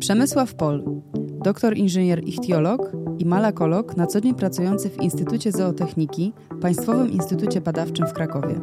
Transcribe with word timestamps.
Przemysław 0.00 0.54
Pol, 0.54 0.82
doktor 1.44 1.76
inżynier 1.76 2.24
ichtiolog 2.24 2.92
i 3.18 3.26
malakolog 3.26 3.96
na 3.96 4.06
co 4.06 4.20
dzień 4.20 4.34
pracujący 4.34 4.90
w 4.90 5.02
Instytucie 5.02 5.52
Zootechniki, 5.52 6.32
Państwowym 6.60 7.10
Instytucie 7.10 7.60
Badawczym 7.60 8.06
w 8.06 8.12
Krakowie. 8.12 8.60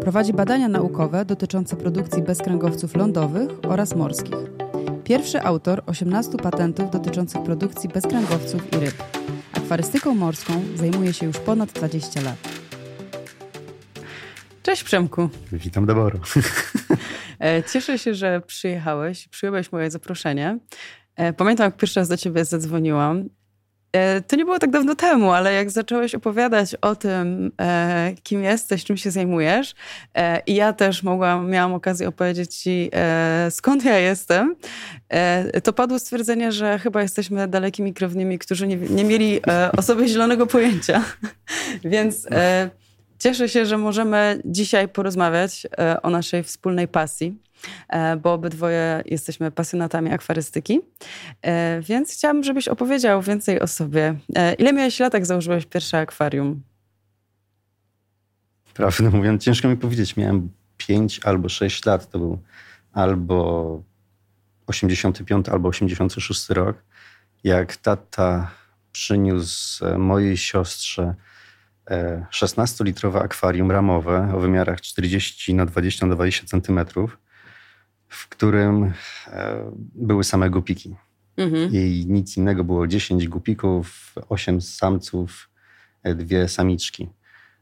Prowadzi 0.00 0.32
badania 0.32 0.68
naukowe 0.68 1.24
dotyczące 1.24 1.76
produkcji 1.76 2.22
bezkręgowców 2.22 2.96
lądowych 2.96 3.50
oraz 3.68 3.96
morskich. 3.96 4.36
Pierwszy 5.04 5.42
autor 5.42 5.82
18 5.86 6.38
patentów 6.38 6.90
dotyczących 6.90 7.42
produkcji 7.42 7.88
bezkręgowców 7.88 8.72
i 8.72 8.76
ryb. 8.76 8.94
Akwarystyką 9.52 10.14
morską 10.14 10.52
zajmuje 10.74 11.12
się 11.12 11.26
już 11.26 11.38
ponad 11.38 11.72
20 11.72 12.20
lat. 12.20 12.36
Cześć 14.62 14.84
Przemku. 14.84 15.28
Witam 15.52 15.86
Deboro. 15.86 16.18
E, 17.40 17.62
cieszę 17.72 17.98
się, 17.98 18.14
że 18.14 18.40
przyjechałeś, 18.40 19.28
przyjąłeś 19.28 19.72
moje 19.72 19.90
zaproszenie. 19.90 20.58
E, 21.16 21.32
pamiętam, 21.32 21.64
jak 21.64 21.76
pierwszy 21.76 22.00
raz 22.00 22.08
do 22.08 22.16
ciebie 22.16 22.44
zadzwoniłam. 22.44 23.28
E, 23.92 24.20
to 24.20 24.36
nie 24.36 24.44
było 24.44 24.58
tak 24.58 24.70
dawno 24.70 24.94
temu, 24.94 25.32
ale 25.32 25.52
jak 25.52 25.70
zacząłeś 25.70 26.14
opowiadać 26.14 26.74
o 26.74 26.96
tym, 26.96 27.52
kim 28.22 28.42
jesteś, 28.42 28.84
czym 28.84 28.96
się 28.96 29.10
zajmujesz, 29.10 29.74
i 30.46 30.54
ja 30.54 30.72
też 30.72 31.02
mogłam, 31.02 31.50
miałam 31.50 31.74
okazję 31.74 32.08
opowiedzieć 32.08 32.54
ci, 32.54 32.90
skąd 33.50 33.84
ja 33.84 33.98
jestem, 33.98 34.56
to 35.64 35.72
padło 35.72 35.98
stwierdzenie, 35.98 36.52
że 36.52 36.78
chyba 36.78 37.02
jesteśmy 37.02 37.48
dalekimi 37.48 37.94
krewnymi, 37.94 38.38
którzy 38.38 38.66
nie, 38.66 38.76
nie 38.76 39.04
mieli 39.04 39.40
o 39.78 39.82
sobie 39.82 40.08
zielonego 40.08 40.46
pojęcia. 40.46 41.04
Więc 41.84 42.26
Cieszę 43.20 43.48
się, 43.48 43.66
że 43.66 43.78
możemy 43.78 44.42
dzisiaj 44.44 44.88
porozmawiać 44.88 45.66
e, 45.78 46.02
o 46.02 46.10
naszej 46.10 46.42
wspólnej 46.42 46.88
pasji, 46.88 47.38
e, 47.88 48.16
bo 48.16 48.32
obydwoje 48.32 49.02
jesteśmy 49.06 49.50
pasjonatami 49.50 50.12
akwarystyki. 50.12 50.80
E, 51.42 51.80
więc 51.80 52.12
chciałabym, 52.12 52.44
żebyś 52.44 52.68
opowiedział 52.68 53.22
więcej 53.22 53.60
o 53.60 53.66
sobie. 53.66 54.14
Ile 54.58 54.72
miałeś 54.72 55.00
lat, 55.00 55.14
jak 55.14 55.26
założyłeś 55.26 55.66
pierwsze 55.66 55.98
akwarium? 55.98 56.62
Prawdę 58.74 59.10
mówiąc, 59.10 59.44
ciężko 59.44 59.68
mi 59.68 59.76
powiedzieć. 59.76 60.16
Miałem 60.16 60.50
5 60.76 61.20
albo 61.24 61.48
6 61.48 61.86
lat. 61.86 62.10
To 62.10 62.18
był 62.18 62.38
albo 62.92 63.82
85 64.66 65.48
albo 65.48 65.68
86 65.68 66.48
rok. 66.48 66.76
Jak 67.44 67.76
tata 67.76 68.50
przyniósł 68.92 69.98
mojej 69.98 70.36
siostrze 70.36 71.14
16-litrowe 72.32 73.22
akwarium 73.22 73.70
ramowe 73.70 74.32
o 74.34 74.40
wymiarach 74.40 74.80
40 74.80 75.54
na 75.54 75.66
20 75.66 76.06
na 76.06 76.14
20 76.14 76.46
centymetrów, 76.46 77.18
w 78.08 78.28
którym 78.28 78.92
e, 79.26 79.70
były 79.94 80.24
same 80.24 80.50
gupiki. 80.50 80.96
Mhm. 81.36 81.70
I 81.72 82.06
nic 82.08 82.36
innego 82.36 82.64
było 82.64 82.86
10 82.86 83.28
gupików, 83.28 84.14
8 84.28 84.60
samców, 84.60 85.50
e, 86.02 86.14
dwie 86.14 86.48
samiczki. 86.48 87.08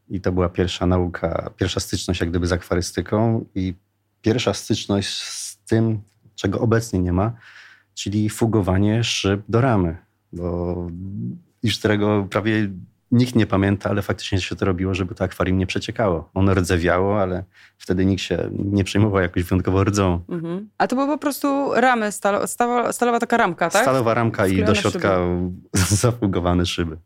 I 0.08 0.20
to 0.20 0.32
była 0.32 0.48
pierwsza 0.48 0.86
nauka, 0.86 1.50
pierwsza 1.56 1.80
styczność 1.80 2.20
jak 2.20 2.30
gdyby 2.30 2.46
z 2.46 2.52
akwarystyką 2.52 3.44
i 3.54 3.74
pierwsza 4.22 4.54
styczność 4.54 5.22
z 5.22 5.58
tym, 5.64 6.02
czego 6.34 6.60
obecnie 6.60 6.98
nie 6.98 7.12
ma, 7.12 7.32
czyli 7.94 8.30
fugowanie 8.30 9.04
szyb 9.04 9.42
do 9.48 9.60
ramy. 9.60 9.96
Bo 10.32 10.76
już 11.62 11.78
którego 11.78 12.26
prawie 12.30 12.70
nikt 13.12 13.34
nie 13.34 13.46
pamięta, 13.46 13.90
ale 13.90 14.02
faktycznie 14.02 14.40
się 14.40 14.56
to 14.56 14.64
robiło, 14.64 14.94
żeby 14.94 15.14
to 15.14 15.24
akwarium 15.24 15.58
nie 15.58 15.66
przeciekało. 15.66 16.30
Ono 16.34 16.54
rdzewiało, 16.54 17.20
ale 17.20 17.44
wtedy 17.78 18.06
nikt 18.06 18.22
się 18.22 18.50
nie 18.52 18.84
przejmował 18.84 19.22
jakoś 19.22 19.42
wyjątkowo 19.42 19.84
rdzą. 19.84 20.20
Mhm. 20.28 20.68
A 20.78 20.86
to 20.86 20.96
były 20.96 21.08
po 21.08 21.18
prostu 21.18 21.74
ramy, 21.74 22.12
stalo, 22.12 22.46
stalowa, 22.46 22.92
stalowa 22.92 23.18
taka 23.18 23.36
ramka, 23.36 23.70
tak? 23.70 23.82
Stalowa 23.82 24.14
ramka 24.14 24.46
i 24.46 24.64
do 24.64 24.74
środka 24.74 25.18
zafugowane 26.02 26.66
szyby. 26.66 26.96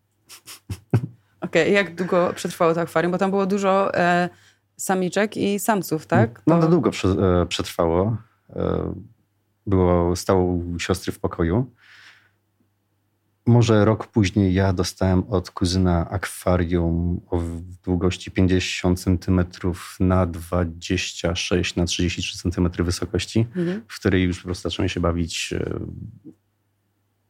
Okej, 1.41 1.63
okay. 1.63 1.71
jak 1.71 1.95
długo 1.95 2.33
przetrwało 2.35 2.75
to 2.75 2.81
akwarium? 2.81 3.13
Bo 3.13 3.19
tam 3.19 3.31
było 3.31 3.47
dużo 3.47 3.95
e, 3.95 4.29
samiczek 4.77 5.37
i 5.37 5.59
samców, 5.59 6.07
tak? 6.07 6.43
No, 6.47 6.57
no 6.57 6.69
długo 6.69 6.91
e, 6.91 7.47
przetrwało. 7.47 8.17
E, 8.57 8.95
było, 9.67 10.17
stało 10.17 10.59
siostry 10.79 11.13
w 11.13 11.21
pokoju. 11.21 11.71
Może 13.47 13.85
rok 13.85 14.07
później 14.07 14.55
ja 14.55 14.73
dostałem 14.73 15.25
od 15.29 15.51
kuzyna 15.51 16.11
akwarium 16.11 17.21
o 17.31 17.41
długości 17.85 18.31
50 18.31 19.01
cm 19.01 19.45
na 20.01 20.27
26 20.27 21.77
na 21.77 21.85
33 21.85 22.51
cm 22.51 22.69
wysokości, 22.85 23.47
mhm. 23.57 23.83
w 23.89 23.99
której 23.99 24.23
już 24.23 24.39
po 24.39 24.45
prostu 24.45 24.71
zacząłem 24.71 24.89
się 24.89 25.01
bawić 25.01 25.53
e, 25.53 25.81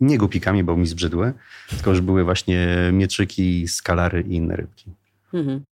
nie 0.01 0.19
głupikami, 0.19 0.65
bo 0.65 0.77
mi 0.77 0.87
zbrzydły, 0.87 1.33
tylko 1.69 1.91
już 1.91 2.01
były 2.01 2.25
właśnie 2.25 2.69
mieczyki, 2.93 3.69
skalary 3.69 4.21
i 4.29 4.35
inne 4.35 4.57
rybki. 4.57 4.91
Mhm. 5.35 5.65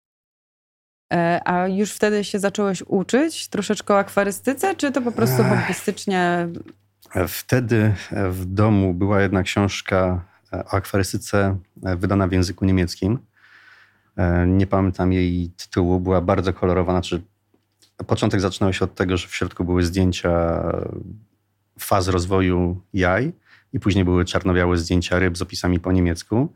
E, 1.13 1.41
a 1.45 1.69
już 1.69 1.93
wtedy 1.93 2.25
się 2.25 2.39
zacząłeś 2.39 2.83
uczyć 2.87 3.49
troszeczkę 3.49 3.95
o 3.95 3.99
akwarystyce, 3.99 4.77
czy 4.77 4.93
to 4.93 5.03
po 5.03 5.13
prostu 5.13 5.43
hobbystycznie? 5.45 6.49
Wtedy 7.29 7.95
w 8.31 8.45
domu 8.45 8.95
była 8.95 9.21
jedna 9.21 9.43
książka 9.43 10.30
o 10.53 10.75
akwarystyce 10.75 11.59
e, 11.83 11.97
wydana 11.97 12.29
w 12.29 12.33
języku 12.33 12.65
niemieckim. 12.65 13.19
E, 14.17 14.47
nie 14.47 14.67
pamiętam 14.67 15.13
jej 15.13 15.51
tytułu, 15.57 16.01
była 16.01 16.21
bardzo 16.21 16.53
kolorowa. 16.53 16.93
Znaczy, 16.93 17.23
początek 18.07 18.41
zaczynał 18.41 18.73
się 18.73 18.85
od 18.85 18.95
tego, 18.95 19.17
że 19.17 19.29
w 19.29 19.35
środku 19.35 19.65
były 19.65 19.85
zdjęcia 19.85 20.63
faz 21.79 22.09
rozwoju 22.09 22.83
jaj 22.93 23.33
i 23.73 23.81
później 23.81 24.05
były 24.05 24.25
czarno-białe 24.25 24.77
zdjęcia 24.77 25.19
ryb 25.19 25.39
z 25.39 25.43
opisami 25.43 25.81
po 25.81 25.93
niemiecku. 25.93 26.53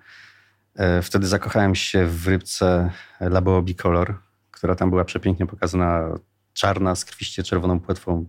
E, 0.76 1.02
wtedy 1.02 1.26
zakochałem 1.26 1.74
się 1.74 2.06
w 2.06 2.28
rybce 2.28 2.90
Labeo 3.20 3.62
Bicolor, 3.62 4.14
która 4.50 4.74
tam 4.74 4.90
była 4.90 5.04
przepięknie 5.04 5.46
pokazana, 5.46 6.18
czarna 6.52 6.94
z 6.94 7.04
krwiście 7.04 7.42
czerwoną 7.42 7.80
płetwą 7.80 8.26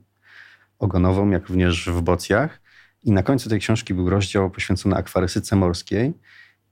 ogonową, 0.79 1.29
jak 1.29 1.47
również 1.47 1.89
w 1.89 2.01
bocjach. 2.01 2.64
I 3.05 3.11
na 3.11 3.23
końcu 3.23 3.49
tej 3.49 3.59
książki 3.59 3.93
był 3.93 4.09
rozdział 4.09 4.51
poświęcony 4.51 4.95
akwarystyce 4.95 5.55
morskiej. 5.55 6.13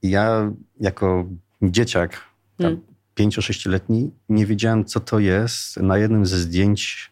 I 0.02 0.10
ja 0.10 0.52
jako 0.80 1.26
dzieciak, 1.62 2.22
hmm. 2.58 2.82
5-6-letni, 3.20 4.12
nie 4.30 4.46
wiedziałem, 4.46 4.86
co 4.86 5.00
to 5.00 5.20
jest. 5.20 5.78
Na 5.78 5.98
jednym 5.98 6.26
ze 6.26 6.38
zdjęć 6.38 7.12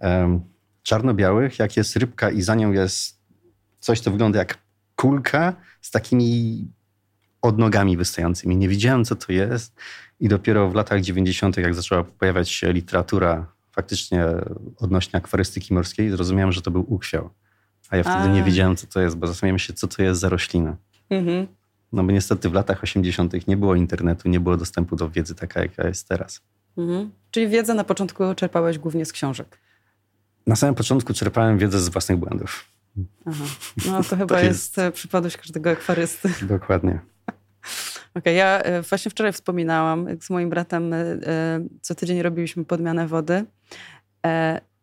um, 0.00 0.40
czarno-białych, 0.82 1.58
jak 1.58 1.76
jest 1.76 1.96
rybka 1.96 2.30
i 2.30 2.42
za 2.42 2.54
nią 2.54 2.72
jest 2.72 3.18
coś, 3.80 4.00
co 4.00 4.10
wygląda 4.10 4.38
jak 4.38 4.58
kulka 4.96 5.56
z 5.80 5.90
takimi 5.90 6.68
odnogami 7.42 7.96
wystającymi. 7.96 8.56
Nie 8.56 8.68
wiedziałem, 8.68 9.04
co 9.04 9.16
to 9.16 9.32
jest. 9.32 9.74
I 10.20 10.28
dopiero 10.28 10.70
w 10.70 10.74
latach 10.74 11.00
90., 11.00 11.56
jak 11.56 11.74
zaczęła 11.74 12.04
pojawiać 12.04 12.50
się 12.50 12.72
literatura 12.72 13.46
faktycznie 13.72 14.24
odnośnie 14.76 15.16
akwarystyki 15.16 15.74
morskiej, 15.74 16.10
zrozumiałem, 16.10 16.52
że 16.52 16.62
to 16.62 16.70
był 16.70 16.94
uchwiał. 16.94 17.30
A 17.90 17.96
ja 17.96 18.02
wtedy 18.02 18.18
A. 18.18 18.26
nie 18.26 18.42
wiedziałem, 18.42 18.76
co 18.76 18.86
to 18.86 19.00
jest, 19.00 19.16
bo 19.16 19.26
zastanawiałem 19.26 19.58
się, 19.58 19.72
co 19.72 19.88
to 19.88 20.02
jest 20.02 20.20
za 20.20 20.28
roślina. 20.28 20.76
Mhm. 21.10 21.46
No 21.92 22.04
bo 22.04 22.12
niestety 22.12 22.48
w 22.48 22.52
latach 22.52 22.82
80. 22.82 23.48
nie 23.48 23.56
było 23.56 23.74
internetu, 23.74 24.28
nie 24.28 24.40
było 24.40 24.56
dostępu 24.56 24.96
do 24.96 25.10
wiedzy 25.10 25.34
taka, 25.34 25.62
jaka 25.62 25.88
jest 25.88 26.08
teraz. 26.08 26.40
Mhm. 26.78 27.10
Czyli 27.30 27.48
wiedzę 27.48 27.74
na 27.74 27.84
początku 27.84 28.34
czerpałeś 28.34 28.78
głównie 28.78 29.04
z 29.04 29.12
książek? 29.12 29.58
Na 30.46 30.56
samym 30.56 30.74
początku 30.74 31.14
czerpałem 31.14 31.58
wiedzę 31.58 31.80
z 31.80 31.88
własnych 31.88 32.18
błędów. 32.18 32.64
Aha. 33.26 33.44
No 33.86 34.04
to 34.04 34.16
chyba 34.16 34.26
to 34.26 34.38
jest... 34.38 34.48
jest 34.48 34.78
e, 34.78 34.92
przypadłość 34.92 35.36
każdego 35.36 35.70
akwarysty. 35.70 36.28
Dokładnie. 36.46 36.90
Okej, 38.14 38.20
okay, 38.20 38.32
ja 38.32 38.60
e, 38.60 38.82
właśnie 38.82 39.10
wczoraj 39.10 39.32
wspominałam, 39.32 40.06
z 40.20 40.30
moim 40.30 40.50
bratem 40.50 40.92
e, 40.92 41.18
co 41.80 41.94
tydzień 41.94 42.22
robiliśmy 42.22 42.64
podmianę 42.64 43.06
wody 43.06 43.44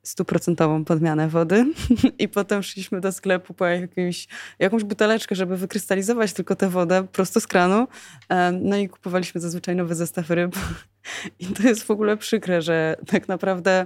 stuprocentową 0.04 0.86
podmianę 0.86 1.28
wody 1.28 1.66
i 2.20 2.28
potem 2.28 2.64
szliśmy 2.64 3.02
do 3.02 3.12
sklepu 3.12 3.54
po 3.54 3.66
jakimś, 3.66 4.28
jakąś 4.60 4.84
buteleczkę, 4.84 5.36
żeby 5.36 5.58
wykrystalizować 5.58 6.34
tylko 6.34 6.56
tę 6.56 6.70
wodę 6.70 7.08
prosto 7.12 7.40
z 7.40 7.48
kranu. 7.48 7.88
No 8.62 8.78
i 8.78 8.90
kupowaliśmy 8.90 9.42
zazwyczaj 9.42 9.76
nowy 9.76 9.96
zestaw 9.96 10.30
ryb. 10.30 10.56
I 11.40 11.46
to 11.46 11.64
jest 11.64 11.84
w 11.84 11.92
ogóle 11.92 12.18
przykre, 12.18 12.62
że 12.62 12.96
tak 13.08 13.28
naprawdę 13.28 13.86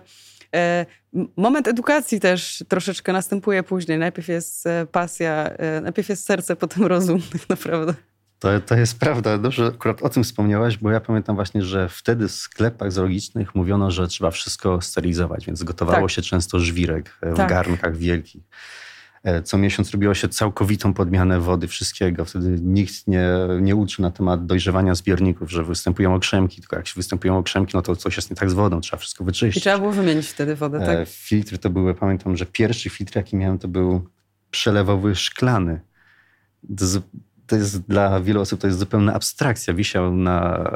e, 0.56 0.86
moment 1.38 1.68
edukacji 1.68 2.20
też 2.20 2.64
troszeczkę 2.68 3.14
następuje 3.14 3.64
później. 3.64 3.98
Najpierw 3.98 4.28
jest 4.28 4.68
e, 4.68 4.86
pasja, 4.92 5.50
e, 5.50 5.82
najpierw 5.82 6.10
jest 6.10 6.26
serce, 6.26 6.56
potem 6.56 6.84
rozum 6.84 7.22
tak 7.34 7.50
naprawdę. 7.50 7.94
To, 8.40 8.60
to 8.60 8.76
jest 8.76 9.00
prawda. 9.00 9.38
Dobrze 9.38 9.66
akurat 9.66 10.04
o 10.04 10.10
tym 10.10 10.24
wspomniałaś, 10.24 10.78
bo 10.78 10.92
ja 10.92 11.00
pamiętam 11.00 11.36
właśnie, 11.36 11.62
że 11.62 11.90
wtedy 11.90 12.28
w 12.28 12.32
sklepach 12.32 12.92
zoologicznych 12.92 13.56
mówiono, 13.56 13.92
że 13.92 14.08
trzeba 14.08 14.32
wszystko 14.32 14.82
sterylizować, 14.82 15.46
więc 15.46 15.64
gotowało 15.64 16.08
tak. 16.08 16.12
się 16.12 16.22
często 16.22 16.60
żwirek 16.60 17.18
w 17.22 17.36
tak. 17.36 17.50
garnkach 17.50 17.98
wielkich. 17.98 18.44
E, 19.26 19.42
co 19.42 19.58
miesiąc 19.58 19.92
robiło 19.92 20.14
się 20.14 20.30
całkowitą 20.30 20.94
podmianę 20.94 21.40
wody, 21.40 21.68
wszystkiego. 21.68 22.26
Wtedy 22.26 22.58
nikt 22.62 23.08
nie, 23.08 23.28
nie 23.62 23.76
uczył 23.76 24.04
na 24.04 24.12
temat 24.12 24.46
dojrzewania 24.46 24.96
zbiorników, 24.96 25.52
że 25.52 25.64
występują 25.64 26.16
okrzemki, 26.16 26.62
tylko 26.62 26.76
jak 26.76 26.88
się 26.88 26.94
występują 26.96 27.38
okrzemki, 27.38 27.72
no 27.74 27.82
to 27.82 27.96
coś 27.96 28.16
jest 28.16 28.30
nie 28.30 28.36
tak 28.36 28.50
z 28.50 28.54
wodą, 28.54 28.82
trzeba 28.82 29.00
wszystko 29.00 29.24
wyczyścić. 29.24 29.58
I 29.58 29.62
trzeba 29.62 29.78
było 29.78 29.92
wymienić 29.92 30.28
wtedy 30.28 30.56
wodę, 30.56 30.80
tak? 30.86 31.08
Filtry 31.10 31.58
to 31.58 31.70
były, 31.70 31.94
pamiętam, 31.94 32.38
że 32.38 32.46
pierwszy 32.46 32.90
filtr, 32.90 33.16
jaki 33.16 33.36
miałem, 33.36 33.60
to 33.60 33.68
był 33.68 34.10
przelewowy 34.52 35.16
szklany. 35.16 35.80
To, 37.48 37.56
jest 37.56 37.82
dla 37.82 38.20
wielu 38.22 38.42
osób 38.42 38.62
to 38.62 38.68
jest 38.68 38.80
zupełna 38.80 39.14
abstrakcja. 39.14 39.74
Wisiał 39.74 40.16
na 40.16 40.70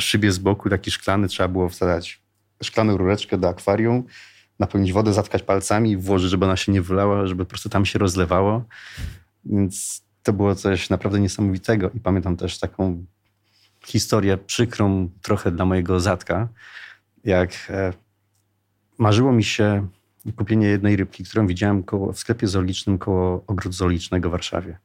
szybie 0.00 0.32
z 0.32 0.38
boku 0.38 0.70
taki 0.70 0.90
szklany, 0.90 1.28
trzeba 1.28 1.48
było 1.48 1.68
wsadzać 1.68 2.22
szklaną 2.62 2.96
rureczkę 2.96 3.38
do 3.38 3.48
akwarium, 3.48 4.04
napełnić 4.58 4.92
wodę, 4.92 5.12
zatkać 5.12 5.42
palcami 5.42 5.90
i 5.90 5.96
włożyć, 5.96 6.30
żeby 6.30 6.44
ona 6.44 6.56
się 6.56 6.72
nie 6.72 6.82
wylała, 6.82 7.26
żeby 7.26 7.44
po 7.44 7.48
prostu 7.48 7.68
tam 7.68 7.86
się 7.86 7.98
rozlewało. 7.98 8.64
Więc 9.44 10.02
to 10.22 10.32
było 10.32 10.54
coś 10.54 10.90
naprawdę 10.90 11.20
niesamowitego. 11.20 11.90
I 11.94 12.00
pamiętam 12.00 12.36
też 12.36 12.58
taką 12.58 13.04
historię 13.86 14.38
przykrą 14.38 15.08
trochę 15.22 15.50
dla 15.50 15.64
mojego 15.64 16.00
zatka, 16.00 16.48
jak 17.24 17.50
e, 17.70 17.92
marzyło 18.98 19.32
mi 19.32 19.44
się 19.44 19.88
kupienie 20.36 20.66
jednej 20.66 20.96
rybki, 20.96 21.24
którą 21.24 21.46
widziałem 21.46 21.82
koło, 21.82 22.12
w 22.12 22.18
sklepie 22.18 22.48
zoologicznym 22.48 22.98
koło 22.98 23.44
ogrodu 23.46 23.76
zoologicznego 23.76 24.28
w 24.28 24.32
Warszawie. 24.32 24.78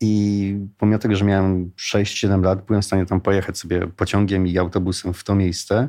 I 0.00 0.58
pomimo 0.78 0.98
tego, 0.98 1.16
że 1.16 1.24
miałem 1.24 1.70
6-7 1.70 2.42
lat, 2.42 2.66
byłem 2.66 2.82
w 2.82 2.84
stanie 2.84 3.06
tam 3.06 3.20
pojechać 3.20 3.58
sobie 3.58 3.86
pociągiem 3.86 4.46
i 4.46 4.58
autobusem 4.58 5.14
w 5.14 5.24
to 5.24 5.34
miejsce. 5.34 5.88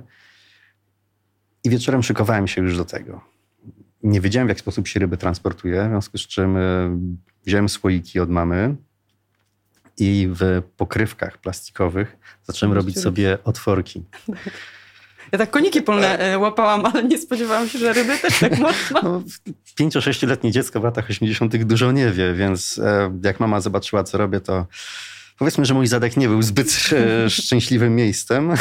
I 1.63 1.69
wieczorem 1.69 2.03
szykowałem 2.03 2.47
się 2.47 2.61
już 2.61 2.77
do 2.77 2.85
tego. 2.85 3.21
Nie 4.03 4.21
wiedziałem, 4.21 4.47
w 4.47 4.49
jaki 4.49 4.61
sposób 4.61 4.87
się 4.87 4.99
ryby 4.99 5.17
transportuje, 5.17 5.85
w 5.85 5.89
związku 5.89 6.17
z 6.17 6.21
czym 6.21 6.57
e, 6.57 6.61
wziąłem 7.45 7.69
słoiki 7.69 8.19
od 8.19 8.29
mamy 8.29 8.75
i 9.97 10.29
w 10.31 10.61
pokrywkach 10.77 11.37
plastikowych 11.37 12.17
zacząłem 12.43 12.75
robić 12.75 12.99
sobie 12.99 13.37
otworki. 13.43 14.03
Ja 15.31 15.37
tak 15.37 15.51
koniki 15.51 15.81
polne 15.81 16.19
e, 16.19 16.39
łapałam, 16.39 16.85
ale 16.85 17.03
nie 17.03 17.17
spodziewałam 17.17 17.69
się, 17.69 17.79
że 17.79 17.93
ryby 17.93 18.17
też 18.17 18.39
tak 18.39 18.59
można. 18.59 19.01
No, 19.03 19.23
Pięcio-sześcioletnie 19.75 20.51
dziecko 20.51 20.79
w 20.79 20.83
latach 20.83 21.09
80. 21.09 21.63
dużo 21.63 21.91
nie 21.91 22.11
wie, 22.11 22.33
więc 22.33 22.79
e, 22.83 23.19
jak 23.23 23.39
mama 23.39 23.61
zobaczyła, 23.61 24.03
co 24.03 24.17
robię, 24.17 24.39
to 24.39 24.67
powiedzmy, 25.37 25.65
że 25.65 25.73
mój 25.73 25.87
zadek 25.87 26.17
nie 26.17 26.27
był 26.27 26.41
zbyt 26.41 26.89
e, 26.91 27.29
szczęśliwym 27.29 27.95
miejscem, 27.95 28.51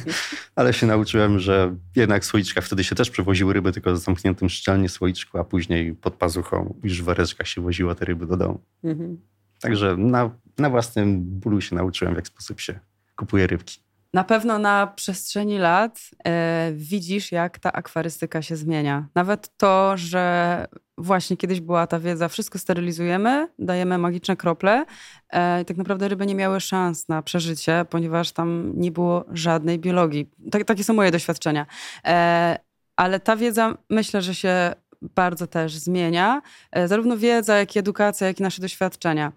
ale 0.56 0.72
się 0.72 0.86
nauczyłem, 0.86 1.38
że 1.38 1.76
jednak 1.96 2.22
w 2.22 2.26
słoiczkach 2.26 2.64
wtedy 2.64 2.84
się 2.84 2.94
też 2.94 3.10
przewoziły 3.10 3.52
ryby, 3.52 3.72
tylko 3.72 3.96
z 3.96 4.04
zamkniętym 4.04 4.48
szczelnie 4.48 4.88
słoiczku, 4.88 5.38
a 5.38 5.44
później 5.44 5.94
pod 5.94 6.14
pazuchą 6.14 6.74
już 6.82 7.02
w 7.02 7.04
woreczkach 7.04 7.48
się 7.48 7.60
woziło 7.60 7.94
te 7.94 8.04
ryby 8.04 8.26
do 8.26 8.36
domu. 8.36 8.60
Mhm. 8.84 9.20
Także 9.60 9.96
na, 9.96 10.30
na 10.58 10.70
własnym 10.70 11.24
bólu 11.24 11.60
się 11.60 11.76
nauczyłem, 11.76 12.14
w 12.14 12.16
jaki 12.16 12.28
sposób 12.28 12.60
się 12.60 12.80
kupuje 13.16 13.46
rybki. 13.46 13.87
Na 14.14 14.24
pewno 14.24 14.58
na 14.58 14.86
przestrzeni 14.86 15.58
lat 15.58 16.00
e, 16.24 16.72
widzisz, 16.74 17.32
jak 17.32 17.58
ta 17.58 17.72
akwarystyka 17.72 18.42
się 18.42 18.56
zmienia. 18.56 19.08
Nawet 19.14 19.56
to, 19.56 19.96
że 19.96 20.66
właśnie 20.98 21.36
kiedyś 21.36 21.60
była 21.60 21.86
ta 21.86 22.00
wiedza, 22.00 22.28
wszystko 22.28 22.58
sterylizujemy, 22.58 23.48
dajemy 23.58 23.98
magiczne 23.98 24.36
krople 24.36 24.84
e, 25.30 25.62
i 25.62 25.64
tak 25.64 25.76
naprawdę 25.76 26.08
ryby 26.08 26.26
nie 26.26 26.34
miały 26.34 26.60
szans 26.60 27.08
na 27.08 27.22
przeżycie, 27.22 27.86
ponieważ 27.90 28.32
tam 28.32 28.72
nie 28.76 28.92
było 28.92 29.24
żadnej 29.32 29.78
biologii. 29.78 30.30
Tak, 30.50 30.64
takie 30.64 30.84
są 30.84 30.94
moje 30.94 31.10
doświadczenia. 31.10 31.66
E, 32.06 32.58
ale 32.96 33.20
ta 33.20 33.36
wiedza 33.36 33.74
myślę, 33.90 34.22
że 34.22 34.34
się 34.34 34.72
bardzo 35.02 35.46
też 35.46 35.76
zmienia. 35.76 36.42
E, 36.72 36.88
zarówno 36.88 37.16
wiedza, 37.16 37.56
jak 37.56 37.76
i 37.76 37.78
edukacja, 37.78 38.26
jak 38.26 38.40
i 38.40 38.42
nasze 38.42 38.62
doświadczenia. 38.62 39.32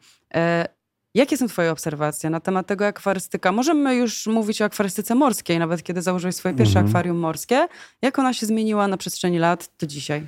Jakie 1.14 1.38
są 1.38 1.48
Twoje 1.48 1.72
obserwacje 1.72 2.30
na 2.30 2.40
temat 2.40 2.68
tego 2.68 2.88
akwarystyka? 2.88 3.52
Możemy 3.52 3.96
już 3.96 4.28
mówić 4.28 4.62
o 4.62 4.66
akwarystyce 4.66 5.16
morskiej, 5.16 5.60
nawet 5.60 5.84
kiedy 5.84 6.02
założyłeś 6.02 6.36
swoje 6.36 6.56
pierwsze 6.56 6.80
mhm. 6.80 6.88
akwarium 6.88 7.18
morskie. 7.18 7.68
Jak 8.02 8.20
ona 8.20 8.34
się 8.34 8.46
zmieniła 8.46 8.88
na 8.88 8.98
przestrzeni 8.98 9.40
lat 9.40 9.70
do 9.80 9.88
dzisiaj? 9.88 10.28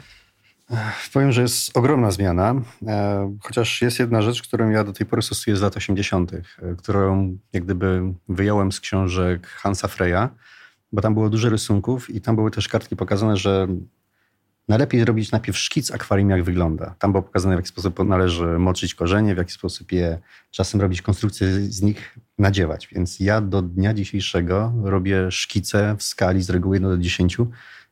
Powiem, 1.14 1.32
że 1.32 1.42
jest 1.42 1.78
ogromna 1.78 2.12
zmiana, 2.12 2.56
e, 2.88 3.38
chociaż 3.44 3.82
jest 3.82 4.00
jedna 4.00 4.22
rzecz, 4.22 4.42
którą 4.42 4.70
ja 4.70 4.84
do 4.84 4.94
tej 4.94 5.06
pory 5.06 5.22
stosuję 5.22 5.58
z 5.58 5.62
lat 5.62 5.78
80., 5.78 6.34
e, 6.34 6.42
którą 6.78 7.38
jak 7.54 7.64
gdyby 7.64 8.02
wyjąłem 8.30 8.72
z 8.72 8.80
książek 8.80 9.48
Hansa 9.48 9.88
Freya, 9.88 10.30
bo 10.92 11.02
tam 11.02 11.14
było 11.14 11.30
dużo 11.30 11.50
rysunków 11.50 12.10
i 12.10 12.22
tam 12.22 12.36
były 12.36 12.52
też 12.52 12.68
kartki 12.68 12.96
pokazane, 12.96 13.38
że 13.38 13.68
Najlepiej 14.68 15.02
zrobić 15.02 15.32
najpierw 15.32 15.58
szkic 15.58 15.92
akwarium, 15.92 16.30
jak 16.30 16.44
wygląda. 16.44 16.96
Tam 17.00 17.12
było 17.12 17.24
pokazane, 17.24 17.56
w 17.56 17.60
jaki 17.60 17.70
sposób 17.70 18.00
należy 18.06 18.46
moczyć 18.60 18.96
korzenie, 18.96 19.36
w 19.36 19.38
jaki 19.38 19.52
sposób 19.52 19.92
je 19.92 20.20
czasem 20.52 20.82
robić 20.82 21.02
konstrukcje 21.02 21.48
z 21.52 21.82
nich, 21.82 22.18
nadziewać. 22.38 22.88
Więc 22.88 23.20
ja 23.20 23.42
do 23.42 23.62
dnia 23.62 23.94
dzisiejszego 23.94 24.74
robię 24.84 25.32
szkice 25.32 25.96
w 26.00 26.04
skali 26.04 26.44
z 26.44 26.50
reguły 26.50 26.76
1 26.76 26.90
do 26.90 26.98
10 26.98 27.38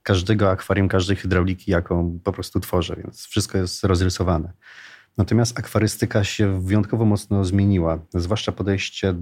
każdego 0.03 0.49
akwarium, 0.49 0.87
każdej 0.87 1.15
hydrauliki, 1.15 1.71
jaką 1.71 2.19
po 2.23 2.31
prostu 2.31 2.59
tworzę, 2.59 2.95
więc 3.03 3.25
wszystko 3.25 3.57
jest 3.57 3.83
rozrysowane. 3.83 4.53
Natomiast 5.17 5.59
akwarystyka 5.59 6.23
się 6.23 6.61
wyjątkowo 6.61 7.05
mocno 7.05 7.45
zmieniła, 7.45 7.99
zwłaszcza 8.13 8.51
podejście 8.51 9.15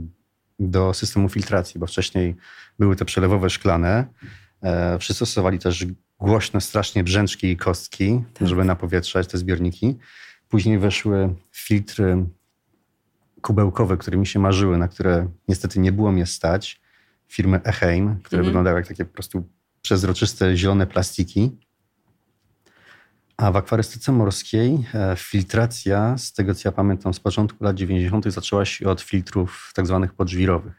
do 0.59 0.93
systemu 0.93 1.29
filtracji, 1.29 1.79
bo 1.79 1.87
wcześniej 1.87 2.35
były 2.79 2.95
te 2.95 3.05
przelewowe 3.05 3.49
szklane. 3.49 4.05
E, 4.61 4.99
wszyscy 4.99 5.25
stosowali 5.25 5.59
też 5.59 5.85
głośne 6.19 6.61
strasznie 6.61 7.03
brzęczki 7.03 7.47
i 7.47 7.57
kostki, 7.57 8.23
tak. 8.33 8.47
żeby 8.47 8.63
napowietrzać 8.63 9.27
te 9.27 9.37
zbiorniki. 9.37 9.97
Później 10.49 10.79
weszły 10.79 11.35
filtry 11.51 12.25
kubełkowe, 13.41 13.97
które 13.97 14.17
mi 14.17 14.27
się 14.27 14.39
marzyły, 14.39 14.77
na 14.77 14.87
które 14.87 15.27
niestety 15.47 15.79
nie 15.79 15.91
było 15.91 16.11
mnie 16.11 16.25
stać. 16.25 16.81
Firmy 17.27 17.63
Eheim, 17.63 18.19
które 18.23 18.39
mhm. 18.39 18.45
wyglądały 18.45 18.79
jak 18.79 18.87
takie 18.87 19.05
po 19.05 19.13
prostu 19.13 19.43
przezroczyste, 19.81 20.57
zielone 20.57 20.87
plastiki. 20.87 21.57
A 23.37 23.51
w 23.51 23.55
akwarystyce 23.55 24.11
morskiej 24.11 24.85
e, 24.93 25.15
filtracja, 25.17 26.17
z 26.17 26.33
tego 26.33 26.55
co 26.55 26.69
ja 26.69 26.71
pamiętam, 26.71 27.13
z 27.13 27.19
początku 27.19 27.63
lat 27.63 27.75
90. 27.75 28.25
zaczęła 28.31 28.65
się 28.65 28.89
od 28.89 29.01
filtrów 29.01 29.71
tak 29.75 29.87
zwanych 29.87 30.13
podżwirowych 30.13 30.78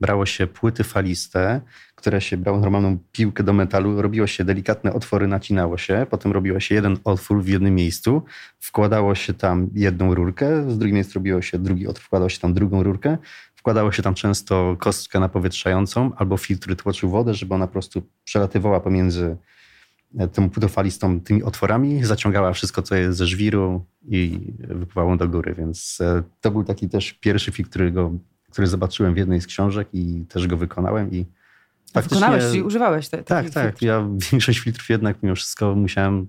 brało 0.00 0.26
się 0.26 0.46
płyty 0.46 0.84
faliste, 0.84 1.60
które 1.94 2.20
się 2.20 2.36
brało 2.36 2.60
normalną 2.60 2.98
piłkę 3.12 3.42
do 3.42 3.52
metalu, 3.52 4.02
robiło 4.02 4.26
się 4.26 4.44
delikatne 4.44 4.92
otwory, 4.92 5.26
nacinało 5.26 5.78
się, 5.78 6.06
potem 6.10 6.32
robiło 6.32 6.60
się 6.60 6.74
jeden 6.74 6.96
otwór 7.04 7.42
w 7.42 7.48
jednym 7.48 7.74
miejscu, 7.74 8.22
wkładało 8.58 9.14
się 9.14 9.34
tam 9.34 9.70
jedną 9.74 10.14
rurkę, 10.14 10.70
z 10.70 10.78
drugim 10.78 10.94
miejscu 10.94 11.18
robiło 11.18 11.42
się 11.42 11.58
drugi 11.58 11.86
otwór, 11.86 12.04
wkładało 12.06 12.28
się 12.28 12.38
tam 12.38 12.54
drugą 12.54 12.82
rurkę, 12.82 13.18
wkładało 13.54 13.92
się 13.92 14.02
tam 14.02 14.14
często 14.14 14.76
kostkę 14.78 15.20
napowietrzającą 15.20 16.10
albo 16.16 16.36
filtry 16.36 16.76
tłoczył 16.76 17.10
wodę, 17.10 17.34
żeby 17.34 17.54
ona 17.54 17.66
po 17.66 17.72
prostu 17.72 18.02
przelatywała 18.24 18.80
pomiędzy 18.80 19.36
e, 20.18 20.28
tą 20.28 20.50
płytofalistą, 20.50 21.20
tymi 21.20 21.42
otworami, 21.42 22.04
zaciągała 22.04 22.52
wszystko, 22.52 22.82
co 22.82 22.94
jest 22.94 23.18
ze 23.18 23.26
żwiru 23.26 23.84
i 24.08 24.38
wypływało 24.58 25.16
do 25.16 25.28
góry, 25.28 25.54
więc 25.58 25.98
e, 26.00 26.22
to 26.40 26.50
był 26.50 26.64
taki 26.64 26.88
też 26.88 27.12
pierwszy 27.12 27.52
film, 27.52 27.68
którego 27.68 28.12
który 28.50 28.66
zobaczyłem 28.66 29.14
w 29.14 29.16
jednej 29.16 29.40
z 29.40 29.46
książek 29.46 29.88
i 29.92 30.24
też 30.28 30.46
go 30.46 30.56
wykonałem 30.56 31.10
i 31.10 31.26
faktycznie... 31.92 32.20
Wykonałeś, 32.20 32.44
czyli 32.44 32.62
używałeś 32.62 33.08
te, 33.08 33.22
Tak, 33.22 33.50
tak. 33.50 33.82
Ja 33.82 34.08
większość 34.32 34.58
filtrów 34.58 34.88
jednak 34.88 35.22
mimo 35.22 35.34
wszystko 35.34 35.74
musiałem 35.74 36.26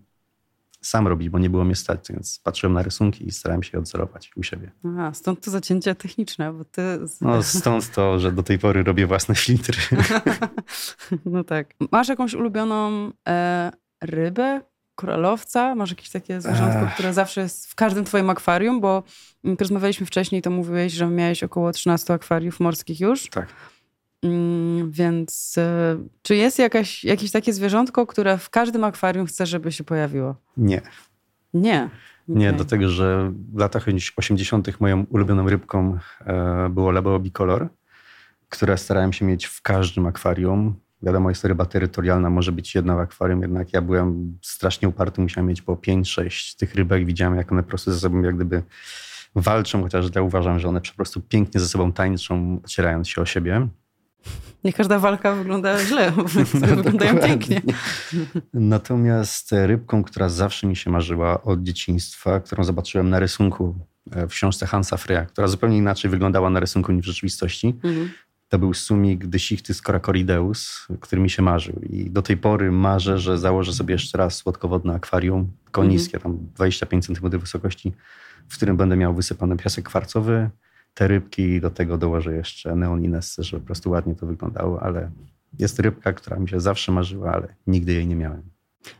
sam 0.82 1.08
robić, 1.08 1.30
bo 1.30 1.40
nie 1.40 1.50
było 1.50 1.64
mnie 1.64 1.76
stać, 1.76 2.00
więc 2.10 2.40
patrzyłem 2.44 2.74
na 2.74 2.82
rysunki 2.82 3.28
i 3.28 3.32
starałem 3.32 3.64
się 3.64 3.70
je 3.74 3.80
odzorować 3.80 4.32
u 4.36 4.44
siebie. 4.44 4.72
Aha, 4.86 5.12
stąd 5.14 5.46
to 5.46 5.52
zacięcie 5.52 5.96
techniczne, 5.96 6.54
bo 6.54 6.66
ty... 6.66 6.82
No 7.22 7.44
stąd 7.44 7.92
to, 7.92 8.20
że 8.20 8.32
do 8.32 8.44
tej 8.44 8.60
pory 8.60 8.84
robię 8.84 9.08
własne 9.08 9.36
filtry. 9.36 9.78
no 11.26 11.44
tak. 11.44 11.74
Masz 11.92 12.08
jakąś 12.08 12.34
ulubioną 12.34 13.12
e, 13.28 13.72
rybę, 14.02 14.62
koralowca? 15.02 15.76
Masz 15.76 15.90
jakieś 15.90 16.10
takie 16.10 16.42
zwierzątko, 16.42 16.80
Ech. 16.80 16.94
które 16.94 17.14
zawsze 17.14 17.42
jest 17.42 17.72
w 17.72 17.76
każdym 17.76 18.06
twoim 18.06 18.30
akwarium? 18.30 18.82
Bo 18.82 19.04
jak 19.44 19.62
rozmawialiśmy 19.62 20.06
wcześniej, 20.06 20.42
to 20.42 20.50
mówiłeś, 20.50 20.94
że 20.94 21.08
miałeś 21.08 21.44
około 21.44 21.72
13 21.72 22.14
akwariów 22.14 22.60
morskich 22.60 23.00
już. 23.00 23.30
Tak. 23.30 23.48
Mm, 24.24 24.92
więc 24.92 25.58
y, 25.58 25.62
czy 26.22 26.36
jest 26.36 26.60
jakaś, 26.60 27.04
jakieś 27.04 27.32
takie 27.32 27.54
zwierzątko, 27.54 28.08
które 28.08 28.38
w 28.38 28.50
każdym 28.50 28.84
akwarium 28.84 29.26
chce, 29.26 29.46
żeby 29.46 29.72
się 29.72 29.84
pojawiło? 29.84 30.36
Nie. 30.58 30.82
Nie. 31.54 31.90
Nie, 32.28 32.48
okay. 32.48 32.58
dlatego 32.58 32.90
że 32.90 33.32
w 33.54 33.60
latach 33.60 33.86
80. 34.18 34.80
moją 34.80 35.06
ulubioną 35.10 35.50
rybką 35.50 35.98
e, 36.26 36.70
było 36.70 36.92
Labeo 36.92 37.20
bicolor, 37.20 37.70
które 38.50 38.78
starałem 38.78 39.14
się 39.14 39.26
mieć 39.26 39.46
w 39.46 39.62
każdym 39.62 40.06
akwarium. 40.06 40.76
Wiadomo, 41.04 41.30
jest 41.30 41.42
to 41.42 41.48
ryba 41.48 41.66
terytorialna, 41.66 42.30
może 42.30 42.52
być 42.52 42.76
jedna 42.76 42.96
w 42.96 43.00
akwarium, 43.00 43.42
jednak 43.42 43.74
ja 43.74 43.82
byłem 43.82 44.38
strasznie 44.42 44.90
uparty, 44.90 45.22
musiałem 45.22 45.48
mieć 45.48 45.62
po 45.62 45.76
5-6 45.76 46.58
tych 46.58 46.76
rybek. 46.76 47.06
Widziałem, 47.06 47.36
jak 47.36 47.52
one 47.52 47.64
po 47.64 47.70
prostu 47.70 47.92
ze 47.92 48.00
sobą 48.00 48.22
jak 48.22 48.36
gdyby 48.36 48.64
walczą, 49.36 49.84
chociaż 49.84 50.06
ja 50.16 50.22
uważam, 50.22 50.60
że 50.60 50.68
one 50.68 50.82
po 50.82 50.96
prostu 50.96 51.22
pięknie 51.22 51.60
ze 51.60 51.68
sobą 51.68 51.92
tańczą, 51.92 52.60
ocierając 52.64 53.10
się 53.10 53.22
o 53.22 53.26
siebie. 53.26 53.68
Nie 54.64 54.74
każda 54.74 55.00
walka 55.00 55.36
wygląda 55.36 55.86
źle, 55.86 56.12
no, 56.62 56.76
wyglądają 56.76 57.20
pięknie. 57.20 57.62
Natomiast 58.54 59.52
rybką, 59.52 60.04
która 60.04 60.30
zawsze 60.30 60.68
mi 60.68 60.76
się 60.76 60.90
marzyła 60.90 61.44
od 61.44 61.64
dzieciństwa, 61.64 62.40
którą 62.40 62.64
zobaczyłem 62.64 63.10
na 63.10 63.20
rysunku 63.20 63.76
e, 64.12 64.28
w 64.28 64.32
książce 64.32 64.66
Hansa 64.66 64.98
Freya, 64.98 65.26
która 65.28 65.48
zupełnie 65.48 65.78
inaczej 65.78 66.12
wyglądała 66.12 66.50
na 66.50 66.60
rysunku 66.60 66.92
niż 66.92 67.06
w 67.06 67.08
rzeczywistości, 67.08 67.68
mhm. 67.84 68.10
To 68.52 68.60
był 68.60 68.74
sumik 68.74 69.28
Dysichthys 69.28 69.82
coracorideus, 69.82 70.88
który 71.00 71.22
mi 71.22 71.30
się 71.30 71.42
marzył. 71.42 71.82
I 71.90 72.10
do 72.10 72.22
tej 72.22 72.38
pory 72.38 72.72
marzę, 72.72 73.20
że 73.20 73.38
założę 73.38 73.74
sobie 73.74 73.94
jeszcze 73.94 74.18
raz 74.18 74.36
słodkowodne 74.36 74.94
akwarium, 74.94 75.52
tylko 75.64 75.82
mhm. 75.82 75.98
niskie, 75.98 76.20
tam 76.20 76.38
25 76.56 77.06
cm 77.06 77.40
wysokości, 77.40 77.94
w 78.50 78.56
którym 78.56 78.78
będę 78.78 78.98
miał 78.98 79.14
wysypany 79.14 79.58
piasek 79.58 79.86
kwarcowy, 79.86 80.50
te 80.94 81.08
rybki 81.08 81.42
i 81.42 81.62
do 81.62 81.70
tego 81.70 81.98
dołożę 81.98 82.34
jeszcze 82.34 82.76
neoninesy, 82.76 83.44
żeby 83.44 83.62
po 83.62 83.66
prostu 83.66 83.90
ładnie 83.90 84.16
to 84.16 84.26
wyglądało, 84.26 84.84
ale 84.84 85.12
jest 85.60 85.80
rybka, 85.80 86.14
która 86.14 86.40
mi 86.40 86.50
się 86.50 86.60
zawsze 86.60 86.92
marzyła, 86.92 87.32
ale 87.32 87.56
nigdy 87.68 87.94
jej 87.94 88.08
nie 88.08 88.16
miałem. 88.16 88.42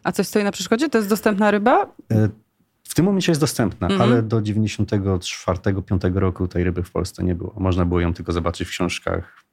A 0.04 0.12
coś 0.12 0.28
stoi 0.28 0.44
na 0.44 0.52
przeszkodzie? 0.52 0.90
To 0.90 0.98
jest 0.98 1.10
dostępna 1.10 1.52
ryba? 1.52 1.94
W 2.92 2.96
tym 2.96 3.06
momencie 3.06 3.32
jest 3.32 3.42
dostępna, 3.42 3.88
mm 3.88 4.00
-hmm. 4.00 4.04
ale 4.04 4.24
do 4.24 4.42
94-5 4.42 6.16
roku 6.16 6.48
tej 6.48 6.64
ryby 6.64 6.84
w 6.84 6.92
Polsce 6.92 7.24
nie 7.24 7.36
było. 7.36 7.54
Można 7.58 7.86
było 7.86 8.00
ją 8.00 8.14
tylko 8.14 8.32
zobaczyć 8.32 8.68
w 8.68 8.72
książkach 8.72 9.44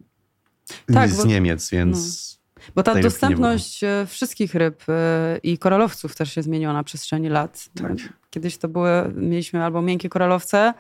tak, 0.95 1.11
z 1.11 1.17
bo, 1.17 1.25
Niemiec, 1.25 1.71
więc... 1.71 1.99
No. 2.57 2.63
Bo 2.75 2.83
ta 2.83 3.01
dostępność 3.01 3.85
e, 3.85 4.07
wszystkich 4.09 4.55
ryb 4.55 4.83
e, 4.89 5.39
i 5.43 5.59
koralowców 5.59 6.17
też 6.17 6.33
się 6.33 6.43
zmieniła 6.43 6.73
na 6.73 6.85
przestrzeni 6.85 7.29
lat. 7.29 7.69
Tak. 7.75 7.93
Kiedyś 8.31 8.59
to 8.59 8.69
były, 8.69 8.91
mieliśmy 9.15 9.65
albo 9.65 9.83
miękkie 9.83 10.09
koralowce, 10.09 10.75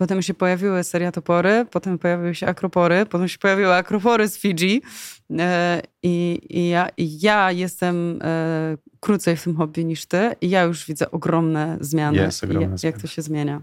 Potem 0.00 0.22
się 0.22 0.34
pojawiły 0.34 0.84
seriatopory, 0.84 1.66
potem 1.70 1.98
pojawiły 1.98 2.34
się 2.34 2.46
akropory, 2.46 3.06
potem 3.06 3.28
się 3.28 3.38
pojawiły 3.38 3.74
akropory 3.74 4.28
z 4.28 4.38
Fidżi. 4.38 4.82
E, 5.38 5.82
I, 6.02 6.40
i, 6.50 6.68
ja, 6.68 6.88
i 6.96 7.20
ja 7.20 7.52
jestem 7.52 8.18
e, 8.22 8.76
krócej 9.00 9.36
w 9.36 9.44
tym 9.44 9.56
hobby 9.56 9.84
niż 9.84 10.06
ty 10.06 10.34
i 10.40 10.50
ja 10.50 10.62
już 10.62 10.86
widzę 10.86 11.10
ogromne 11.10 11.78
zmiany. 11.80 12.18
Jest 12.18 12.44
ogromne 12.44 12.68
jak, 12.68 12.78
zmiany. 12.78 12.92
jak 12.92 13.02
to 13.02 13.08
się 13.08 13.22
zmienia? 13.22 13.62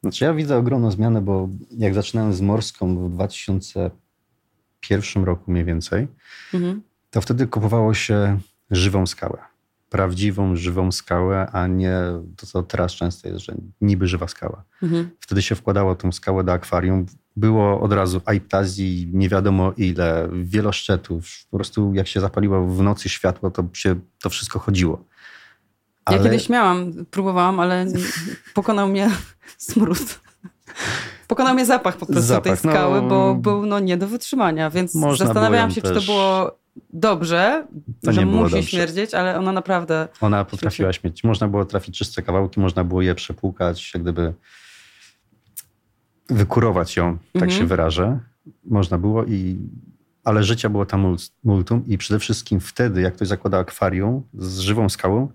Znaczy 0.00 0.24
ja 0.24 0.34
widzę 0.34 0.56
ogromną 0.56 0.90
zmianę, 0.90 1.20
bo 1.20 1.48
jak 1.70 1.94
zaczynałem 1.94 2.34
z 2.34 2.40
morską 2.40 3.08
w 3.08 3.10
2001 3.10 5.24
roku 5.24 5.50
mniej 5.50 5.64
więcej, 5.64 6.08
mhm. 6.54 6.82
to 7.10 7.20
wtedy 7.20 7.46
kupowało 7.46 7.94
się 7.94 8.40
żywą 8.70 9.06
skałę 9.06 9.38
prawdziwą, 9.90 10.56
żywą 10.56 10.92
skałę, 10.92 11.46
a 11.52 11.66
nie 11.66 12.00
to, 12.36 12.46
co 12.46 12.62
teraz 12.62 12.92
często 12.92 13.28
jest, 13.28 13.40
że 13.40 13.54
niby 13.80 14.06
żywa 14.06 14.28
skała. 14.28 14.64
Mhm. 14.82 15.10
Wtedy 15.20 15.42
się 15.42 15.54
wkładało 15.54 15.94
tą 15.94 16.12
skałę 16.12 16.44
do 16.44 16.52
akwarium. 16.52 17.06
Było 17.36 17.80
od 17.80 17.92
razu 17.92 18.20
aiptazji, 18.24 19.10
nie 19.12 19.28
wiadomo 19.28 19.72
ile, 19.76 20.28
wieloszczetów. 20.42 21.28
Po 21.50 21.56
prostu 21.56 21.94
jak 21.94 22.08
się 22.08 22.20
zapaliło 22.20 22.66
w 22.66 22.82
nocy 22.82 23.08
światło, 23.08 23.50
to 23.50 23.64
się 23.72 24.00
to 24.22 24.30
wszystko 24.30 24.58
chodziło. 24.58 25.04
Ale... 26.04 26.16
Ja 26.16 26.22
kiedyś 26.22 26.48
miałam, 26.48 26.92
próbowałam, 27.10 27.60
ale 27.60 27.86
pokonał 28.54 28.88
mnie 28.88 29.10
smród. 29.58 30.20
Pokonał 31.26 31.54
mnie 31.54 31.66
zapach 31.66 31.96
po 31.96 32.06
prostu 32.06 32.22
zapach, 32.22 32.60
tej 32.60 32.72
skały, 32.72 33.02
no, 33.02 33.08
bo 33.08 33.34
był 33.34 33.66
no, 33.66 33.80
nie 33.80 33.96
do 33.96 34.08
wytrzymania, 34.08 34.70
więc 34.70 34.92
zastanawiałam 35.18 35.70
się, 35.70 35.82
też... 35.82 35.92
czy 35.92 36.00
to 36.00 36.12
było 36.12 36.58
dobrze, 36.90 37.66
to 38.02 38.12
że 38.12 38.26
musi 38.26 38.54
dobrze. 38.54 38.62
śmierdzieć, 38.62 39.14
ale 39.14 39.38
ona 39.38 39.52
naprawdę... 39.52 40.08
Ona 40.20 40.44
potrafiła 40.44 40.92
śmierdzić. 40.92 41.24
Można 41.24 41.48
było 41.48 41.64
trafić 41.64 41.98
czyste 41.98 42.22
kawałki, 42.22 42.60
można 42.60 42.84
było 42.84 43.02
je 43.02 43.14
przepłukać, 43.14 43.94
jak 43.94 44.02
gdyby 44.02 44.34
wykurować 46.28 46.96
ją, 46.96 47.18
tak 47.32 47.42
mhm. 47.42 47.50
się 47.50 47.66
wyrażę. 47.66 48.18
Można 48.64 48.98
było 48.98 49.24
i... 49.24 49.58
Ale 50.24 50.42
życia 50.42 50.68
było 50.68 50.86
tam 50.86 51.16
multum 51.44 51.84
i 51.86 51.98
przede 51.98 52.20
wszystkim 52.20 52.60
wtedy, 52.60 53.00
jak 53.00 53.14
ktoś 53.14 53.28
zakłada 53.28 53.58
akwarium 53.58 54.22
z 54.34 54.58
żywą 54.58 54.88
skałą, 54.88 55.28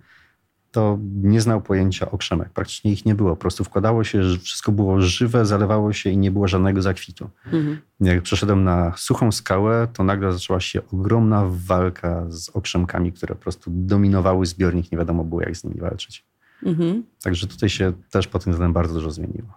to 0.73 0.99
nie 1.23 1.41
znał 1.41 1.61
pojęcia 1.61 2.11
okrzemek. 2.11 2.49
Praktycznie 2.49 2.91
ich 2.91 3.05
nie 3.05 3.15
było. 3.15 3.29
Po 3.29 3.35
prostu 3.35 3.63
wkładało 3.63 4.03
się, 4.03 4.23
że 4.23 4.37
wszystko 4.37 4.71
było 4.71 5.01
żywe, 5.01 5.45
zalewało 5.45 5.93
się 5.93 6.09
i 6.09 6.17
nie 6.17 6.31
było 6.31 6.47
żadnego 6.47 6.81
zakwitu. 6.81 7.29
Mhm. 7.45 7.81
Jak 7.99 8.21
przeszedłem 8.21 8.63
na 8.63 8.93
suchą 8.97 9.31
skałę, 9.31 9.87
to 9.93 10.03
nagle 10.03 10.33
zaczęła 10.33 10.59
się 10.59 10.81
ogromna 10.93 11.43
walka 11.47 12.25
z 12.29 12.49
okrzemkami, 12.49 13.11
które 13.11 13.35
po 13.35 13.41
prostu 13.41 13.71
dominowały 13.73 14.45
zbiornik. 14.45 14.91
Nie 14.91 14.97
wiadomo 14.97 15.23
było, 15.23 15.41
jak 15.41 15.57
z 15.57 15.63
nimi 15.63 15.79
walczyć. 15.79 16.25
Mhm. 16.63 17.03
Także 17.23 17.47
tutaj 17.47 17.69
się 17.69 17.93
też 18.11 18.27
pod 18.27 18.43
tym 18.43 18.53
względem 18.53 18.73
bardzo 18.73 18.93
dużo 18.93 19.11
zmieniło. 19.11 19.49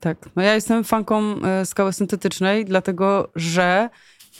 Tak. 0.00 0.28
No 0.36 0.42
ja 0.42 0.54
jestem 0.54 0.84
fanką 0.84 1.42
e, 1.42 1.66
skały 1.66 1.92
syntetycznej, 1.92 2.64
dlatego 2.64 3.30
że 3.34 3.90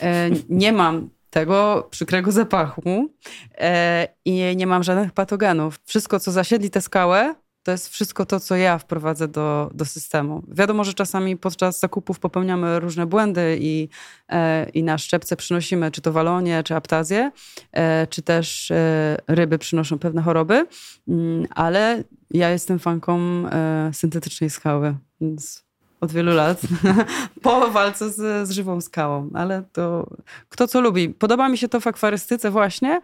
e, 0.01 0.29
nie 0.49 0.71
mam 0.71 1.09
tego 1.33 1.87
przykrego 1.91 2.31
zapachu 2.31 3.09
e, 3.57 4.07
i 4.25 4.55
nie 4.55 4.67
mam 4.67 4.83
żadnych 4.83 5.11
patogenów. 5.11 5.79
Wszystko, 5.85 6.19
co 6.19 6.31
zasiedli 6.31 6.69
tę 6.69 6.81
skałę, 6.81 7.35
to 7.63 7.71
jest 7.71 7.89
wszystko 7.89 8.25
to, 8.25 8.39
co 8.39 8.55
ja 8.55 8.77
wprowadzę 8.77 9.27
do, 9.27 9.71
do 9.73 9.85
systemu. 9.85 10.43
Wiadomo, 10.47 10.83
że 10.83 10.93
czasami 10.93 11.37
podczas 11.37 11.79
zakupów 11.79 12.19
popełniamy 12.19 12.79
różne 12.79 13.05
błędy 13.05 13.57
i, 13.59 13.89
e, 14.29 14.69
i 14.69 14.83
na 14.83 14.97
szczepce 14.97 15.35
przynosimy 15.35 15.91
czy 15.91 16.01
to 16.01 16.11
walonie, 16.11 16.63
czy 16.63 16.75
aptazję, 16.75 17.31
e, 17.71 18.07
czy 18.07 18.21
też 18.21 18.71
e, 18.71 19.17
ryby 19.27 19.57
przynoszą 19.57 19.99
pewne 19.99 20.21
choroby, 20.21 20.65
mm, 21.07 21.47
ale 21.49 22.03
ja 22.31 22.49
jestem 22.49 22.79
fanką 22.79 23.19
e, 23.19 23.89
syntetycznej 23.93 24.49
skały, 24.49 24.95
więc 25.21 25.63
od 26.03 26.11
wielu 26.11 26.33
lat 26.33 26.61
po 27.41 27.71
walce 27.71 28.09
z, 28.09 28.47
z 28.47 28.51
żywą 28.51 28.81
skałą, 28.81 29.29
ale 29.33 29.63
to 29.73 30.07
kto 30.49 30.67
co 30.67 30.81
lubi. 30.81 31.09
Podoba 31.09 31.49
mi 31.49 31.57
się 31.57 31.67
to 31.67 31.79
w 31.79 31.87
akwarystyce 31.87 32.51
właśnie 32.51 33.01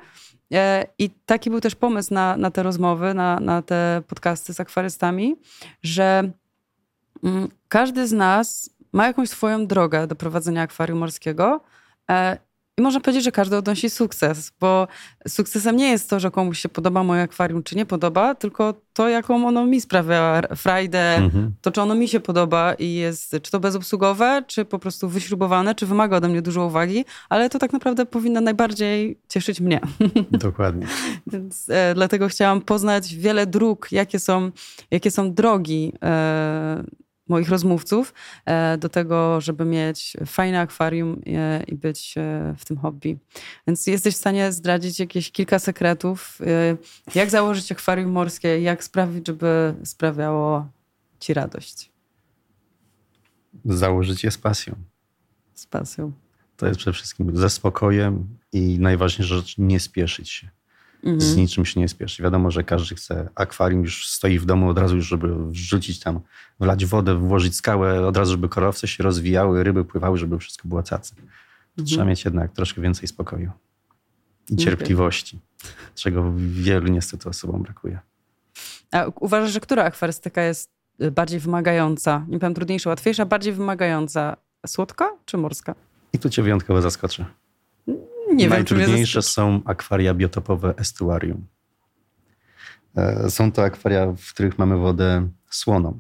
e, 0.54 0.86
i 0.98 1.10
taki 1.10 1.50
był 1.50 1.62
też 1.62 1.76
pomysł 1.76 2.14
na, 2.14 2.38
na 2.38 2.52
te 2.52 2.64
rozmowy, 2.64 3.14
na, 3.14 3.40
na 3.40 3.62
te 3.62 4.02
podcasty 4.08 4.54
z 4.54 4.60
akwarystami, 4.60 5.36
że 5.84 6.32
mm, 7.24 7.50
każdy 7.68 8.08
z 8.08 8.12
nas 8.12 8.70
ma 8.94 9.08
jakąś 9.08 9.30
swoją 9.30 9.68
drogę 9.68 10.08
do 10.08 10.16
prowadzenia 10.16 10.62
akwarium 10.62 11.00
morskiego 11.00 11.62
e, 12.10 12.38
i 12.80 12.82
można 12.82 13.00
powiedzieć, 13.00 13.24
że 13.24 13.32
każdy 13.32 13.58
odnosi 13.58 13.90
sukces, 13.90 14.52
bo 14.60 14.88
sukcesem 15.28 15.76
nie 15.76 15.90
jest 15.90 16.10
to, 16.10 16.20
że 16.20 16.32
komuś 16.32 16.60
się 16.60 16.70
podoba 16.70 17.04
moje 17.04 17.22
akwarium, 17.22 17.64
czy 17.64 17.76
nie 17.76 17.86
podoba, 17.86 18.36
tylko 18.36 18.74
to, 18.94 19.10
jaką 19.10 19.48
ono 19.48 19.66
mi 19.66 19.82
sprawia 19.82 20.42
frajdę, 20.56 21.16
mhm. 21.16 21.54
to, 21.62 21.72
czy 21.72 21.82
ono 21.82 21.96
mi 21.96 22.08
się 22.08 22.20
podoba 22.20 22.74
i 22.74 22.94
jest, 22.94 23.36
czy 23.42 23.52
to 23.52 23.60
bezobsługowe, 23.60 24.44
czy 24.48 24.66
po 24.66 24.80
prostu 24.80 25.10
wyśrubowane, 25.10 25.76
czy 25.76 25.86
wymaga 25.86 26.18
ode 26.18 26.28
mnie 26.28 26.42
dużo 26.42 26.66
uwagi, 26.66 27.06
ale 27.30 27.50
to 27.50 27.60
tak 27.60 27.74
naprawdę 27.74 28.06
powinno 28.06 28.42
najbardziej 28.42 29.20
cieszyć 29.30 29.62
mnie. 29.62 29.80
Dokładnie. 30.32 30.88
Więc 31.28 31.70
e, 31.70 31.94
dlatego 31.96 32.28
chciałam 32.28 32.62
poznać 32.62 33.16
wiele 33.16 33.48
dróg, 33.48 33.88
jakie 33.92 34.20
są, 34.20 34.52
jakie 34.92 35.12
są 35.12 35.34
drogi 35.34 35.94
e, 36.04 36.84
moich 37.30 37.50
rozmówców 37.50 38.14
e, 38.46 38.78
do 38.78 38.90
tego, 38.90 39.42
żeby 39.42 39.66
mieć 39.66 40.18
fajne 40.26 40.60
akwarium 40.60 41.22
e, 41.28 41.64
i 41.64 41.76
być 41.76 42.16
e, 42.18 42.56
w 42.58 42.66
tym 42.66 42.78
hobby. 42.78 43.18
Więc 43.68 43.88
jesteś 43.88 44.16
w 44.16 44.18
stanie 44.18 44.52
zdradzić 44.52 45.00
jakieś 45.00 45.32
kilka 45.32 45.60
sekretów, 45.60 46.40
jak 47.16 47.30
założyć 47.30 47.72
akwarium 47.72 48.12
morskie, 48.12 48.62
jak 48.62 48.84
sprawić, 48.84 49.28
żeby 49.28 49.76
sprawiało 49.84 50.68
ci 51.20 51.34
radość. 51.34 51.92
Założyć 53.66 54.24
je 54.24 54.32
z 54.32 54.38
pasją. 54.38 54.76
Z 55.54 55.66
pasją. 55.66 56.12
To 56.58 56.68
jest 56.68 56.80
przede 56.80 56.94
wszystkim 56.94 57.38
ze 57.38 57.50
spokojem 57.50 58.28
i 58.54 58.80
najważniejsza 58.80 59.36
rzecz, 59.36 59.58
nie 59.58 59.80
spieszyć 59.80 60.30
się. 60.30 60.50
Mhm. 61.04 61.22
Z 61.22 61.36
niczym 61.36 61.66
się 61.66 61.80
nie 61.80 61.88
spieszy. 61.88 62.24
Wiadomo, 62.24 62.52
że 62.52 62.64
każdy 62.64 62.96
chce 62.96 63.30
akwarium, 63.36 63.84
już 63.84 64.08
stoi 64.08 64.40
w 64.40 64.46
domu 64.46 64.70
od 64.70 64.78
razu, 64.78 64.96
już 64.96 65.08
żeby 65.08 65.52
wrzucić 65.52 66.00
tam, 66.00 66.20
wlać 66.60 66.86
wodę, 66.86 67.16
włożyć 67.16 67.56
skałę, 67.56 68.08
od 68.08 68.18
razu, 68.18 68.32
żeby 68.32 68.50
korowce 68.50 68.88
się 68.88 69.04
rozwijały, 69.04 69.64
ryby 69.64 69.86
pływały, 69.86 70.18
żeby 70.18 70.40
wszystko 70.40 70.68
było 70.68 70.84
cacy. 70.84 71.16
Mhm. 71.70 71.86
Trzeba 71.88 72.06
mieć 72.06 72.26
jednak 72.26 72.52
troszkę 72.52 72.82
więcej 72.82 73.08
spokoju 73.08 73.52
i 74.50 74.56
cierpliwości, 74.56 75.40
czego 75.96 76.34
wielu 76.38 76.88
niestety 76.88 77.30
osobom 77.30 77.64
brakuje. 77.64 78.00
A 78.92 79.06
uważasz, 79.20 79.52
że 79.52 79.60
która 79.60 79.84
akwarystyka 79.84 80.42
jest 80.42 80.72
y, 81.02 81.12
bardziej 81.12 81.40
wymagająca? 81.40 82.26
Nie 82.28 82.40
powiem 82.40 82.54
trudniejsza, 82.54 82.90
łatwiejsza, 82.90 83.26
bardziej 83.26 83.54
wymagająca? 83.54 84.38
Słodka 84.68 85.10
czy 85.26 85.38
morska? 85.38 85.76
I 86.14 86.20
tu 86.20 86.30
cię 86.30 86.44
wyjątkowo 86.44 86.82
zaskoczę. 86.82 87.26
Nie 88.40 88.50
Najtrudniejsze 88.50 89.22
są 89.22 89.62
akwaria 89.66 90.14
biotopowe 90.14 90.74
estuarium. 90.78 91.48
E, 92.96 93.30
są 93.30 93.52
to 93.52 93.64
akwaria, 93.64 94.14
w 94.18 94.34
których 94.34 94.60
mamy 94.60 94.78
wodę 94.78 95.30
słoną, 95.50 96.00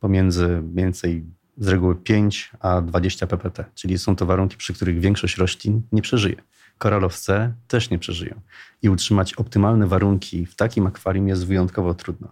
pomiędzy 0.00 0.62
więcej 0.74 1.24
z 1.58 1.68
reguły 1.68 1.96
5 1.96 2.50
a 2.60 2.80
20 2.80 3.26
ppt, 3.26 3.64
czyli 3.74 3.98
są 3.98 4.16
to 4.16 4.26
warunki, 4.26 4.56
przy 4.56 4.74
których 4.74 5.00
większość 5.00 5.36
roślin 5.36 5.82
nie 5.92 6.02
przeżyje. 6.02 6.36
Koralowce 6.78 7.52
też 7.68 7.90
nie 7.90 7.98
przeżyją. 7.98 8.40
I 8.82 8.88
utrzymać 8.88 9.34
optymalne 9.34 9.86
warunki 9.86 10.46
w 10.46 10.56
takim 10.56 10.86
akwarium 10.86 11.28
jest 11.28 11.46
wyjątkowo 11.46 11.94
trudno. 11.94 12.28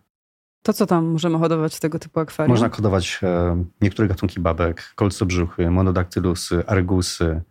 To 0.62 0.72
co 0.72 0.86
tam 0.86 1.06
możemy 1.06 1.38
hodować 1.38 1.76
w 1.76 1.80
tego 1.80 1.98
typu 1.98 2.20
akwarium? 2.20 2.50
Można 2.50 2.68
hodować 2.68 3.20
e, 3.22 3.64
niektóre 3.80 4.08
gatunki 4.08 4.40
babek, 4.40 4.92
kolcobrzuchy, 4.94 5.70
monodaktylusy, 5.70 6.66
argusy 6.66 7.42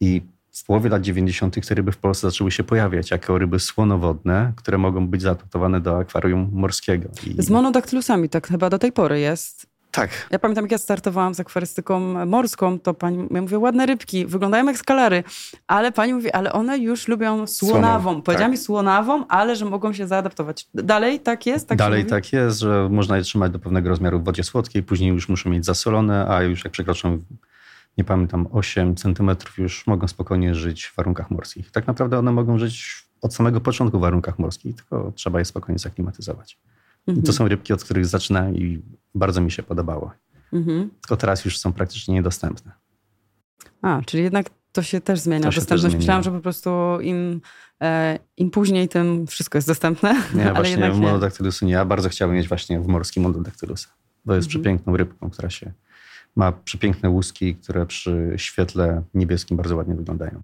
i 0.00 0.22
w 0.54 0.64
połowie 0.64 0.90
lat 0.90 1.02
90. 1.02 1.68
te 1.68 1.74
ryby 1.74 1.92
w 1.92 1.96
Polsce 1.96 2.30
zaczęły 2.30 2.50
się 2.50 2.64
pojawiać 2.64 3.10
jako 3.10 3.38
ryby 3.38 3.60
słonowodne, 3.60 4.52
które 4.56 4.78
mogą 4.78 5.06
być 5.06 5.22
zaadaptowane 5.22 5.80
do 5.80 5.98
akwarium 5.98 6.50
morskiego. 6.52 7.08
I... 7.26 7.42
Z 7.42 7.50
monodaktylusami 7.50 8.28
tak 8.28 8.48
chyba 8.48 8.70
do 8.70 8.78
tej 8.78 8.92
pory 8.92 9.20
jest. 9.20 9.74
Tak. 9.90 10.10
Ja 10.30 10.38
pamiętam, 10.38 10.64
jak 10.64 10.72
ja 10.72 10.78
startowałam 10.78 11.34
z 11.34 11.40
akwarystyką 11.40 12.26
morską, 12.26 12.78
to 12.78 12.94
pani, 12.94 13.28
ja 13.30 13.42
mówię, 13.42 13.58
ładne 13.58 13.86
rybki, 13.86 14.26
wyglądają 14.26 14.66
jak 14.66 14.78
skalary, 14.78 15.24
ale 15.66 15.92
pani 15.92 16.14
mówi, 16.14 16.32
ale 16.32 16.52
one 16.52 16.78
już 16.78 17.08
lubią 17.08 17.46
słonawą. 17.46 18.02
Słoną, 18.02 18.22
Powiedziała 18.22 18.44
tak. 18.44 18.50
mi 18.50 18.58
słonawą, 18.58 19.26
ale 19.26 19.56
że 19.56 19.64
mogą 19.64 19.92
się 19.92 20.06
zaadaptować. 20.06 20.68
Dalej 20.74 21.20
tak 21.20 21.46
jest? 21.46 21.68
Tak 21.68 21.78
Dalej 21.78 22.06
tak 22.06 22.32
jest, 22.32 22.60
że 22.60 22.88
można 22.90 23.16
je 23.16 23.22
trzymać 23.22 23.52
do 23.52 23.58
pewnego 23.58 23.88
rozmiaru 23.88 24.20
w 24.20 24.24
wodzie 24.24 24.44
słodkiej, 24.44 24.82
później 24.82 25.10
już 25.10 25.28
muszą 25.28 25.50
mieć 25.50 25.64
zasolone, 25.64 26.26
a 26.28 26.42
już 26.42 26.64
jak 26.64 26.72
przekroczą, 26.72 27.18
nie 27.98 28.04
pamiętam, 28.04 28.48
8 28.52 28.96
centymetrów, 28.96 29.58
już 29.58 29.86
mogą 29.86 30.08
spokojnie 30.08 30.54
żyć 30.54 30.84
w 30.84 30.96
warunkach 30.96 31.30
morskich. 31.30 31.70
Tak 31.70 31.86
naprawdę 31.86 32.18
one 32.18 32.32
mogą 32.32 32.58
żyć 32.58 33.04
od 33.22 33.34
samego 33.34 33.60
początku 33.60 33.98
w 33.98 34.00
warunkach 34.00 34.38
morskich, 34.38 34.76
tylko 34.76 35.12
trzeba 35.14 35.38
je 35.38 35.44
spokojnie 35.44 35.78
zaklimatyzować. 35.78 36.58
I 37.06 37.10
Mhm. 37.10 37.26
to 37.26 37.32
są 37.32 37.48
rybki, 37.48 37.72
od 37.72 37.84
których 37.84 38.06
zaczynałem 38.06 38.56
i 38.56 38.82
bardzo 39.14 39.40
mi 39.40 39.50
się 39.50 39.62
podobało. 39.62 40.12
Mhm. 40.52 40.90
Tylko 41.00 41.16
teraz 41.16 41.44
już 41.44 41.58
są 41.58 41.72
praktycznie 41.72 42.14
niedostępne. 42.14 42.72
A, 43.82 44.02
czyli 44.06 44.22
jednak 44.22 44.50
to 44.72 44.82
się 44.82 45.00
też 45.00 45.20
zmienia. 45.20 45.42
Się 45.44 45.48
też 45.48 45.54
Dostępność. 45.56 45.82
zmienia. 45.82 45.98
Myślałam, 45.98 46.22
że 46.22 46.30
po 46.30 46.40
prostu 46.40 46.70
im, 47.00 47.40
e, 47.82 48.18
im 48.36 48.50
później, 48.50 48.88
tym 48.88 49.26
wszystko 49.26 49.58
jest 49.58 49.68
dostępne. 49.68 50.22
Nie, 50.34 50.44
ale 50.50 50.54
właśnie 50.54 50.88
monodaktylusu 50.90 51.66
nie. 51.66 51.72
Ja 51.72 51.84
bardzo 51.84 52.08
chciałbym 52.08 52.36
mieć 52.36 52.48
właśnie 52.48 52.80
w 52.80 52.86
morskim 52.86 53.22
monodaktylusa. 53.22 53.88
Bo 54.24 54.34
jest 54.34 54.46
Mhm. 54.48 54.62
przepiękną 54.62 54.96
rybką, 54.96 55.30
która 55.30 55.50
się 55.50 55.72
ma 56.36 56.52
przepiękne 56.52 57.10
łuski, 57.10 57.54
które 57.54 57.86
przy 57.86 58.32
świetle 58.36 59.02
niebieskim 59.14 59.56
bardzo 59.56 59.76
ładnie 59.76 59.94
wyglądają. 59.94 60.42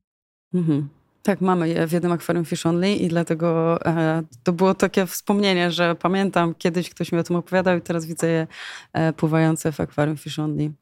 Mhm. 0.54 0.88
Tak, 1.22 1.40
mamy 1.40 1.68
je 1.68 1.86
w 1.86 1.92
jednym 1.92 2.12
akwarium 2.12 2.44
Fish 2.44 2.66
Only 2.66 2.94
i 2.94 3.08
dlatego 3.08 3.78
e, 3.86 4.22
to 4.42 4.52
było 4.52 4.74
takie 4.74 5.06
wspomnienie, 5.06 5.70
że 5.70 5.94
pamiętam, 5.94 6.54
kiedyś 6.54 6.90
ktoś 6.90 7.12
mi 7.12 7.18
o 7.18 7.22
tym 7.22 7.36
opowiadał 7.36 7.78
i 7.78 7.80
teraz 7.80 8.06
widzę 8.06 8.28
je 8.28 8.46
e, 8.92 9.12
pływające 9.12 9.72
w 9.72 9.80
akwarium 9.80 10.16
Fish 10.16 10.38
Only. 10.38 10.72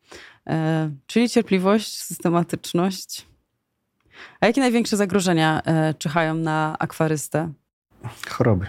E, 0.46 0.90
czyli 1.06 1.28
cierpliwość, 1.28 1.98
systematyczność. 1.98 3.26
A 4.40 4.46
jakie 4.46 4.60
największe 4.60 4.96
zagrożenia 4.96 5.62
e, 5.64 5.94
czyhają 5.94 6.34
na 6.34 6.76
akwarystę? 6.78 7.52
Choroby. 8.28 8.66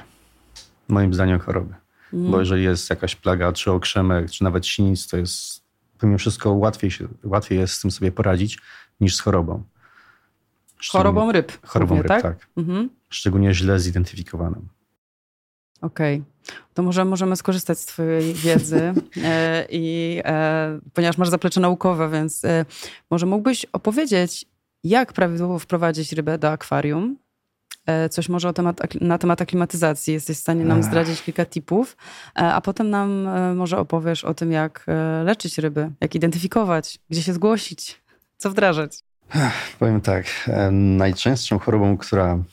Moim 0.87 1.13
zdaniem 1.13 1.39
choroby. 1.39 1.73
Mhm. 2.13 2.31
Bo 2.31 2.39
jeżeli 2.39 2.63
jest 2.63 2.89
jakaś 2.89 3.15
plaga, 3.15 3.51
czy 3.53 3.71
okrzemek, 3.71 4.31
czy 4.31 4.43
nawet 4.43 4.67
sinic, 4.67 5.07
to 5.07 5.17
jest 5.17 5.68
pomimo 5.99 6.17
wszystko 6.17 6.53
łatwiej, 6.53 6.91
się, 6.91 7.07
łatwiej 7.23 7.59
jest 7.59 7.73
z 7.73 7.81
tym 7.81 7.91
sobie 7.91 8.11
poradzić 8.11 8.59
niż 8.99 9.15
z 9.15 9.19
chorobą. 9.19 9.63
Chorobą 10.91 11.31
ryb. 11.31 11.67
Chorobą 11.67 11.95
głównie, 11.95 12.01
ryb, 12.03 12.09
tak? 12.09 12.21
tak. 12.21 12.47
Mhm. 12.57 12.89
Szczególnie 13.09 13.53
źle 13.53 13.79
zidentyfikowaną. 13.79 14.67
Okej. 15.81 16.23
To 16.73 16.83
może 16.83 17.05
możemy 17.05 17.35
skorzystać 17.35 17.79
z 17.79 17.85
Twojej 17.85 18.33
wiedzy 18.33 18.93
e, 19.23 19.65
i 19.69 20.17
e, 20.25 20.79
ponieważ 20.93 21.17
masz 21.17 21.29
zaplecze 21.29 21.59
naukowe, 21.59 22.09
więc 22.09 22.45
e, 22.45 22.65
może 23.11 23.25
mógłbyś 23.25 23.65
opowiedzieć, 23.65 24.45
jak 24.83 25.13
prawidłowo 25.13 25.59
wprowadzić 25.59 26.13
rybę 26.13 26.37
do 26.37 26.51
akwarium? 26.51 27.17
E, 27.89 28.09
coś 28.09 28.29
może 28.29 28.53
temat, 28.53 29.01
na 29.01 29.17
temat 29.17 29.41
aklimatyzacji. 29.41 30.13
Jesteś 30.13 30.37
w 30.37 30.39
stanie 30.39 30.65
nam 30.65 30.83
zdradzić 30.83 31.21
kilka 31.21 31.45
tipów, 31.45 31.97
e, 32.35 32.39
a 32.39 32.61
potem 32.61 32.89
nam 32.89 33.27
e, 33.27 33.53
może 33.53 33.77
opowiesz 33.77 34.23
o 34.23 34.33
tym, 34.33 34.51
jak 34.51 34.85
leczyć 35.25 35.57
ryby, 35.57 35.91
jak 36.01 36.15
identyfikować, 36.15 36.99
gdzie 37.09 37.23
się 37.23 37.33
zgłosić, 37.33 38.01
co 38.37 38.49
wdrażać. 38.49 38.99
Powiem 39.79 40.01
tak, 40.01 40.49
najczęstszą 40.71 41.59
chorobą, 41.59 41.97
która 41.97 42.43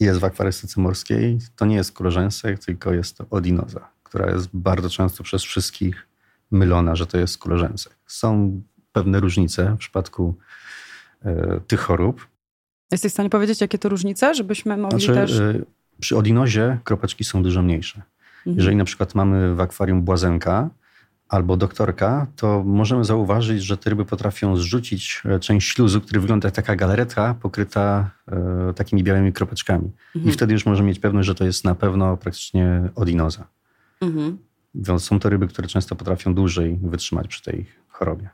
jest 0.00 0.20
w 0.20 0.24
akwarystyce 0.24 0.80
morskiej, 0.80 1.38
to 1.56 1.66
nie 1.66 1.76
jest 1.76 1.92
kulorzęsek, 1.92 2.64
tylko 2.64 2.92
jest 2.92 3.18
to 3.18 3.26
odinoza, 3.30 3.88
która 4.02 4.30
jest 4.30 4.48
bardzo 4.52 4.90
często 4.90 5.22
przez 5.22 5.42
wszystkich 5.42 6.06
mylona, 6.50 6.96
że 6.96 7.06
to 7.06 7.18
jest 7.18 7.38
kulorzęsek. 7.38 7.96
Są 8.06 8.60
pewne 8.92 9.20
różnice 9.20 9.74
w 9.74 9.78
przypadku 9.78 10.34
tych 11.66 11.80
chorób. 11.80 12.28
Jesteś 12.92 13.12
w 13.12 13.14
stanie 13.14 13.30
powiedzieć, 13.30 13.60
jakie 13.60 13.78
to 13.78 13.88
różnice, 13.88 14.34
żebyśmy 14.34 14.76
mogli 14.76 15.00
Znaczy, 15.00 15.14
też... 15.14 15.38
e, 15.38 15.62
przy 16.00 16.16
odinozie 16.16 16.78
kropeczki 16.84 17.24
są 17.24 17.42
dużo 17.42 17.62
mniejsze. 17.62 18.02
Mhm. 18.38 18.56
Jeżeli 18.56 18.76
na 18.76 18.84
przykład 18.84 19.14
mamy 19.14 19.54
w 19.54 19.60
akwarium 19.60 20.02
błazenka 20.02 20.70
albo 21.28 21.56
doktorka, 21.56 22.26
to 22.36 22.62
możemy 22.66 23.04
zauważyć, 23.04 23.62
że 23.62 23.76
te 23.76 23.90
ryby 23.90 24.04
potrafią 24.04 24.56
zrzucić 24.56 25.22
e, 25.24 25.40
część 25.40 25.68
śluzu, 25.68 26.00
który 26.00 26.20
wygląda 26.20 26.46
jak 26.46 26.54
taka 26.54 26.76
galaretka 26.76 27.34
pokryta 27.34 28.10
e, 28.28 28.72
takimi 28.74 29.04
białymi 29.04 29.32
kropeczkami. 29.32 29.90
Mhm. 30.16 30.30
I 30.30 30.36
wtedy 30.36 30.52
już 30.52 30.66
możemy 30.66 30.88
mieć 30.88 30.98
pewność, 30.98 31.26
że 31.26 31.34
to 31.34 31.44
jest 31.44 31.64
na 31.64 31.74
pewno 31.74 32.16
praktycznie 32.16 32.88
odinoza. 32.94 33.46
Mhm. 34.00 34.38
Więc 34.74 35.04
są 35.04 35.20
to 35.20 35.28
ryby, 35.28 35.48
które 35.48 35.68
często 35.68 35.96
potrafią 35.96 36.34
dłużej 36.34 36.78
wytrzymać 36.82 37.28
przy 37.28 37.42
tej 37.42 37.66
chorobie. 37.88 38.28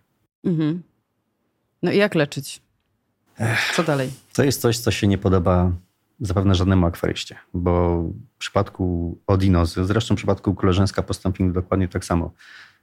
Mhm. 0.45 0.83
No 1.83 1.93
i 1.93 1.97
jak 1.97 2.15
leczyć? 2.15 2.64
Co 3.77 3.83
dalej? 3.83 4.11
To 4.33 4.45
jest 4.45 4.61
coś, 4.61 4.79
co 4.79 4.91
się 4.91 5.07
nie 5.07 5.19
podoba 5.19 5.73
zapewne 6.21 6.55
żadnemu 6.55 6.87
akwaryście, 6.87 7.37
bo 7.55 8.03
w 8.35 8.39
przypadku 8.39 9.19
odinozy, 9.27 9.85
zresztą 9.85 10.15
w 10.15 10.19
przypadku 10.19 10.55
koleżeńska 10.55 11.03
postąpimy 11.03 11.53
dokładnie 11.53 11.89
tak 11.89 12.05
samo. 12.05 12.31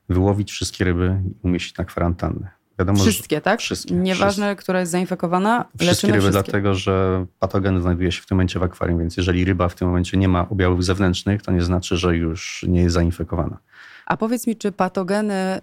Wyłowić 0.09 0.51
wszystkie 0.51 0.85
ryby 0.85 1.21
i 1.25 1.47
umieścić 1.47 1.77
na 1.77 1.85
kwarantannę. 1.85 2.51
Wiadomo, 2.79 2.99
Wszystkie, 2.99 3.41
tak? 3.41 3.59
wszystkie, 3.59 3.93
Nieważne, 3.93 4.55
która 4.55 4.79
jest 4.79 4.91
zainfekowana, 4.91 5.65
wszystkie 5.79 6.07
ryby, 6.07 6.19
wszystkie. 6.19 6.43
dlatego 6.43 6.75
że 6.75 7.25
patogen 7.39 7.81
znajduje 7.81 8.11
się 8.11 8.21
w 8.21 8.25
tym 8.25 8.35
momencie 8.35 8.59
w 8.59 8.63
akwarium, 8.63 8.99
więc 8.99 9.17
jeżeli 9.17 9.45
ryba 9.45 9.69
w 9.69 9.75
tym 9.75 9.87
momencie 9.87 10.17
nie 10.17 10.27
ma 10.27 10.49
objawów 10.49 10.85
zewnętrznych, 10.85 11.41
to 11.41 11.51
nie 11.51 11.61
znaczy, 11.61 11.97
że 11.97 12.17
już 12.17 12.65
nie 12.67 12.81
jest 12.81 12.93
zainfekowana. 12.93 13.57
A 14.05 14.17
powiedz 14.17 14.47
mi, 14.47 14.55
czy 14.55 14.71
patogeny 14.71 15.57
y, 15.57 15.61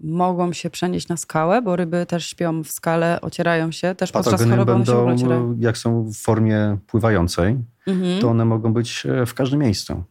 mogą 0.00 0.52
się 0.52 0.70
przenieść 0.70 1.08
na 1.08 1.16
skałę, 1.16 1.62
bo 1.62 1.76
ryby 1.76 2.06
też 2.06 2.26
śpią 2.26 2.62
w 2.64 2.68
skale, 2.70 3.20
ocierają 3.20 3.72
się, 3.72 3.94
też 3.94 4.12
podczas 4.12 4.32
Patogeny 4.32 4.50
choroby 4.56 4.72
one 4.72 4.86
się 4.86 4.92
będą, 4.92 5.12
ocierają. 5.14 5.56
jak 5.58 5.78
są 5.78 6.02
w 6.02 6.16
formie 6.16 6.78
pływającej, 6.86 7.56
Mhm. 7.86 8.20
to 8.20 8.28
one 8.30 8.44
mogą 8.44 8.72
być 8.72 9.06
e, 9.06 9.26
w 9.26 9.34
każdym 9.34 9.60
miejscu. 9.60 10.04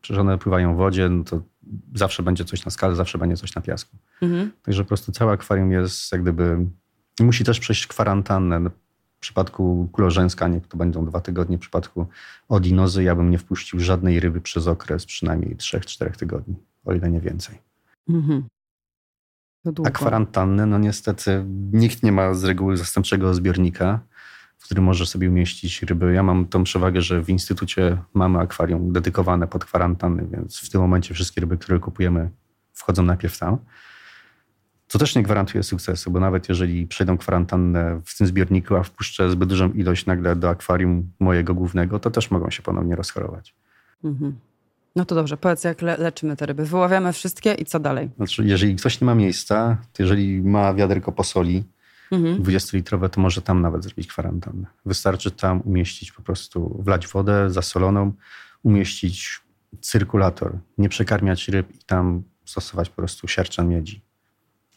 Przecież 0.00 0.20
one 0.20 0.38
pływają 0.38 0.74
w 0.74 0.76
wodzie, 0.76 1.08
no 1.08 1.24
to 1.24 1.40
zawsze 1.94 2.22
będzie 2.22 2.44
coś 2.44 2.64
na 2.64 2.70
skale, 2.70 2.94
zawsze 2.96 3.18
będzie 3.18 3.36
coś 3.36 3.54
na 3.54 3.62
piasku. 3.62 3.96
Mhm. 4.22 4.52
Także 4.62 4.82
po 4.84 4.88
prostu 4.88 5.12
całe 5.12 5.32
akwarium 5.32 5.72
jest 5.72 6.12
jak 6.12 6.22
gdyby... 6.22 6.58
Musi 7.20 7.44
też 7.44 7.60
przejść 7.60 7.86
kwarantannę. 7.86 8.60
W 9.22 9.24
przypadku 9.24 9.88
kulorzęska 9.92 10.48
niech 10.48 10.66
to 10.66 10.76
będą 10.76 11.06
dwa 11.06 11.20
tygodnie. 11.20 11.58
W 11.58 11.60
przypadku 11.60 12.06
odinozy 12.48 13.02
ja 13.02 13.14
bym 13.16 13.30
nie 13.30 13.38
wpuścił 13.38 13.80
żadnej 13.80 14.20
ryby 14.20 14.40
przez 14.40 14.66
okres 14.66 15.06
przynajmniej 15.06 15.56
3-4 15.56 16.10
tygodni, 16.10 16.54
o 16.84 16.92
ile 16.92 17.10
nie 17.10 17.20
więcej. 17.20 17.58
Mhm. 18.08 18.44
A 19.84 19.90
kwarantannę, 19.90 20.66
no 20.66 20.78
niestety 20.78 21.44
nikt 21.72 22.02
nie 22.02 22.12
ma 22.12 22.34
z 22.34 22.44
reguły 22.44 22.76
zastępczego 22.76 23.34
zbiornika, 23.34 24.00
w 24.58 24.64
którym 24.64 24.84
może 24.84 25.06
sobie 25.06 25.28
umieścić 25.28 25.82
ryby. 25.82 26.12
Ja 26.12 26.22
mam 26.22 26.46
tą 26.46 26.64
przewagę, 26.64 27.02
że 27.02 27.22
w 27.22 27.28
instytucie 27.28 27.98
mamy 28.14 28.38
akwarium 28.38 28.92
dedykowane 28.92 29.46
pod 29.46 29.64
kwarantannę, 29.64 30.26
więc 30.26 30.60
w 30.60 30.70
tym 30.70 30.80
momencie 30.80 31.14
wszystkie 31.14 31.40
ryby, 31.40 31.58
które 31.58 31.78
kupujemy, 31.78 32.30
wchodzą 32.72 33.02
najpierw 33.02 33.38
tam. 33.38 33.58
To 34.92 34.98
też 34.98 35.14
nie 35.14 35.22
gwarantuje 35.22 35.62
sukcesu, 35.62 36.10
bo 36.10 36.20
nawet 36.20 36.48
jeżeli 36.48 36.86
przejdą 36.86 37.18
kwarantannę 37.18 38.00
w 38.04 38.18
tym 38.18 38.26
zbiorniku, 38.26 38.76
a 38.76 38.82
wpuszczę 38.82 39.30
zbyt 39.30 39.48
dużą 39.48 39.72
ilość 39.72 40.06
nagle 40.06 40.36
do 40.36 40.48
akwarium 40.48 41.10
mojego 41.20 41.54
głównego, 41.54 41.98
to 41.98 42.10
też 42.10 42.30
mogą 42.30 42.50
się 42.50 42.62
ponownie 42.62 42.96
rozchorować. 42.96 43.54
Mhm. 44.04 44.38
No 44.96 45.04
to 45.04 45.14
dobrze, 45.14 45.36
powiedz, 45.36 45.64
jak 45.64 45.82
le 45.82 45.96
leczymy 45.96 46.36
te 46.36 46.46
ryby. 46.46 46.64
Wyławiamy 46.64 47.12
wszystkie 47.12 47.54
i 47.54 47.64
co 47.64 47.80
dalej? 47.80 48.10
Znaczy, 48.16 48.44
jeżeli 48.44 48.76
ktoś 48.76 49.00
nie 49.00 49.04
ma 49.04 49.14
miejsca, 49.14 49.76
to 49.92 50.02
jeżeli 50.02 50.42
ma 50.42 50.74
wiaderko 50.74 51.12
posoli, 51.12 51.64
Mhm. 52.12 52.42
20-litrowe, 52.42 53.08
to 53.08 53.20
może 53.20 53.42
tam 53.42 53.60
nawet 53.60 53.84
zrobić 53.84 54.06
kwarantannę. 54.06 54.66
Wystarczy 54.86 55.30
tam 55.30 55.60
umieścić 55.64 56.12
po 56.12 56.22
prostu, 56.22 56.82
wlać 56.84 57.06
wodę 57.06 57.50
zasoloną, 57.50 58.12
umieścić 58.62 59.40
cyrkulator, 59.80 60.58
nie 60.78 60.88
przekarmiać 60.88 61.48
ryb 61.48 61.74
i 61.74 61.78
tam 61.86 62.22
stosować 62.44 62.88
po 62.88 62.96
prostu 62.96 63.28
siarczan 63.28 63.68
miedzi. 63.68 64.00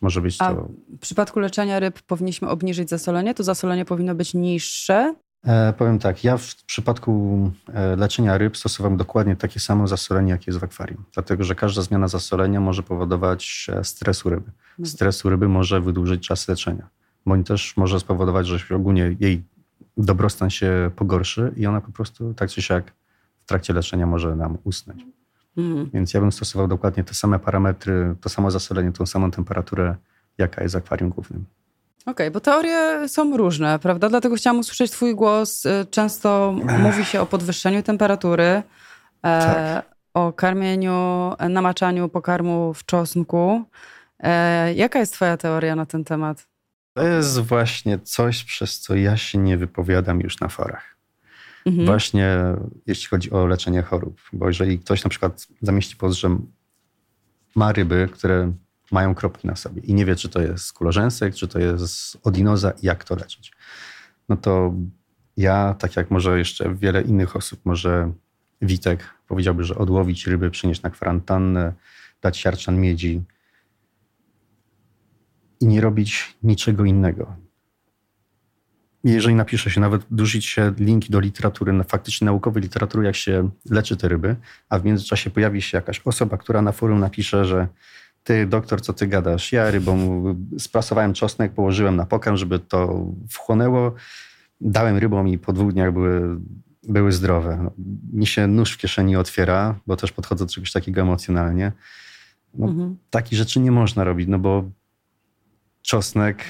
Może 0.01 0.21
być 0.21 0.37
A 0.39 0.53
to... 0.53 0.69
w 0.97 0.99
przypadku 0.99 1.39
leczenia 1.39 1.79
ryb 1.79 2.01
powinniśmy 2.01 2.49
obniżyć 2.49 2.89
zasolenie? 2.89 3.33
To 3.33 3.43
zasolenie 3.43 3.85
powinno 3.85 4.15
być 4.15 4.33
niższe? 4.33 5.15
E, 5.45 5.73
powiem 5.73 5.99
tak, 5.99 6.23
ja 6.23 6.37
w 6.37 6.55
przypadku 6.55 7.51
e, 7.73 7.95
leczenia 7.95 8.37
ryb 8.37 8.57
stosowałem 8.57 8.97
dokładnie 8.97 9.35
takie 9.35 9.59
samo 9.59 9.87
zasolenie, 9.87 10.31
jakie 10.31 10.43
jest 10.47 10.59
w 10.59 10.63
akwarium. 10.63 11.03
Dlatego, 11.13 11.43
że 11.43 11.55
każda 11.55 11.81
zmiana 11.81 12.07
zasolenia 12.07 12.59
może 12.59 12.83
powodować 12.83 13.67
e, 13.73 13.83
stres 13.83 14.25
u 14.25 14.29
ryby. 14.29 14.51
Mhm. 14.69 14.85
Stres 14.85 15.25
u 15.25 15.29
ryby 15.29 15.47
może 15.47 15.81
wydłużyć 15.81 16.27
czas 16.27 16.47
leczenia. 16.47 16.89
Bądź 17.25 17.47
też 17.47 17.77
może 17.77 17.99
spowodować, 17.99 18.47
że 18.47 18.75
ogólnie 18.75 19.15
jej 19.19 19.43
dobrostan 19.97 20.49
się 20.49 20.91
pogorszy 20.95 21.53
i 21.55 21.65
ona 21.65 21.81
po 21.81 21.91
prostu 21.91 22.33
tak 22.33 22.49
czy 22.49 22.61
siak 22.61 22.93
w 23.43 23.47
trakcie 23.47 23.73
leczenia 23.73 24.05
może 24.05 24.35
nam 24.35 24.57
usnąć. 24.63 25.05
Mhm. 25.57 25.89
Więc 25.93 26.13
ja 26.13 26.19
bym 26.21 26.31
stosował 26.31 26.67
dokładnie 26.67 27.03
te 27.03 27.13
same 27.13 27.39
parametry, 27.39 28.15
to 28.21 28.29
samo 28.29 28.51
zasolenie, 28.51 28.91
tą 28.91 29.05
samą 29.05 29.31
temperaturę, 29.31 29.95
jaka 30.37 30.63
jest 30.63 30.75
w 30.75 30.77
akwarium 30.77 31.09
głównym. 31.09 31.45
Okej, 32.05 32.31
bo 32.31 32.39
teorie 32.39 33.09
są 33.09 33.37
różne, 33.37 33.79
prawda? 33.79 34.09
Dlatego 34.09 34.35
chciałam 34.35 34.59
usłyszeć 34.59 34.91
Twój 34.91 35.15
głos. 35.15 35.65
Y, 35.65 35.85
Często 35.91 36.55
mówi 36.79 37.05
się 37.05 37.21
o 37.21 37.25
podwyższeniu 37.25 37.83
temperatury. 37.83 38.43
E, 38.43 38.63
Tak. 39.21 39.95
o 40.13 40.33
karmieniu, 40.33 41.31
namaczaniu 41.49 42.09
pokarmu 42.09 42.73
w 42.73 42.85
czosnku. 42.85 43.63
E, 44.19 44.73
jaka 44.73 44.99
jest 44.99 45.13
Twoja 45.13 45.37
teoria 45.37 45.75
na 45.75 45.85
ten 45.85 46.03
temat? 46.03 46.47
To 46.93 47.03
jest 47.03 47.39
właśnie 47.39 47.99
coś, 47.99 48.43
przez 48.43 48.79
co 48.79 48.95
ja 48.95 49.17
się 49.17 49.37
nie 49.37 49.57
wypowiadam 49.57 50.19
już 50.19 50.39
na 50.39 50.47
forach. 50.47 50.94
Mhm. 51.65 51.85
Właśnie 51.85 52.37
jeśli 52.87 53.07
chodzi 53.07 53.31
o 53.31 53.45
leczenie 53.45 53.81
chorób. 53.81 54.21
Bo 54.33 54.47
jeżeli 54.47 54.79
ktoś 54.79 55.03
na 55.03 55.09
przykład 55.09 55.47
zamieści 55.61 55.95
post, 55.95 56.19
że 56.19 56.37
ma 57.55 57.71
ryby, 57.71 58.09
które 58.11 58.53
mają 58.91 59.15
kropki 59.15 59.47
na 59.47 59.55
sobie 59.55 59.81
i 59.81 59.93
nie 59.93 60.05
wie, 60.05 60.15
czy 60.15 60.29
to 60.29 60.41
jest 60.41 60.73
kulorzęsek, 60.73 61.35
czy 61.35 61.47
to 61.47 61.59
jest 61.59 62.17
odinoza 62.23 62.71
i 62.71 62.85
jak 62.85 63.03
to 63.03 63.15
leczyć, 63.15 63.53
no 64.29 64.37
to 64.37 64.73
ja, 65.37 65.75
tak 65.79 65.95
jak 65.95 66.11
może 66.11 66.37
jeszcze 66.37 66.75
wiele 66.75 67.01
innych 67.01 67.35
osób, 67.35 67.59
może 67.65 68.11
Witek 68.61 69.13
powiedziałby, 69.27 69.63
że 69.63 69.75
odłowić 69.75 70.27
ryby, 70.27 70.51
przynieść 70.51 70.81
na 70.81 70.89
kwarantannę, 70.89 71.73
dać 72.21 72.37
siarczan 72.37 72.79
miedzi 72.79 73.23
i 75.59 75.67
nie 75.67 75.81
robić 75.81 76.37
niczego 76.43 76.85
innego. 76.85 77.35
Jeżeli 79.05 79.35
napisze 79.35 79.69
się, 79.69 79.81
nawet 79.81 80.01
dorzucić 80.11 80.45
się 80.45 80.73
linki 80.79 81.11
do 81.11 81.19
literatury, 81.19 81.73
na 81.73 81.83
faktycznie 81.83 82.25
naukowej 82.25 82.63
literatury, 82.63 83.05
jak 83.05 83.15
się 83.15 83.49
leczy 83.69 83.97
te 83.97 84.07
ryby, 84.07 84.35
a 84.69 84.79
w 84.79 84.85
międzyczasie 84.85 85.29
pojawi 85.29 85.61
się 85.61 85.77
jakaś 85.77 86.01
osoba, 86.05 86.37
która 86.37 86.61
na 86.61 86.71
forum 86.71 86.99
napisze, 86.99 87.45
że 87.45 87.67
ty 88.23 88.45
doktor, 88.45 88.81
co 88.81 88.93
ty 88.93 89.07
gadasz? 89.07 89.51
Ja 89.51 89.71
rybą 89.71 90.23
sprasowałem 90.59 91.13
czosnek, 91.13 91.53
położyłem 91.53 91.95
na 91.95 92.05
pokarm, 92.05 92.37
żeby 92.37 92.59
to 92.59 93.05
wchłonęło, 93.29 93.93
dałem 94.61 94.97
rybom 94.97 95.27
i 95.27 95.37
po 95.37 95.53
dwóch 95.53 95.73
dniach 95.73 95.93
były, 95.93 96.39
były 96.83 97.11
zdrowe. 97.11 97.59
No, 97.63 97.71
mi 98.13 98.27
się 98.27 98.47
nóż 98.47 98.71
w 98.71 98.77
kieszeni 98.77 99.15
otwiera, 99.15 99.75
bo 99.87 99.95
też 99.95 100.11
podchodzę 100.11 100.45
do 100.45 100.51
czegoś 100.51 100.71
takiego 100.71 101.01
emocjonalnie. 101.01 101.71
No, 102.53 102.67
mhm. 102.67 102.97
Takich 103.09 103.37
rzeczy 103.37 103.59
nie 103.59 103.71
można 103.71 104.03
robić, 104.03 104.27
no 104.29 104.39
bo 104.39 104.69
czosnek, 105.81 106.45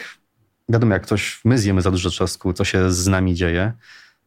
wiadomo 0.69 0.93
jak 0.93 1.03
ktoś, 1.03 1.41
my 1.45 1.57
zjemy 1.57 1.81
za 1.81 1.91
dużo 1.91 2.09
czosnku, 2.09 2.53
co 2.53 2.63
się 2.63 2.91
z 2.91 3.07
nami 3.07 3.35
dzieje, 3.35 3.73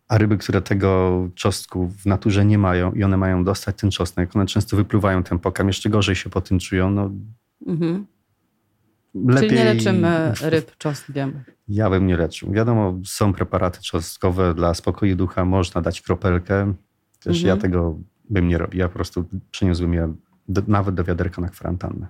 a 0.09 0.19
ryby, 0.19 0.37
które 0.37 0.63
tego 0.63 1.29
czosnku 1.35 1.89
w 1.89 2.07
naturze 2.07 2.45
nie 2.45 2.59
mają 2.59 2.93
i 2.93 3.05
one 3.05 3.17
mają 3.17 3.45
dostać 3.45 3.77
ten 3.77 3.91
czosnek, 3.91 4.37
one 4.37 4.47
często 4.47 4.77
wypluwają 4.77 5.23
ten 5.23 5.39
pokarm, 5.39 5.69
jeszcze 5.69 5.91
gorzej 5.91 6.17
się 6.17 6.31
po 6.31 6.41
tym 6.41 6.59
czują. 6.59 6.91
No, 6.91 7.11
mhm. 7.67 8.07
Lepiej... 9.15 9.49
Czyli 9.49 9.61
nie 9.61 9.75
leczymy 9.75 10.33
ryb 10.41 10.77
czosnkiem. 10.77 11.45
Ja 11.69 11.91
bym 11.91 12.07
nie 12.07 12.17
leczył. 12.17 12.53
Wiadomo, 12.53 12.99
są 13.05 13.33
preparaty 13.33 13.83
czosnkowe 13.83 14.55
dla 14.55 14.75
spokoju 14.75 15.17
ducha, 15.17 15.45
można 15.45 15.81
dać 15.81 16.03
kropelkę. 16.03 16.75
Też 17.21 17.37
mhm. 17.37 17.47
ja 17.47 17.63
tego 17.63 17.99
bym 18.31 18.49
nie 18.49 18.59
robił. 18.59 18.81
Ja 18.81 18.89
po 18.89 18.95
prostu 18.95 19.25
przeniosłem 19.51 19.95
je 19.95 20.15
do, 20.49 20.63
nawet 20.67 20.95
do 20.95 21.05
wiaderka 21.05 21.43
na 21.43 21.49
kwarantannę. 21.49 22.07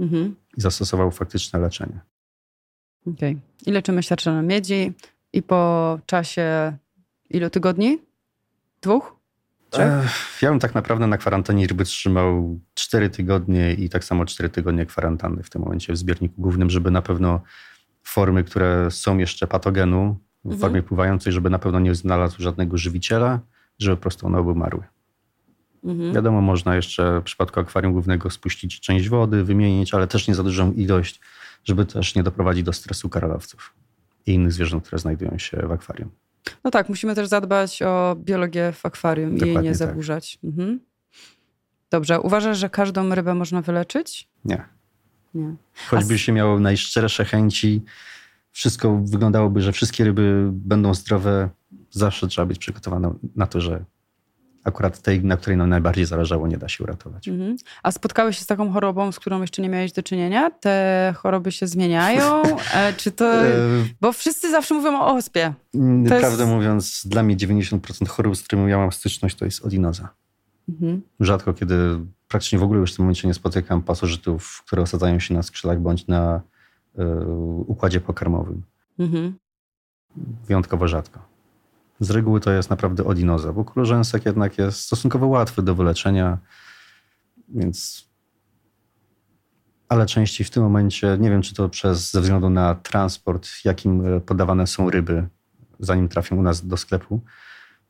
Mhm. 0.00 0.36
I 0.56 0.60
zastosował 0.60 1.10
faktyczne 1.10 1.58
leczenie. 1.58 2.00
Okay. 3.06 3.36
I 3.66 3.70
leczymy 3.70 4.02
siarczaną 4.02 4.42
miedzi 4.42 4.92
i 5.32 5.42
po 5.42 5.98
czasie 6.06 6.76
ilu 7.30 7.50
tygodni? 7.50 7.98
Dwóch? 8.82 9.22
Ja 10.42 10.50
bym 10.50 10.58
tak 10.58 10.74
naprawdę 10.74 11.06
na 11.06 11.18
kwarantannie 11.18 11.66
ryby 11.66 11.84
trzymał 11.84 12.58
4 12.74 13.10
tygodnie 13.10 13.74
i 13.74 13.88
tak 13.88 14.04
samo 14.04 14.24
4 14.26 14.48
tygodnie 14.48 14.86
kwarantanny 14.86 15.42
w 15.42 15.50
tym 15.50 15.62
momencie 15.62 15.92
w 15.92 15.96
zbiorniku 15.96 16.34
głównym, 16.38 16.70
żeby 16.70 16.90
na 16.90 17.02
pewno 17.02 17.40
formy, 18.02 18.44
które 18.44 18.90
są 18.90 19.18
jeszcze 19.18 19.46
patogenu 19.46 20.18
w 20.44 20.46
mhm. 20.46 20.60
formie 20.60 20.82
pływającej, 20.82 21.32
żeby 21.32 21.50
na 21.50 21.58
pewno 21.58 21.80
nie 21.80 21.94
znalazł 21.94 22.42
żadnego 22.42 22.78
żywiciela, 22.78 23.40
żeby 23.78 23.96
po 23.96 24.02
prostu 24.02 24.26
one 24.26 24.38
obumarły. 24.38 24.84
Mhm. 25.84 26.12
Wiadomo, 26.12 26.40
można 26.40 26.76
jeszcze 26.76 27.20
w 27.20 27.24
przypadku 27.24 27.60
akwarium 27.60 27.92
głównego 27.92 28.30
spuścić 28.30 28.80
część 28.80 29.08
wody, 29.08 29.44
wymienić, 29.44 29.94
ale 29.94 30.06
też 30.06 30.28
nie 30.28 30.34
za 30.34 30.42
dużą 30.42 30.72
ilość, 30.72 31.20
żeby 31.64 31.86
też 31.86 32.14
nie 32.14 32.22
doprowadzić 32.22 32.62
do 32.62 32.72
stresu 32.72 33.08
karalowców 33.08 33.74
i 34.26 34.32
innych 34.32 34.52
zwierząt, 34.52 34.86
które 34.86 34.98
znajdują 34.98 35.38
się 35.38 35.56
w 35.56 35.72
akwarium. 35.72 36.10
No 36.64 36.70
tak, 36.70 36.88
musimy 36.88 37.14
też 37.14 37.28
zadbać 37.28 37.82
o 37.82 38.16
biologię 38.18 38.72
w 38.72 38.86
akwarium 38.86 39.30
Dokładnie 39.30 39.52
i 39.52 39.54
jej 39.54 39.64
nie 39.64 39.70
tak. 39.70 39.78
zaburzać. 39.78 40.38
Mhm. 40.44 40.80
Dobrze. 41.90 42.20
Uważasz, 42.20 42.58
że 42.58 42.70
każdą 42.70 43.14
rybę 43.14 43.34
można 43.34 43.62
wyleczyć? 43.62 44.28
Nie. 44.44 44.64
nie. 45.34 45.54
Choćby 45.88 46.18
się 46.18 46.32
miało 46.32 46.60
najszczersze 46.60 47.24
chęci, 47.24 47.82
wszystko 48.50 49.00
wyglądałoby, 49.04 49.62
że 49.62 49.72
wszystkie 49.72 50.04
ryby 50.04 50.50
będą 50.52 50.94
zdrowe, 50.94 51.50
zawsze 51.90 52.28
trzeba 52.28 52.46
być 52.46 52.58
przygotowany 52.58 53.10
na 53.36 53.46
to, 53.46 53.60
że 53.60 53.84
akurat 54.64 55.02
tej, 55.02 55.24
na 55.24 55.36
której 55.36 55.56
nam 55.56 55.68
najbardziej 55.68 56.04
zależało, 56.04 56.48
nie 56.48 56.58
da 56.58 56.68
się 56.68 56.84
uratować. 56.84 57.28
Mhm. 57.28 57.56
A 57.82 57.92
spotkałeś 57.92 58.38
się 58.38 58.42
z 58.44 58.46
taką 58.46 58.72
chorobą, 58.72 59.12
z 59.12 59.18
którą 59.18 59.40
jeszcze 59.40 59.62
nie 59.62 59.68
miałeś 59.68 59.92
do 59.92 60.02
czynienia? 60.02 60.50
Te 60.50 61.14
choroby 61.16 61.52
się 61.52 61.66
zmieniają? 61.66 62.42
E, 62.74 62.92
czy 62.92 63.12
to... 63.12 63.44
E, 63.44 63.54
bo 64.00 64.12
wszyscy 64.12 64.50
zawsze 64.50 64.74
mówią 64.74 65.00
o 65.00 65.14
ospie. 65.14 65.54
Mm, 65.74 66.04
to 66.04 66.18
prawdę 66.18 66.42
jest... 66.42 66.54
mówiąc, 66.54 67.06
dla 67.06 67.22
mnie 67.22 67.36
90% 67.36 68.08
chorób, 68.08 68.36
z 68.36 68.42
którymi 68.42 68.68
miałam 68.68 68.92
styczność, 68.92 69.36
to 69.36 69.44
jest 69.44 69.64
odinoza. 69.64 70.08
Mhm. 70.68 71.02
Rzadko 71.20 71.54
kiedy, 71.54 71.76
praktycznie 72.28 72.58
w 72.58 72.62
ogóle 72.62 72.80
już 72.80 72.92
w 72.92 72.96
tym 72.96 73.04
momencie 73.04 73.28
nie 73.28 73.34
spotykam 73.34 73.82
pasożytów, 73.82 74.62
które 74.66 74.82
osadzają 74.82 75.18
się 75.18 75.34
na 75.34 75.42
skrzydłach 75.42 75.80
bądź 75.80 76.06
na 76.06 76.40
y, 76.98 77.02
układzie 77.66 78.00
pokarmowym. 78.00 78.62
Mhm. 78.98 79.34
Wyjątkowo 80.46 80.88
rzadko. 80.88 81.31
Z 82.00 82.10
reguły 82.10 82.40
to 82.40 82.50
jest 82.50 82.70
naprawdę 82.70 83.04
odinoza, 83.04 83.52
bo 83.52 83.64
krużęsek 83.64 84.26
jednak 84.26 84.58
jest 84.58 84.80
stosunkowo 84.80 85.26
łatwy 85.26 85.62
do 85.62 85.74
wyleczenia, 85.74 86.38
więc 87.48 88.08
ale 89.88 90.06
częściej 90.06 90.44
w 90.44 90.50
tym 90.50 90.62
momencie, 90.62 91.16
nie 91.20 91.30
wiem 91.30 91.42
czy 91.42 91.54
to 91.54 91.68
przez, 91.68 92.10
ze 92.10 92.20
względu 92.20 92.50
na 92.50 92.74
transport, 92.74 93.48
jakim 93.64 94.16
e, 94.16 94.20
podawane 94.20 94.66
są 94.66 94.90
ryby, 94.90 95.28
zanim 95.78 96.08
trafią 96.08 96.36
u 96.36 96.42
nas 96.42 96.66
do 96.66 96.76
sklepu, 96.76 97.20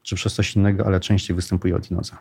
czy 0.03 0.17
przez 0.17 0.35
coś 0.35 0.57
innego, 0.57 0.87
ale 0.87 1.01
częściej 1.01 1.37
występuje 1.37 1.77
odinoza. 1.77 2.19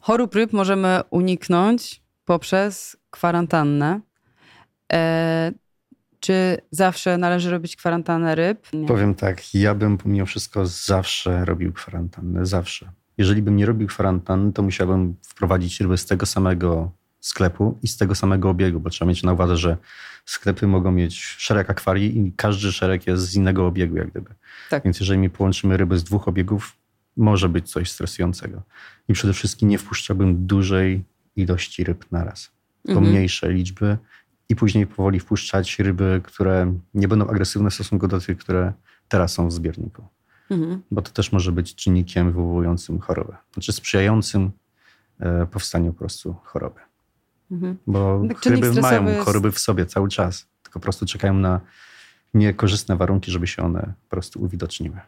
Chorób 0.00 0.34
ryb 0.34 0.52
możemy 0.52 1.00
uniknąć 1.10 2.02
poprzez 2.24 2.96
kwarantannę. 3.10 4.00
Czy 6.20 6.58
zawsze 6.70 7.18
należy 7.18 7.50
robić 7.50 7.76
kwarantannę 7.76 8.34
ryb? 8.34 8.66
Nie. 8.72 8.86
Powiem 8.86 9.14
tak, 9.14 9.54
ja 9.54 9.74
bym 9.74 9.98
mimo 10.04 10.26
wszystko 10.26 10.66
zawsze 10.66 11.44
robił 11.44 11.72
kwarantannę, 11.72 12.46
zawsze. 12.46 12.90
Jeżeli 13.18 13.42
bym 13.42 13.56
nie 13.56 13.66
robił 13.66 13.88
kwarantanny, 13.88 14.52
to 14.52 14.62
musiałbym 14.62 15.16
wprowadzić 15.22 15.80
ryby 15.80 15.98
z 15.98 16.06
tego 16.06 16.26
samego 16.26 16.92
sklepu 17.20 17.78
i 17.82 17.88
z 17.88 17.96
tego 17.96 18.14
samego 18.14 18.50
obiegu, 18.50 18.80
bo 18.80 18.90
trzeba 18.90 19.08
mieć 19.08 19.22
na 19.22 19.32
uwadze, 19.32 19.56
że 19.56 19.76
sklepy 20.24 20.66
mogą 20.66 20.92
mieć 20.92 21.20
szereg 21.20 21.70
akwarii 21.70 22.18
i 22.18 22.32
każdy 22.32 22.72
szereg 22.72 23.06
jest 23.06 23.22
z 23.22 23.34
innego 23.34 23.66
obiegu, 23.66 23.96
jak 23.96 24.10
gdyby. 24.10 24.34
Tak. 24.70 24.84
Więc 24.84 25.00
jeżeli 25.00 25.18
mi 25.18 25.30
połączymy 25.30 25.76
ryby 25.76 25.98
z 25.98 26.04
dwóch 26.04 26.28
obiegów, 26.28 26.76
może 27.16 27.48
być 27.48 27.70
coś 27.70 27.90
stresującego. 27.90 28.62
I 29.08 29.12
przede 29.12 29.32
wszystkim 29.32 29.68
nie 29.68 29.78
wpuszczałbym 29.78 30.46
dużej 30.46 31.04
ilości 31.36 31.84
ryb 31.84 32.04
naraz. 32.10 32.50
To 32.86 32.92
mhm. 32.92 33.10
mniejsze 33.10 33.52
liczby 33.52 33.98
i 34.50 34.56
później 34.56 34.86
powoli 34.86 35.20
wpuszczać 35.20 35.78
ryby, 35.78 36.20
które 36.24 36.74
nie 36.94 37.08
będą 37.08 37.28
agresywne 37.28 37.70
w 37.70 37.74
stosunku 37.74 38.08
do 38.08 38.20
tych, 38.20 38.38
które 38.38 38.72
teraz 39.08 39.32
są 39.32 39.48
w 39.48 39.52
zbiorniku. 39.52 40.04
Mhm. 40.50 40.82
Bo 40.90 41.02
to 41.02 41.10
też 41.10 41.32
może 41.32 41.52
być 41.52 41.74
czynnikiem 41.74 42.26
wywołującym 42.26 43.00
chorobę, 43.00 43.36
znaczy 43.54 43.72
sprzyjającym 43.72 44.50
e, 45.20 45.46
powstaniu 45.46 45.92
po 45.92 45.98
prostu 45.98 46.36
choroby. 46.44 46.80
Mhm. 47.50 47.76
Bo 47.86 48.22
tak, 48.28 48.44
ryby 48.44 48.80
mają 48.80 49.06
jest... 49.06 49.20
choroby 49.20 49.52
w 49.52 49.58
sobie 49.58 49.86
cały 49.86 50.08
czas, 50.08 50.46
tylko 50.62 50.80
po 50.80 50.82
prostu 50.82 51.06
czekają 51.06 51.34
na 51.34 51.60
niekorzystne 52.34 52.96
warunki, 52.96 53.30
żeby 53.30 53.46
się 53.46 53.62
one 53.62 53.80
po 53.80 54.10
prostu 54.10 54.42
uwidoczniły. 54.42 55.00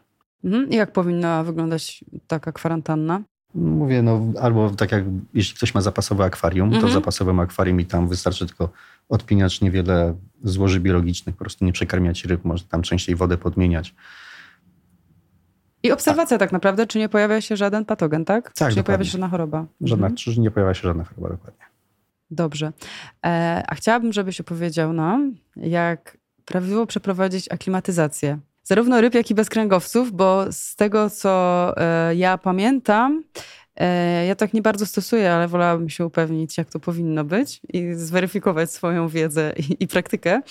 Mhm. 0.43 0.69
I 0.69 0.75
jak 0.75 0.91
powinna 0.91 1.43
wyglądać 1.43 2.05
taka 2.27 2.51
kwarantanna? 2.51 3.21
Mówię, 3.55 4.01
no 4.01 4.21
albo 4.41 4.69
tak 4.69 4.91
jak 4.91 5.03
jeśli 5.33 5.55
ktoś 5.55 5.73
ma 5.73 5.81
zapasowe 5.81 6.23
akwarium, 6.23 6.69
to 6.69 6.75
w 6.75 6.75
mhm. 6.75 6.93
zapasowym 6.93 7.39
akwarium 7.39 7.79
i 7.79 7.85
tam 7.85 8.07
wystarczy 8.07 8.47
tylko 8.47 8.69
odpinać 9.09 9.61
niewiele 9.61 10.15
złoży 10.43 10.79
biologicznych, 10.79 11.35
po 11.35 11.39
prostu 11.39 11.65
nie 11.65 11.73
przekarmiać 11.73 12.25
ryb, 12.25 12.45
może 12.45 12.63
tam 12.63 12.81
częściej 12.81 13.15
wodę 13.15 13.37
podmieniać. 13.37 13.95
I 15.83 15.91
obserwacja 15.91 16.37
tak 16.37 16.51
naprawdę, 16.51 16.87
czy 16.87 16.99
nie 16.99 17.09
pojawia 17.09 17.41
się 17.41 17.57
żaden 17.57 17.85
patogen, 17.85 18.25
tak? 18.25 18.43
tak 18.43 18.53
czy 18.53 18.63
nie 18.63 18.67
dokładnie. 18.67 18.83
pojawia 18.83 19.03
się 19.03 19.11
żadna 19.11 19.29
choroba? 19.29 19.65
Żadna, 19.81 20.07
mhm. 20.07 20.15
Czy 20.15 20.39
nie 20.39 20.51
pojawia 20.51 20.73
się 20.73 20.81
żadna 20.81 21.03
choroba, 21.03 21.29
dokładnie. 21.29 21.65
Dobrze. 22.31 22.71
E, 23.25 23.63
a 23.67 23.75
chciałabym, 23.75 24.13
żebyś 24.13 24.41
opowiedział 24.41 24.93
nam, 24.93 25.35
jak 25.55 26.17
prawidłowo 26.45 26.85
przeprowadzić 26.85 27.51
aklimatyzację 27.51 28.39
zarówno 28.63 29.01
ryb, 29.01 29.15
jak 29.15 29.31
i 29.31 29.35
bezkręgowców, 29.35 30.11
bo 30.11 30.51
z 30.51 30.75
tego, 30.75 31.09
co 31.09 31.73
e, 31.77 32.15
ja 32.15 32.37
pamiętam, 32.37 33.23
e, 33.75 34.25
ja 34.25 34.35
tak 34.35 34.53
nie 34.53 34.61
bardzo 34.61 34.85
stosuję, 34.85 35.33
ale 35.33 35.47
wolałabym 35.47 35.89
się 35.89 36.05
upewnić, 36.05 36.57
jak 36.57 36.69
to 36.69 36.79
powinno 36.79 37.23
być 37.23 37.61
i 37.73 37.93
zweryfikować 37.93 38.71
swoją 38.71 39.07
wiedzę 39.07 39.53
i, 39.57 39.83
i 39.83 39.87
praktykę. 39.87 40.41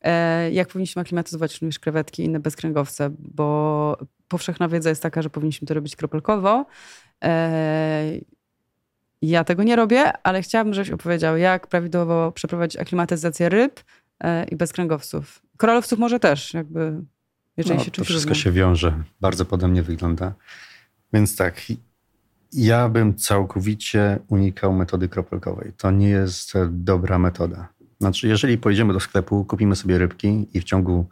E, 0.00 0.50
jak 0.50 0.68
powinniśmy 0.68 1.02
aklimatyzować 1.02 1.54
również 1.54 1.78
krewetki 1.78 2.22
i 2.22 2.24
inne 2.24 2.40
bezkręgowce, 2.40 3.10
bo 3.18 3.96
powszechna 4.28 4.68
wiedza 4.68 4.88
jest 4.88 5.02
taka, 5.02 5.22
że 5.22 5.30
powinniśmy 5.30 5.68
to 5.68 5.74
robić 5.74 5.96
kropelkowo. 5.96 6.66
Ja 9.22 9.44
tego 9.44 9.62
nie 9.62 9.76
robię, 9.76 10.12
ale 10.22 10.42
chciałabym, 10.42 10.74
żebyś 10.74 10.90
opowiedział, 10.90 11.36
jak 11.36 11.66
prawidłowo 11.66 12.32
przeprowadzić 12.32 12.80
aklimatyzację 12.80 13.48
ryb 13.48 13.80
i 14.50 14.56
bezkręgowców. 14.56 15.42
Koralowców 15.56 15.98
może 15.98 16.20
też, 16.20 16.54
jakby, 16.54 17.02
jeżeli 17.60 17.78
no, 17.78 17.84
się 17.84 17.90
To 17.90 18.04
wszystko 18.04 18.34
się 18.34 18.52
wiąże. 18.52 19.02
Bardzo 19.20 19.44
podobnie 19.44 19.82
wygląda. 19.82 20.34
Więc 21.12 21.36
tak, 21.36 21.62
ja 22.52 22.88
bym 22.88 23.14
całkowicie 23.14 24.18
unikał 24.28 24.72
metody 24.72 25.08
kropelkowej. 25.08 25.72
To 25.76 25.90
nie 25.90 26.08
jest 26.08 26.52
dobra 26.70 27.18
metoda. 27.18 27.68
Znaczy, 28.00 28.28
jeżeli 28.28 28.58
pojedziemy 28.58 28.92
do 28.92 29.00
sklepu, 29.00 29.44
kupimy 29.44 29.76
sobie 29.76 29.98
rybki 29.98 30.48
i 30.54 30.60
w 30.60 30.64
ciągu 30.64 31.08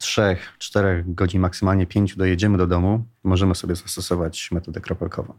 3-4 0.00 1.02
godzin, 1.06 1.40
maksymalnie 1.40 1.86
5 1.86 2.16
dojedziemy 2.16 2.58
do 2.58 2.66
domu, 2.66 3.04
możemy 3.24 3.54
sobie 3.54 3.74
zastosować 3.74 4.50
metodę 4.52 4.80
kropelkową. 4.80 5.34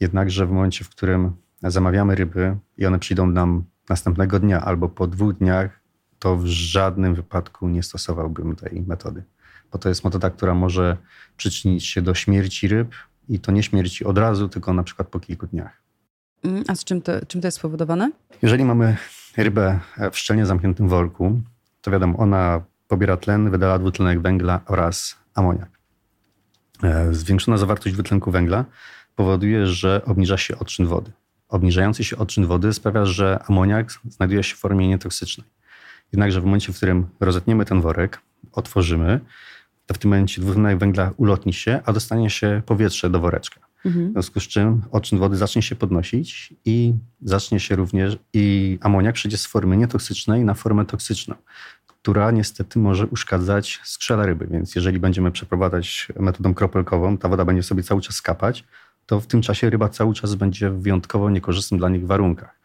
Jednakże 0.00 0.46
w 0.46 0.50
momencie, 0.50 0.84
w 0.84 0.88
którym 0.88 1.32
zamawiamy 1.62 2.14
ryby 2.14 2.56
i 2.78 2.86
one 2.86 2.98
przyjdą 2.98 3.26
nam 3.26 3.64
następnego 3.88 4.38
dnia 4.38 4.60
albo 4.60 4.88
po 4.88 5.06
dwóch 5.06 5.32
dniach, 5.32 5.80
to 6.18 6.36
w 6.36 6.46
żadnym 6.46 7.14
wypadku 7.14 7.68
nie 7.68 7.82
stosowałbym 7.82 8.56
tej 8.56 8.82
metody. 8.82 9.22
Bo 9.72 9.78
to 9.78 9.88
jest 9.88 10.04
metoda, 10.04 10.30
która 10.30 10.54
może 10.54 10.96
przyczynić 11.36 11.86
się 11.86 12.02
do 12.02 12.14
śmierci 12.14 12.68
ryb 12.68 12.94
i 13.28 13.40
to 13.40 13.52
nie 13.52 13.62
śmierci 13.62 14.04
od 14.04 14.18
razu, 14.18 14.48
tylko 14.48 14.72
na 14.72 14.82
przykład 14.82 15.08
po 15.08 15.20
kilku 15.20 15.46
dniach. 15.46 15.82
Mm, 16.44 16.64
a 16.68 16.74
z 16.74 16.84
czym 16.84 17.02
to, 17.02 17.26
czym 17.26 17.40
to 17.40 17.46
jest 17.46 17.58
spowodowane? 17.58 18.10
Jeżeli 18.42 18.64
mamy 18.64 18.96
rybę 19.36 19.80
w 20.12 20.18
szczelnie 20.18 20.46
zamkniętym 20.46 20.88
worku, 20.88 21.40
to 21.80 21.90
wiadomo, 21.90 22.18
ona 22.18 22.62
pobiera 22.88 23.16
tlen, 23.16 23.50
wydala 23.50 23.78
dwutlenek 23.78 24.20
węgla 24.20 24.60
oraz 24.66 25.16
amoniak. 25.34 25.68
E, 26.82 27.14
zwiększona 27.14 27.56
zawartość 27.56 27.94
dwutlenku 27.94 28.30
węgla 28.30 28.64
powoduje, 29.16 29.66
że 29.66 30.02
obniża 30.04 30.36
się 30.36 30.58
odczyn 30.58 30.86
wody. 30.86 31.12
Obniżający 31.48 32.04
się 32.04 32.16
odczyn 32.16 32.46
wody 32.46 32.72
sprawia, 32.72 33.04
że 33.04 33.38
amoniak 33.48 33.90
znajduje 34.08 34.42
się 34.42 34.56
w 34.56 34.58
formie 34.58 34.88
nietoksycznej. 34.88 35.46
Jednakże 36.12 36.40
w 36.40 36.44
momencie, 36.44 36.72
w 36.72 36.76
którym 36.76 37.06
rozetniemy 37.20 37.64
ten 37.64 37.80
worek, 37.80 38.20
otworzymy, 38.52 39.20
to 39.90 39.94
w 39.94 39.98
tym 39.98 40.10
momencie 40.10 40.40
dwutlenek 40.40 40.78
węgla 40.78 41.10
ulotni 41.16 41.52
się, 41.52 41.80
a 41.84 41.92
dostanie 41.92 42.30
się 42.30 42.62
powietrze 42.66 43.10
do 43.10 43.20
woreczka. 43.20 43.60
Mhm. 43.84 44.08
W 44.08 44.12
związku 44.12 44.40
z 44.40 44.42
czym 44.42 44.82
odczyn 44.90 45.18
wody 45.18 45.36
zacznie 45.36 45.62
się 45.62 45.76
podnosić 45.76 46.54
i 46.64 46.94
zacznie 47.22 47.60
się 47.60 47.76
również 47.76 48.18
i 48.32 48.78
amoniak 48.80 49.14
przejdzie 49.14 49.38
z 49.38 49.46
formy 49.46 49.76
nietoksycznej 49.76 50.44
na 50.44 50.54
formę 50.54 50.84
toksyczną, 50.84 51.34
która 51.86 52.30
niestety 52.30 52.78
może 52.78 53.06
uszkadzać 53.06 53.80
skrzela 53.84 54.26
ryby. 54.26 54.46
Więc 54.46 54.74
jeżeli 54.74 54.98
będziemy 54.98 55.30
przeprowadzać 55.30 56.08
metodą 56.18 56.54
kropelkową, 56.54 57.18
ta 57.18 57.28
woda 57.28 57.44
będzie 57.44 57.62
sobie 57.62 57.82
cały 57.82 58.00
czas 58.00 58.16
skapać, 58.16 58.64
to 59.06 59.20
w 59.20 59.26
tym 59.26 59.42
czasie 59.42 59.70
ryba 59.70 59.88
cały 59.88 60.14
czas 60.14 60.34
będzie 60.34 60.70
w 60.70 60.82
wyjątkowo 60.82 61.30
niekorzystnym 61.30 61.78
dla 61.78 61.88
nich 61.88 62.06
warunkach. 62.06 62.60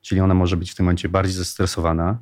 Czyli 0.00 0.20
ona 0.20 0.34
może 0.34 0.56
być 0.56 0.70
w 0.72 0.74
tym 0.74 0.86
momencie 0.86 1.08
bardziej 1.08 1.34
zestresowana, 1.34 2.18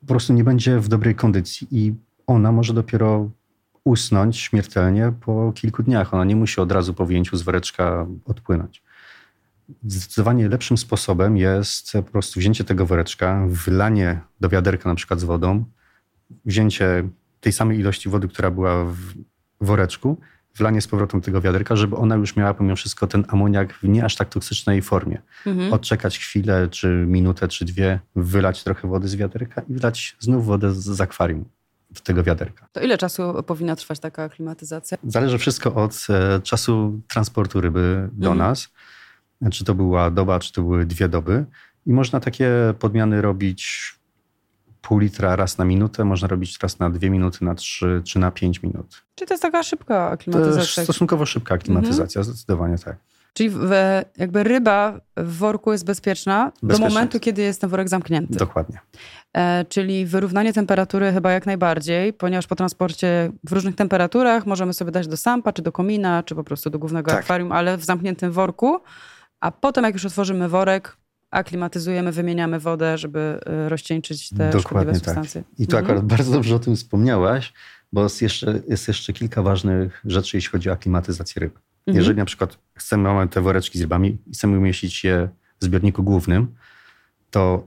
po 0.00 0.06
prostu 0.06 0.32
nie 0.32 0.44
będzie 0.44 0.80
w 0.80 0.88
dobrej 0.88 1.14
kondycji 1.14 1.68
i 1.70 1.94
ona 2.28 2.52
może 2.52 2.74
dopiero 2.74 3.30
usnąć 3.84 4.38
śmiertelnie 4.38 5.12
po 5.20 5.52
kilku 5.54 5.82
dniach. 5.82 6.14
Ona 6.14 6.24
nie 6.24 6.36
musi 6.36 6.60
od 6.60 6.72
razu 6.72 6.94
po 6.94 7.06
wyjęciu 7.06 7.36
z 7.36 7.42
woreczka 7.42 8.06
odpłynąć. 8.24 8.82
Zdecydowanie 9.84 10.48
lepszym 10.48 10.78
sposobem 10.78 11.36
jest 11.36 11.92
po 11.92 12.02
prostu 12.02 12.40
wzięcie 12.40 12.64
tego 12.64 12.86
woreczka, 12.86 13.46
wylanie 13.48 14.20
do 14.40 14.48
wiaderka 14.48 14.88
na 14.88 14.94
przykład 14.94 15.20
z 15.20 15.24
wodą, 15.24 15.64
wzięcie 16.44 17.08
tej 17.40 17.52
samej 17.52 17.78
ilości 17.78 18.08
wody, 18.08 18.28
która 18.28 18.50
była 18.50 18.84
w 18.84 18.96
woreczku, 19.60 20.16
wlanie 20.56 20.80
z 20.80 20.86
powrotem 20.86 21.20
tego 21.20 21.40
wiaderka, 21.40 21.76
żeby 21.76 21.96
ona 21.96 22.14
już 22.16 22.36
miała 22.36 22.54
pomimo 22.54 22.76
wszystko 22.76 23.06
ten 23.06 23.24
amoniak 23.28 23.74
w 23.74 23.82
nie 23.82 24.04
aż 24.04 24.16
tak 24.16 24.28
toksycznej 24.28 24.82
formie. 24.82 25.22
Mhm. 25.46 25.72
Odczekać 25.72 26.18
chwilę, 26.18 26.68
czy 26.70 27.04
minutę, 27.08 27.48
czy 27.48 27.64
dwie, 27.64 28.00
wylać 28.16 28.64
trochę 28.64 28.88
wody 28.88 29.08
z 29.08 29.16
wiaderka 29.16 29.62
i 29.68 29.74
wlać 29.74 30.16
znów 30.20 30.46
wodę 30.46 30.72
z 30.72 31.00
akwarium 31.00 31.44
do 31.44 31.57
tego 32.02 32.22
wiaderka. 32.22 32.68
To 32.72 32.80
ile 32.80 32.98
czasu 32.98 33.42
powinna 33.46 33.76
trwać 33.76 33.98
taka 34.00 34.22
aklimatyzacja? 34.22 34.98
Zależy 35.04 35.38
wszystko 35.38 35.74
od 35.74 36.06
e, 36.10 36.40
czasu 36.40 37.00
transportu 37.08 37.60
ryby 37.60 38.08
do 38.12 38.30
mhm. 38.30 38.38
nas. 38.38 38.68
Czy 39.52 39.64
to 39.64 39.74
była 39.74 40.10
doba, 40.10 40.40
czy 40.40 40.52
to 40.52 40.62
były 40.62 40.86
dwie 40.86 41.08
doby. 41.08 41.44
I 41.86 41.92
można 41.92 42.20
takie 42.20 42.50
podmiany 42.78 43.22
robić 43.22 43.94
pół 44.82 44.98
litra 44.98 45.36
raz 45.36 45.58
na 45.58 45.64
minutę, 45.64 46.04
można 46.04 46.28
robić 46.28 46.58
raz 46.62 46.78
na 46.78 46.90
dwie 46.90 47.10
minuty, 47.10 47.44
na 47.44 47.54
trzy, 47.54 48.02
czy 48.04 48.18
na 48.18 48.30
pięć 48.30 48.62
minut. 48.62 49.04
Czy 49.14 49.26
to 49.26 49.34
jest 49.34 49.42
taka 49.42 49.62
szybka 49.62 50.10
aklimatyzacja? 50.10 50.54
To 50.54 50.60
jest 50.60 50.82
stosunkowo 50.82 51.26
szybka 51.26 51.54
aklimatyzacja, 51.54 52.20
mhm. 52.20 52.24
zdecydowanie 52.24 52.78
tak. 52.78 52.96
Czyli 53.38 53.50
w, 53.50 53.70
jakby 54.18 54.42
ryba 54.44 55.00
w 55.16 55.36
worku 55.36 55.72
jest 55.72 55.84
bezpieczna, 55.84 56.52
bezpieczna 56.62 56.88
do 56.88 56.94
momentu, 56.94 57.20
kiedy 57.20 57.42
jest 57.42 57.60
ten 57.60 57.70
worek 57.70 57.88
zamknięty. 57.88 58.38
Dokładnie. 58.38 58.78
E, 59.36 59.64
czyli 59.64 60.06
wyrównanie 60.06 60.52
temperatury 60.52 61.12
chyba 61.12 61.32
jak 61.32 61.46
najbardziej, 61.46 62.12
ponieważ 62.12 62.46
po 62.46 62.56
transporcie 62.56 63.32
w 63.44 63.52
różnych 63.52 63.74
temperaturach 63.74 64.46
możemy 64.46 64.74
sobie 64.74 64.90
dać 64.90 65.08
do 65.08 65.16
sampa, 65.16 65.52
czy 65.52 65.62
do 65.62 65.72
komina, 65.72 66.22
czy 66.22 66.34
po 66.34 66.44
prostu 66.44 66.70
do 66.70 66.78
głównego 66.78 67.10
tak. 67.10 67.20
akwarium, 67.20 67.52
ale 67.52 67.76
w 67.76 67.84
zamkniętym 67.84 68.32
worku. 68.32 68.80
A 69.40 69.50
potem, 69.50 69.84
jak 69.84 69.94
już 69.94 70.04
otworzymy 70.04 70.48
worek, 70.48 70.96
aklimatyzujemy, 71.30 72.12
wymieniamy 72.12 72.60
wodę, 72.60 72.98
żeby 72.98 73.40
e, 73.46 73.68
rozcieńczyć 73.68 74.30
te 74.30 74.36
Dokładnie 74.50 74.60
szkodliwe 74.60 74.92
tak. 74.92 74.98
substancje. 74.98 75.42
I 75.58 75.66
tu 75.66 75.76
mhm. 75.76 75.84
akurat 75.84 76.04
bardzo 76.04 76.32
dobrze 76.32 76.54
o 76.54 76.58
tym 76.58 76.76
wspomniałaś, 76.76 77.52
bo 77.92 78.02
jest 78.02 78.22
jeszcze, 78.22 78.62
jest 78.68 78.88
jeszcze 78.88 79.12
kilka 79.12 79.42
ważnych 79.42 80.02
rzeczy, 80.04 80.36
jeśli 80.36 80.50
chodzi 80.50 80.70
o 80.70 80.72
aklimatyzację 80.72 81.40
ryb. 81.40 81.54
Mhm. 81.54 81.96
Jeżeli 81.96 82.18
na 82.18 82.24
przykład 82.24 82.58
chcemy, 82.74 83.02
mamy 83.02 83.28
te 83.28 83.40
woreczki 83.40 83.78
z 83.78 83.82
rybami 83.82 84.18
i 84.26 84.32
chcemy 84.32 84.58
umieścić 84.58 85.04
je 85.04 85.28
w 85.60 85.64
zbiorniku 85.64 86.02
głównym, 86.02 86.54
to 87.30 87.66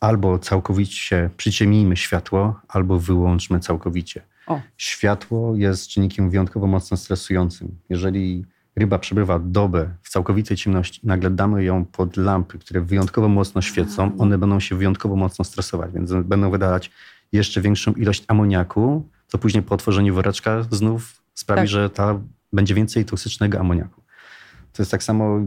albo 0.00 0.38
całkowicie 0.38 1.30
przyciemnijmy 1.36 1.96
światło, 1.96 2.60
albo 2.68 2.98
wyłączmy 2.98 3.60
całkowicie. 3.60 4.22
O. 4.46 4.60
Światło 4.76 5.56
jest 5.56 5.88
czynnikiem 5.88 6.30
wyjątkowo 6.30 6.66
mocno 6.66 6.96
stresującym. 6.96 7.78
Jeżeli 7.88 8.44
ryba 8.76 8.98
przebywa 8.98 9.38
dobę 9.38 9.90
w 10.02 10.08
całkowitej 10.08 10.56
ciemności 10.56 11.00
i 11.04 11.06
nagle 11.06 11.30
damy 11.30 11.64
ją 11.64 11.84
pod 11.84 12.16
lampy, 12.16 12.58
które 12.58 12.80
wyjątkowo 12.80 13.28
mocno 13.28 13.62
świecą, 13.62 14.18
one 14.18 14.38
będą 14.38 14.60
się 14.60 14.76
wyjątkowo 14.76 15.16
mocno 15.16 15.44
stresować, 15.44 15.92
więc 15.92 16.12
będą 16.12 16.50
wydalać 16.50 16.90
jeszcze 17.32 17.60
większą 17.60 17.92
ilość 17.92 18.24
amoniaku, 18.28 19.08
co 19.26 19.38
później 19.38 19.62
po 19.62 19.74
otworzeniu 19.74 20.14
woreczka 20.14 20.62
znów 20.70 21.22
sprawi, 21.34 21.60
tak. 21.60 21.68
że 21.68 21.90
ta 21.90 22.20
będzie 22.52 22.74
więcej 22.74 23.04
toksycznego 23.04 23.60
amoniaku. 23.60 24.02
To 24.72 24.82
jest 24.82 24.90
tak 24.90 25.02
samo 25.02 25.40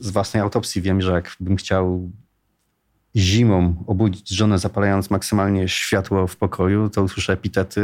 z 0.00 0.10
własnej 0.10 0.42
autopsji. 0.42 0.82
Wiem, 0.82 1.00
że 1.00 1.12
jakbym 1.12 1.56
chciał 1.56 2.10
zimą 3.16 3.84
obudzić 3.86 4.28
żonę, 4.28 4.58
zapalając 4.58 5.10
maksymalnie 5.10 5.68
światło 5.68 6.26
w 6.26 6.36
pokoju, 6.36 6.90
to 6.90 7.02
usłyszę 7.02 7.32
epitety 7.32 7.80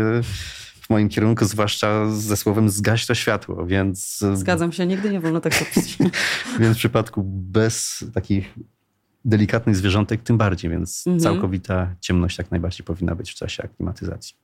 w 0.81 0.91
moim 0.91 1.09
kierunku, 1.09 1.45
zwłaszcza 1.45 2.11
ze 2.11 2.37
słowem 2.37 2.71
zgaś 2.71 3.07
to 3.07 3.15
światło, 3.15 3.67
więc... 3.67 4.25
Zgadzam 4.35 4.73
się, 4.73 4.87
nigdy 4.87 5.11
nie 5.11 5.21
wolno 5.21 5.41
tak 5.41 5.53
robić. 5.61 5.99
więc 6.61 6.77
w 6.77 6.79
przypadku 6.79 7.23
bez 7.27 8.05
takich 8.15 8.55
delikatnych 9.25 9.77
zwierzątek 9.77 10.23
tym 10.23 10.39
bardziej, 10.39 10.71
więc 10.71 11.07
mhm. 11.07 11.21
całkowita 11.21 11.95
ciemność 12.01 12.39
jak 12.39 12.51
najbardziej 12.51 12.85
powinna 12.85 13.15
być 13.15 13.31
w 13.31 13.35
czasie 13.35 13.63
aklimatyzacji. 13.63 14.44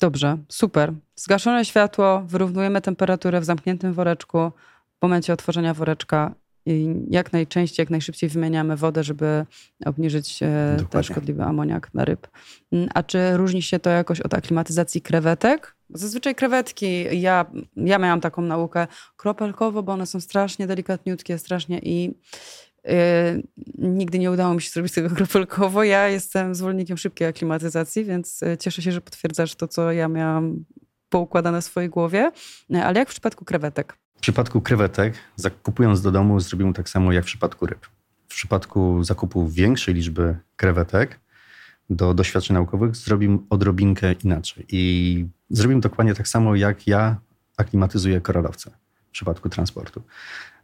Dobrze, 0.00 0.38
super. 0.48 0.92
Zgaszone 1.16 1.64
światło, 1.64 2.22
wyrównujemy 2.26 2.80
temperaturę 2.80 3.40
w 3.40 3.44
zamkniętym 3.44 3.92
woreczku. 3.92 4.52
W 4.98 5.02
momencie 5.02 5.32
otworzenia 5.32 5.74
woreczka 5.74 6.34
i 6.66 6.94
jak 7.10 7.32
najczęściej, 7.32 7.82
jak 7.82 7.90
najszybciej 7.90 8.30
wymieniamy 8.30 8.76
wodę, 8.76 9.04
żeby 9.04 9.46
obniżyć 9.84 10.42
e, 10.42 10.76
ten 10.90 11.02
szkodliwy 11.02 11.42
amoniak 11.42 11.94
na 11.94 12.04
ryb. 12.04 12.28
Mm, 12.72 12.88
a 12.94 13.02
czy 13.02 13.36
różni 13.36 13.62
się 13.62 13.78
to 13.78 13.90
jakoś 13.90 14.20
od 14.20 14.34
aklimatyzacji 14.34 15.02
krewetek? 15.02 15.76
Zazwyczaj 15.90 16.34
krewetki, 16.34 17.20
ja, 17.20 17.46
ja 17.76 17.98
miałam 17.98 18.20
taką 18.20 18.42
naukę 18.42 18.86
kropelkowo, 19.16 19.82
bo 19.82 19.92
one 19.92 20.06
są 20.06 20.20
strasznie 20.20 20.66
delikatniutkie, 20.66 21.38
strasznie 21.38 21.78
i 21.78 22.14
nigdy 23.78 24.18
nie 24.18 24.30
udało 24.30 24.54
mi 24.54 24.62
się 24.62 24.70
zrobić 24.70 24.92
tego 24.92 25.10
kropelkowo. 25.16 25.84
Ja 25.84 26.08
jestem 26.08 26.54
zwolennikiem 26.54 26.96
szybkiej 26.96 27.28
aklimatyzacji, 27.28 28.04
więc 28.04 28.42
e, 28.42 28.58
cieszę 28.58 28.82
się, 28.82 28.92
że 28.92 29.00
potwierdzasz 29.00 29.54
to, 29.54 29.68
co 29.68 29.92
ja 29.92 30.08
miałam 30.08 30.64
poukładane 31.08 31.60
w 31.60 31.64
swojej 31.64 31.90
głowie. 31.90 32.32
E, 32.74 32.84
ale 32.84 32.98
jak 32.98 33.08
w 33.08 33.12
przypadku 33.12 33.44
krewetek? 33.44 33.98
W 34.16 34.20
przypadku 34.20 34.60
krewetek, 34.60 35.14
kupując 35.62 36.02
do 36.02 36.10
domu, 36.10 36.40
zrobimy 36.40 36.72
tak 36.72 36.88
samo 36.88 37.12
jak 37.12 37.24
w 37.24 37.26
przypadku 37.26 37.66
ryb. 37.66 37.86
W 38.28 38.34
przypadku 38.34 39.04
zakupu 39.04 39.48
większej 39.48 39.94
liczby 39.94 40.36
krewetek 40.56 41.20
do 41.90 42.14
doświadczeń 42.14 42.54
naukowych 42.54 42.96
zrobimy 42.96 43.38
odrobinkę 43.50 44.12
inaczej. 44.12 44.66
I 44.68 45.26
zrobimy 45.50 45.80
dokładnie 45.80 46.14
tak 46.14 46.28
samo, 46.28 46.56
jak 46.56 46.86
ja 46.86 47.16
aklimatyzuję 47.56 48.20
koralowce 48.20 48.70
w 49.08 49.10
przypadku 49.10 49.48
transportu. 49.48 50.02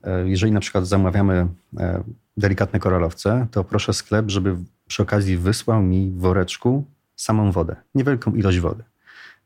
E, 0.04 0.28
jeżeli 0.28 0.52
na 0.52 0.60
przykład 0.60 0.86
zamawiamy 0.86 1.46
e, 1.78 2.02
delikatne 2.36 2.80
koralowce, 2.80 3.46
to 3.50 3.64
proszę 3.64 3.92
sklep, 3.92 4.30
żeby 4.30 4.56
przy 4.88 5.02
okazji 5.02 5.36
wysłał 5.36 5.82
mi 5.82 6.10
w 6.10 6.18
woreczku 6.18 6.84
samą 7.16 7.52
wodę, 7.52 7.76
niewielką 7.94 8.34
ilość 8.34 8.58
wody. 8.58 8.84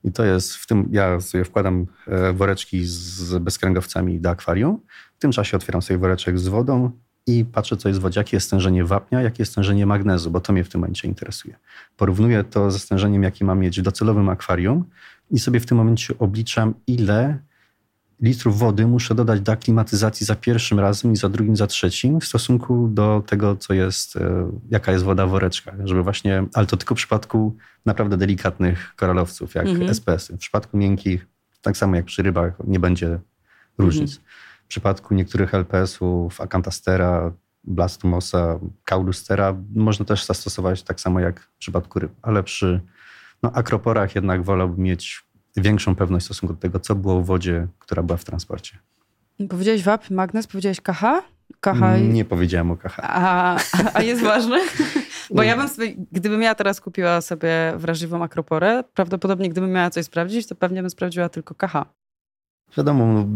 I 0.04 0.12
to 0.12 0.24
jest 0.24 0.54
w 0.54 0.66
tym, 0.66 0.88
ja 0.90 1.20
sobie 1.20 1.44
wkładam 1.44 1.86
e, 2.06 2.32
woreczki 2.32 2.84
z 2.84 3.38
bezkręgowcami 3.38 4.20
do 4.20 4.30
akwarium. 4.30 4.80
W 5.16 5.20
tym 5.20 5.32
czasie 5.32 5.56
otwieram 5.56 5.82
sobie 5.82 5.98
woreczek 5.98 6.38
z 6.38 6.48
wodą 6.48 6.90
i 7.26 7.44
patrzę, 7.44 7.76
co 7.76 7.88
jest 7.88 8.00
w 8.00 8.02
wodzie, 8.02 8.20
jakie 8.20 8.36
jest 8.36 8.46
stężenie 8.46 8.84
wapnia, 8.84 9.22
jakie 9.22 9.42
jest 9.42 9.52
stężenie 9.52 9.86
magnezu, 9.86 10.30
bo 10.30 10.40
to 10.40 10.52
mnie 10.52 10.64
w 10.64 10.68
tym 10.68 10.80
momencie 10.80 11.08
interesuje. 11.08 11.56
Porównuję 11.96 12.44
to 12.44 12.70
ze 12.70 12.78
stężeniem, 12.78 13.22
jakie 13.22 13.44
mam 13.44 13.58
mieć 13.58 13.80
w 13.80 13.82
docelowym 13.82 14.28
akwarium 14.28 14.84
i 15.30 15.38
sobie 15.38 15.60
w 15.60 15.66
tym 15.66 15.78
momencie 15.78 16.14
obliczam, 16.18 16.74
ile 16.86 17.38
litrów 18.20 18.58
wody 18.58 18.86
muszę 18.86 19.14
dodać 19.14 19.40
do 19.40 19.52
aklimatyzacji 19.52 20.26
za 20.26 20.34
pierwszym 20.34 20.80
razem 20.80 21.12
i 21.12 21.16
za 21.16 21.28
drugim, 21.28 21.56
za 21.56 21.66
trzecim 21.66 22.20
w 22.20 22.24
stosunku 22.24 22.88
do 22.88 23.22
tego, 23.26 23.56
co 23.56 23.74
jest, 23.74 24.16
e, 24.16 24.50
jaka 24.70 24.92
jest 24.92 25.04
woda 25.04 25.26
w 25.26 25.30
woreczkach. 25.30 25.74
Żeby 25.84 26.02
właśnie, 26.02 26.46
ale 26.54 26.66
to 26.66 26.76
tylko 26.76 26.94
w 26.94 26.98
przypadku 26.98 27.56
naprawdę 27.86 28.16
delikatnych 28.16 28.92
koralowców, 28.96 29.54
jak 29.54 29.66
mhm. 29.66 29.90
SPS-y. 29.90 30.36
W 30.36 30.38
przypadku 30.38 30.76
miękkich, 30.76 31.26
tak 31.62 31.76
samo 31.76 31.96
jak 31.96 32.04
przy 32.04 32.22
rybach, 32.22 32.54
nie 32.66 32.80
będzie 32.80 33.18
różnic. 33.78 34.10
Mhm. 34.10 34.28
W 34.64 34.68
przypadku 34.68 35.14
niektórych 35.14 35.54
LPS-ów, 35.54 36.40
Acantastera, 36.40 37.32
Blastomosa, 37.64 38.58
Caulustera 38.84 39.56
można 39.74 40.04
też 40.04 40.24
zastosować 40.24 40.82
tak 40.82 41.00
samo 41.00 41.20
jak 41.20 41.40
w 41.40 41.58
przypadku 41.58 41.98
ryb, 41.98 42.12
ale 42.22 42.42
przy 42.42 42.80
no, 43.42 43.52
akroporach 43.52 44.14
jednak 44.14 44.42
wolałbym 44.42 44.84
mieć 44.84 45.24
większą 45.56 45.94
pewność 45.94 46.24
w 46.24 46.26
stosunku 46.26 46.54
do 46.54 46.60
tego, 46.60 46.80
co 46.80 46.94
było 46.94 47.22
w 47.22 47.26
wodzie, 47.26 47.66
która 47.78 48.02
była 48.02 48.16
w 48.16 48.24
transporcie. 48.24 48.78
Powiedziałeś 49.48 49.82
WAP, 49.82 50.10
magnes, 50.10 50.46
powiedziałeś 50.46 50.80
KH? 50.80 51.02
KH. 51.60 51.80
Nie 52.00 52.24
powiedziałem 52.24 52.70
o 52.70 52.76
KH. 52.76 53.00
A, 53.02 53.56
a 53.94 54.02
jest 54.02 54.22
ważne? 54.22 54.60
Bo 55.30 55.42
ja 55.42 55.56
bym 55.56 55.68
sobie, 55.68 55.94
gdybym 56.12 56.42
ja 56.42 56.54
teraz 56.54 56.80
kupiła 56.80 57.20
sobie 57.20 57.72
wrażliwą 57.76 58.22
akroporę, 58.22 58.84
prawdopodobnie 58.94 59.50
gdybym 59.50 59.72
miała 59.72 59.90
coś 59.90 60.04
sprawdzić, 60.04 60.46
to 60.46 60.54
pewnie 60.54 60.80
bym 60.80 60.90
sprawdziła 60.90 61.28
tylko 61.28 61.54
KH. 61.54 61.72
Wiadomo, 62.76 63.12
no, 63.12 63.26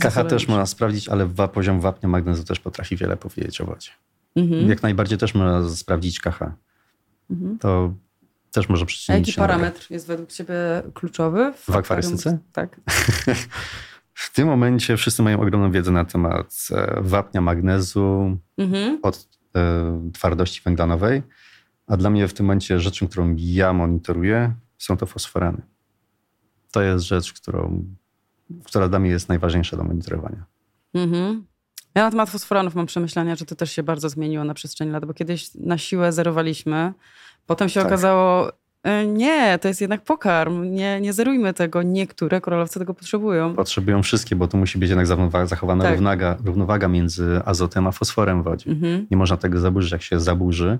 KH 0.00 0.28
też 0.28 0.48
można 0.48 0.66
sprawdzić, 0.66 1.08
ale 1.08 1.28
poziom 1.28 1.80
wapnia 1.80 2.08
magnezu 2.08 2.44
też 2.44 2.60
potrafi 2.60 2.96
wiele 2.96 3.16
powiedzieć 3.16 3.60
o 3.60 3.66
wodzie. 3.66 3.90
Mhm. 4.36 4.68
Jak 4.68 4.82
najbardziej 4.82 5.18
też 5.18 5.34
można 5.34 5.68
sprawdzić 5.68 6.20
KH. 6.20 6.40
Mhm. 7.30 7.58
To 7.58 7.92
też 8.66 8.84
przyczynić 8.84 9.28
jaki 9.28 9.38
parametr 9.38 9.90
jest 9.90 10.06
według 10.06 10.32
Ciebie 10.32 10.54
kluczowy? 10.94 11.52
W, 11.52 11.64
w 11.64 11.76
akwarystyce? 11.76 12.38
Tak. 12.52 12.80
w 14.14 14.32
tym 14.32 14.48
momencie 14.48 14.96
wszyscy 14.96 15.22
mają 15.22 15.40
ogromną 15.40 15.72
wiedzę 15.72 15.90
na 15.90 16.04
temat 16.04 16.68
e, 16.70 17.00
wapnia, 17.02 17.40
magnezu, 17.40 18.38
mhm. 18.58 18.98
od 19.02 19.28
e, 19.56 20.10
twardości 20.12 20.60
węglanowej, 20.64 21.22
a 21.86 21.96
dla 21.96 22.10
mnie 22.10 22.28
w 22.28 22.32
tym 22.32 22.46
momencie 22.46 22.80
rzeczą, 22.80 23.08
którą 23.08 23.34
ja 23.38 23.72
monitoruję, 23.72 24.54
są 24.78 24.96
to 24.96 25.06
fosforany. 25.06 25.62
To 26.72 26.82
jest 26.82 27.04
rzecz, 27.04 27.32
którą, 27.32 27.84
która 28.64 28.88
dla 28.88 28.98
mnie 28.98 29.10
jest 29.10 29.28
najważniejsza 29.28 29.76
do 29.76 29.84
monitorowania. 29.84 30.44
Mhm. 30.94 31.46
Ja 31.94 32.04
na 32.04 32.10
temat 32.10 32.30
fosforanów 32.30 32.74
mam 32.74 32.86
przemyślenia, 32.86 33.36
że 33.36 33.44
to 33.44 33.54
też 33.54 33.72
się 33.72 33.82
bardzo 33.82 34.08
zmieniło 34.08 34.44
na 34.44 34.54
przestrzeni 34.54 34.90
lat, 34.90 35.04
bo 35.04 35.14
kiedyś 35.14 35.54
na 35.54 35.78
siłę 35.78 36.12
zerowaliśmy, 36.12 36.92
Potem 37.48 37.68
się 37.68 37.80
tak. 37.80 37.86
okazało, 37.86 38.52
e, 38.82 39.06
nie, 39.06 39.58
to 39.58 39.68
jest 39.68 39.80
jednak 39.80 40.02
pokarm. 40.02 40.70
Nie, 40.70 41.00
nie 41.00 41.12
zerujmy 41.12 41.54
tego. 41.54 41.82
Niektóre 41.82 42.40
koralowce 42.40 42.80
tego 42.80 42.94
potrzebują. 42.94 43.54
Potrzebują 43.54 44.02
wszystkie, 44.02 44.36
bo 44.36 44.48
tu 44.48 44.56
musi 44.56 44.78
być 44.78 44.90
jednak 44.90 45.06
zachowana 45.46 45.84
tak. 45.84 45.92
równaga, 45.92 46.36
równowaga 46.44 46.88
między 46.88 47.40
azotem 47.44 47.86
a 47.86 47.92
fosforem 47.92 48.42
w 48.42 48.44
wodzie. 48.44 48.70
Mhm. 48.70 49.06
Nie 49.10 49.16
można 49.16 49.36
tego 49.36 49.60
zaburzyć. 49.60 49.92
Jak 49.92 50.02
się 50.02 50.20
zaburzy, 50.20 50.78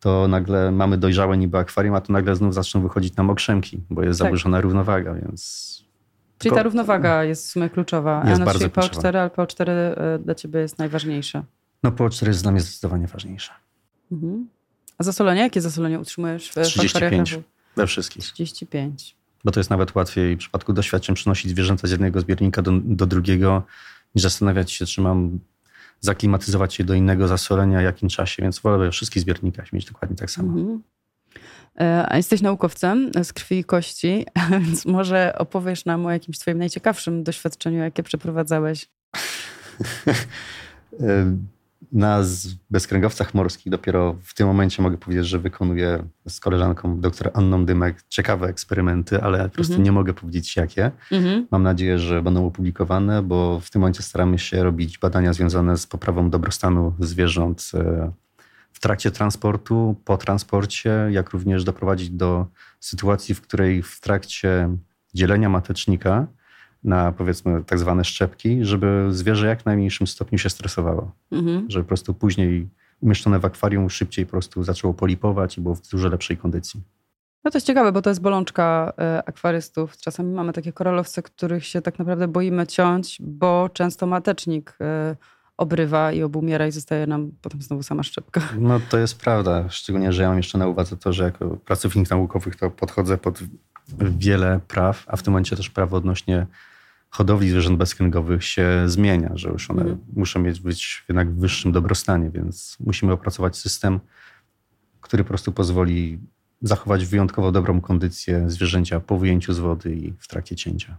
to 0.00 0.28
nagle 0.28 0.70
mamy 0.70 0.98
dojrzałe 0.98 1.36
niby 1.36 1.58
akwarium, 1.58 1.94
a 1.94 2.00
to 2.00 2.12
nagle 2.12 2.36
znów 2.36 2.54
zaczną 2.54 2.82
wychodzić 2.82 3.16
nam 3.16 3.30
okrzemki, 3.30 3.80
bo 3.90 4.02
jest 4.02 4.18
tak. 4.18 4.26
zaburzona 4.26 4.60
równowaga, 4.60 5.14
więc... 5.14 5.66
Czyli 6.38 6.54
ta 6.54 6.62
równowaga 6.62 7.24
jest 7.24 7.46
w 7.46 7.50
sumie 7.50 7.70
kluczowa. 7.70 8.24
Jest 8.28 8.42
bardzo 8.42 8.70
kluczowa. 8.70 9.08
PO4, 9.08 9.16
ale 9.16 9.28
PO4 9.30 9.68
e, 9.70 10.18
dla 10.18 10.34
ciebie 10.34 10.60
jest 10.60 10.78
najważniejsze. 10.78 11.42
No 11.82 11.90
PO4 11.90 12.26
jest 12.26 12.42
dla 12.42 12.52
mnie 12.52 12.60
zdecydowanie 12.60 13.06
ważniejsze. 13.06 13.52
Mhm. 14.12 14.48
A 14.98 15.04
zasolenie? 15.04 15.40
Jakie 15.40 15.60
zasolenie 15.60 16.00
utrzymujesz 16.00 16.48
w 16.50 16.54
35 16.54 17.38
we 17.76 17.86
wszystkich. 17.86 18.24
35. 18.24 19.16
Bo 19.44 19.52
to 19.52 19.60
jest 19.60 19.70
nawet 19.70 19.94
łatwiej 19.94 20.36
w 20.36 20.38
przypadku 20.38 20.72
doświadczeń 20.72 21.14
przenosić 21.14 21.50
zwierzęta 21.50 21.88
z 21.88 21.90
jednego 21.90 22.20
zbiornika 22.20 22.62
do, 22.62 22.72
do 22.84 23.06
drugiego, 23.06 23.62
niż 24.14 24.22
zastanawiać 24.22 24.72
się, 24.72 24.86
czy 24.86 25.00
mam 25.00 25.38
zaklimatyzować 26.00 26.78
je 26.78 26.84
do 26.84 26.94
innego 26.94 27.28
zasolenia, 27.28 27.82
jakim 27.82 28.08
czasie. 28.08 28.42
Więc 28.42 28.58
wolę 28.58 28.78
we 28.78 28.90
wszystkich 28.90 29.22
zbiornikach 29.22 29.72
mieć 29.72 29.84
dokładnie 29.84 30.16
tak 30.16 30.30
samo. 30.30 30.48
Mhm. 30.48 30.82
E, 31.80 32.06
a 32.08 32.16
jesteś 32.16 32.40
naukowcem 32.40 33.10
z 33.24 33.32
krwi 33.32 33.58
i 33.58 33.64
kości, 33.64 34.26
więc 34.50 34.86
może 34.86 35.38
opowiesz 35.38 35.84
nam 35.84 36.06
o 36.06 36.10
jakimś 36.10 36.38
twoim 36.38 36.58
najciekawszym 36.58 37.24
doświadczeniu, 37.24 37.78
jakie 37.78 38.02
przeprowadzałeś. 38.02 38.88
Na 41.92 42.22
bezkręgowcach 42.70 43.34
morskich 43.34 43.70
dopiero 43.70 44.16
w 44.22 44.34
tym 44.34 44.46
momencie 44.46 44.82
mogę 44.82 44.98
powiedzieć, 44.98 45.26
że 45.26 45.38
wykonuję 45.38 46.02
z 46.28 46.40
koleżanką 46.40 47.00
dr 47.00 47.30
Anną 47.34 47.64
Dymek 47.66 48.04
ciekawe 48.08 48.48
eksperymenty, 48.48 49.22
ale 49.22 49.44
po 49.44 49.54
prostu 49.54 49.72
mm 49.72 49.82
-hmm. 49.82 49.84
nie 49.84 49.92
mogę 49.92 50.14
powiedzieć 50.14 50.56
jakie. 50.56 50.90
Mm 51.12 51.24
-hmm. 51.24 51.46
Mam 51.50 51.62
nadzieję, 51.62 51.98
że 51.98 52.22
będą 52.22 52.46
opublikowane, 52.46 53.22
bo 53.22 53.60
w 53.60 53.70
tym 53.70 53.80
momencie 53.80 54.02
staramy 54.02 54.38
się 54.38 54.62
robić 54.62 54.98
badania 54.98 55.32
związane 55.32 55.76
z 55.76 55.86
poprawą 55.86 56.30
dobrostanu 56.30 56.94
zwierząt 57.00 57.70
e, 57.74 58.12
w 58.72 58.80
trakcie 58.80 59.10
transportu, 59.10 59.96
po 60.04 60.16
transporcie, 60.16 61.08
jak 61.10 61.30
również 61.30 61.64
doprowadzić 61.64 62.10
do 62.10 62.46
sytuacji, 62.80 63.34
w 63.34 63.40
której 63.40 63.82
w 63.82 64.00
trakcie 64.00 64.76
dzielenia 65.14 65.48
matecznika 65.48 66.26
na 66.86 67.12
powiedzmy 67.12 67.64
tak 67.64 67.78
zwane 67.78 68.04
szczepki, 68.04 68.64
żeby 68.64 69.06
zwierzę 69.10 69.46
jak 69.46 69.66
najmniejszym 69.66 70.06
stopniu 70.06 70.38
się 70.38 70.50
stresowało. 70.50 71.12
Mhm. 71.32 71.70
Żeby 71.70 71.84
po 71.84 71.88
prostu 71.88 72.14
później 72.14 72.68
umieszczone 73.00 73.38
w 73.38 73.44
akwarium 73.44 73.90
szybciej 73.90 74.26
po 74.26 74.30
prostu 74.30 74.62
zaczęło 74.62 74.94
polipować 74.94 75.58
i 75.58 75.60
było 75.60 75.74
w 75.74 75.88
dużo 75.88 76.08
lepszej 76.08 76.36
kondycji. 76.36 76.82
No 77.44 77.50
to 77.50 77.56
jest 77.56 77.66
ciekawe, 77.66 77.92
bo 77.92 78.02
to 78.02 78.10
jest 78.10 78.20
bolączka 78.20 78.92
e, 78.98 79.22
akwarystów. 79.26 79.96
Czasami 79.96 80.34
mamy 80.34 80.52
takie 80.52 80.72
koralowce, 80.72 81.22
których 81.22 81.66
się 81.66 81.82
tak 81.82 81.98
naprawdę 81.98 82.28
boimy 82.28 82.66
ciąć, 82.66 83.18
bo 83.20 83.70
często 83.72 84.06
matecznik 84.06 84.78
e, 84.80 85.16
obrywa 85.56 86.12
i 86.12 86.22
obumiera 86.22 86.66
i 86.66 86.72
zostaje 86.72 87.06
nam 87.06 87.30
potem 87.42 87.62
znowu 87.62 87.82
sama 87.82 88.02
szczepka. 88.02 88.40
No 88.58 88.80
to 88.90 88.98
jest 88.98 89.20
prawda. 89.20 89.68
Szczególnie, 89.68 90.12
że 90.12 90.22
ja 90.22 90.28
mam 90.28 90.36
jeszcze 90.36 90.58
na 90.58 90.66
uwadze 90.66 90.96
to, 90.96 91.12
że 91.12 91.24
jako 91.24 91.48
pracownik 91.48 92.10
naukowy 92.10 92.50
to 92.50 92.70
podchodzę 92.70 93.18
pod 93.18 93.38
wiele 93.98 94.60
praw, 94.68 95.04
a 95.06 95.16
w 95.16 95.22
tym 95.22 95.32
momencie 95.32 95.56
też 95.56 95.70
prawo 95.70 95.96
odnośnie 95.96 96.46
hodowli 97.16 97.50
zwierząt 97.50 97.78
bezkręgowych 97.78 98.44
się 98.44 98.82
zmienia, 98.86 99.30
że 99.34 99.48
już 99.48 99.70
one 99.70 99.82
mm. 99.82 99.98
muszą 100.16 100.40
mieć 100.40 100.60
być 100.60 101.04
jednak 101.08 101.30
w 101.30 101.38
wyższym 101.38 101.72
dobrostanie, 101.72 102.30
więc 102.30 102.76
musimy 102.80 103.12
opracować 103.12 103.56
system, 103.56 104.00
który 105.00 105.24
po 105.24 105.28
prostu 105.28 105.52
pozwoli 105.52 106.18
zachować 106.62 107.06
wyjątkowo 107.06 107.52
dobrą 107.52 107.80
kondycję 107.80 108.50
zwierzęcia 108.50 109.00
po 109.00 109.18
wyjęciu 109.18 109.52
z 109.52 109.58
wody 109.58 109.94
i 109.94 110.12
w 110.18 110.28
trakcie 110.28 110.56
cięcia. 110.56 110.96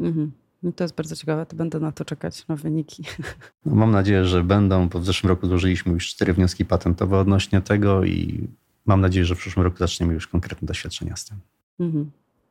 Mm 0.00 0.12
-hmm. 0.12 0.72
To 0.72 0.84
jest 0.84 0.94
bardzo 0.94 1.16
ciekawe, 1.16 1.46
to 1.46 1.56
będę 1.56 1.80
na 1.80 1.92
to 1.92 2.04
czekać, 2.04 2.48
na 2.48 2.56
wyniki. 2.56 3.04
No, 3.66 3.74
mam 3.74 3.90
nadzieję, 3.90 4.24
że 4.24 4.44
będą, 4.44 4.88
bo 4.88 5.00
w 5.00 5.04
zeszłym 5.04 5.28
roku 5.28 5.46
złożyliśmy 5.46 5.92
już 5.92 6.06
cztery 6.06 6.32
wnioski 6.32 6.64
patentowe 6.64 7.18
odnośnie 7.18 7.60
tego 7.60 8.04
i 8.04 8.48
mam 8.86 9.00
nadzieję, 9.00 9.24
że 9.24 9.34
w 9.34 9.38
przyszłym 9.38 9.64
roku 9.64 9.78
zaczniemy 9.78 10.14
już 10.14 10.26
konkretne 10.26 10.66
doświadczenia 10.66 11.16
z 11.16 11.24
tym. 11.24 11.36
-hmm. 11.80 12.04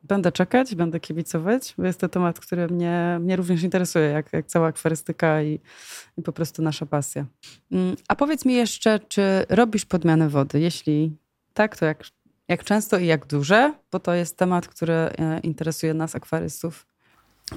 Będę 0.04 0.32
czekać, 0.32 0.74
będę 0.74 1.00
kibicować, 1.00 1.74
bo 1.78 1.84
jest 1.84 2.00
to 2.00 2.08
temat, 2.08 2.40
który 2.40 2.68
mnie, 2.68 3.18
mnie 3.20 3.36
również 3.36 3.62
interesuje, 3.62 4.08
jak, 4.08 4.32
jak 4.32 4.46
cała 4.46 4.66
akwarystyka 4.66 5.42
i, 5.42 5.60
i 6.18 6.22
po 6.22 6.32
prostu 6.32 6.62
nasza 6.62 6.86
pasja. 6.86 7.26
Mm, 7.72 7.96
a 8.08 8.16
powiedz 8.16 8.44
mi 8.44 8.54
jeszcze, 8.54 9.00
czy 9.08 9.46
robisz 9.48 9.84
podmianę 9.84 10.28
wody? 10.28 10.60
Jeśli 10.60 11.16
tak, 11.54 11.76
to 11.76 11.84
jak, 11.84 12.04
jak 12.48 12.64
często 12.64 12.98
i 12.98 13.06
jak 13.06 13.26
duże? 13.26 13.74
Bo 13.92 14.00
to 14.00 14.14
jest 14.14 14.36
temat, 14.36 14.68
który 14.68 14.92
e, 14.94 15.40
interesuje 15.42 15.94
nas, 15.94 16.16
akwarystów. 16.16 16.86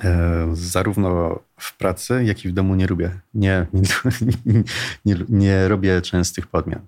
E, 0.03 0.49
zarówno 0.53 1.39
w 1.59 1.77
pracy, 1.77 2.23
jak 2.23 2.45
i 2.45 2.49
w 2.49 2.53
domu 2.53 2.75
nie 2.75 2.87
lubię. 2.87 3.19
Nie, 3.33 3.65
nie, 4.45 4.63
nie, 5.05 5.15
nie 5.29 5.67
robię 5.67 6.01
częstych 6.01 6.47
podmian. 6.47 6.81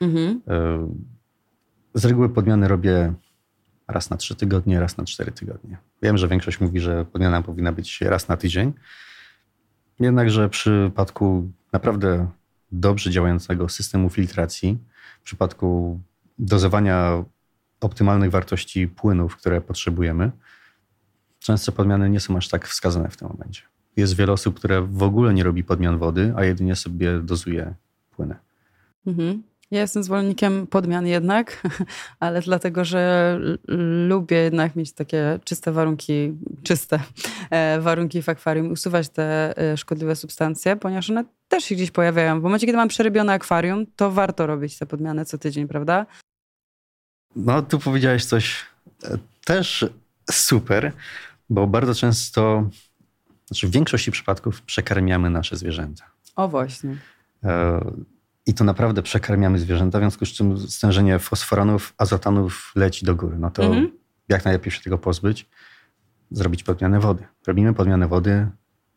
Mhm. 0.00 0.40
E, 0.48 0.88
z 1.94 2.04
reguły 2.04 2.28
podmiany 2.28 2.68
robię 2.68 3.14
raz 3.90 4.10
na 4.10 4.16
trzy 4.16 4.34
tygodnie, 4.34 4.80
raz 4.80 4.96
na 4.96 5.04
cztery 5.04 5.32
tygodnie. 5.32 5.76
Wiem, 6.02 6.18
że 6.18 6.28
większość 6.28 6.60
mówi, 6.60 6.80
że 6.80 7.04
podmiana 7.04 7.42
powinna 7.42 7.72
być 7.72 8.00
raz 8.00 8.28
na 8.28 8.36
tydzień. 8.36 8.72
Jednakże 10.00 10.48
w 10.48 10.50
przypadku 10.50 11.50
naprawdę 11.72 12.26
dobrze 12.72 13.10
działającego 13.10 13.68
systemu 13.68 14.10
filtracji, 14.10 14.78
w 15.20 15.24
przypadku 15.24 16.00
dozowania 16.38 17.24
optymalnych 17.80 18.30
wartości 18.30 18.88
płynów, 18.88 19.36
które 19.36 19.60
potrzebujemy, 19.60 20.30
często 21.38 21.72
podmiany 21.72 22.10
nie 22.10 22.20
są 22.20 22.36
aż 22.36 22.48
tak 22.48 22.68
wskazane 22.68 23.08
w 23.08 23.16
tym 23.16 23.28
momencie. 23.28 23.62
Jest 23.96 24.16
wiele 24.16 24.32
osób, 24.32 24.56
które 24.56 24.82
w 24.82 25.02
ogóle 25.02 25.34
nie 25.34 25.44
robi 25.44 25.64
podmian 25.64 25.98
wody, 25.98 26.32
a 26.36 26.44
jedynie 26.44 26.76
sobie 26.76 27.18
dozuje 27.18 27.74
płyny. 28.10 28.34
Mhm. 29.06 29.42
Ja 29.70 29.80
jestem 29.80 30.02
zwolennikiem 30.02 30.66
podmian 30.66 31.06
jednak, 31.06 31.62
ale 32.20 32.40
dlatego, 32.40 32.84
że 32.84 33.38
lubię 34.08 34.36
jednak 34.36 34.76
mieć 34.76 34.92
takie 34.92 35.38
czyste 35.44 35.72
warunki, 35.72 36.32
czyste 36.62 37.00
e, 37.50 37.80
warunki 37.80 38.22
w 38.22 38.28
akwarium, 38.28 38.72
usuwać 38.72 39.08
te 39.08 39.58
e, 39.58 39.76
szkodliwe 39.76 40.16
substancje, 40.16 40.76
ponieważ 40.76 41.10
one 41.10 41.24
też 41.48 41.64
się 41.64 41.74
gdzieś 41.74 41.90
pojawiają. 41.90 42.40
W 42.40 42.42
momencie, 42.42 42.66
kiedy 42.66 42.76
mam 42.76 42.88
przerybione 42.88 43.32
akwarium, 43.32 43.86
to 43.96 44.10
warto 44.10 44.46
robić 44.46 44.78
te 44.78 44.86
podmiany 44.86 45.24
co 45.24 45.38
tydzień, 45.38 45.68
prawda? 45.68 46.06
No, 47.36 47.62
tu 47.62 47.78
powiedziałeś 47.78 48.24
coś 48.24 48.64
e, 49.04 49.18
też 49.44 49.86
super, 50.30 50.92
bo 51.50 51.66
bardzo 51.66 51.94
często, 51.94 52.68
znaczy 53.46 53.68
w 53.68 53.70
większości 53.70 54.10
przypadków 54.10 54.62
przekarmiamy 54.62 55.30
nasze 55.30 55.56
zwierzęta. 55.56 56.04
O 56.36 56.48
właśnie. 56.48 56.96
I 58.50 58.54
to 58.54 58.64
naprawdę 58.64 59.02
przekarmiamy 59.02 59.58
zwierzęta, 59.58 59.98
w 59.98 60.02
związku 60.02 60.26
z 60.26 60.28
czym 60.28 60.58
stężenie 60.58 61.18
fosforanów, 61.18 61.94
azotanów 61.98 62.72
leci 62.76 63.06
do 63.06 63.16
góry. 63.16 63.36
No 63.38 63.50
to 63.50 63.62
mhm. 63.62 63.90
jak 64.28 64.44
najlepiej 64.44 64.72
się 64.72 64.80
tego 64.82 64.98
pozbyć? 64.98 65.48
Zrobić 66.30 66.62
podmianę 66.62 67.00
wody. 67.00 67.24
Robimy 67.46 67.74
podmianę 67.74 68.08
wody, 68.08 68.48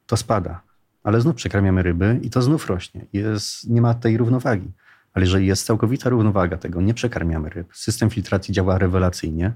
to 0.06 0.18
spada. 0.18 0.62
Ale 1.04 1.22
znów 1.22 1.36
przekarmiamy 1.36 1.84
ryby 1.84 2.20
i 2.22 2.30
to 2.30 2.41
znów 2.41 2.68
rośnie. 2.68 3.06
Jest, 3.14 3.70
nie 3.70 3.82
ma 3.82 3.93
tej 3.93 4.18
równowagi. 4.18 4.72
Ale 5.14 5.26
jeżeli 5.26 5.47
jest 5.47 5.66
całkowita 5.66 6.10
równowaga 6.10 6.58
tego, 6.58 6.82
nie 6.82 6.93
przekarmiamy 6.93 7.49
ryb, 7.49 7.68
system 7.74 8.10
filtracji 8.10 8.54
działa 8.54 8.78
rewelacyjnie, 8.78 9.54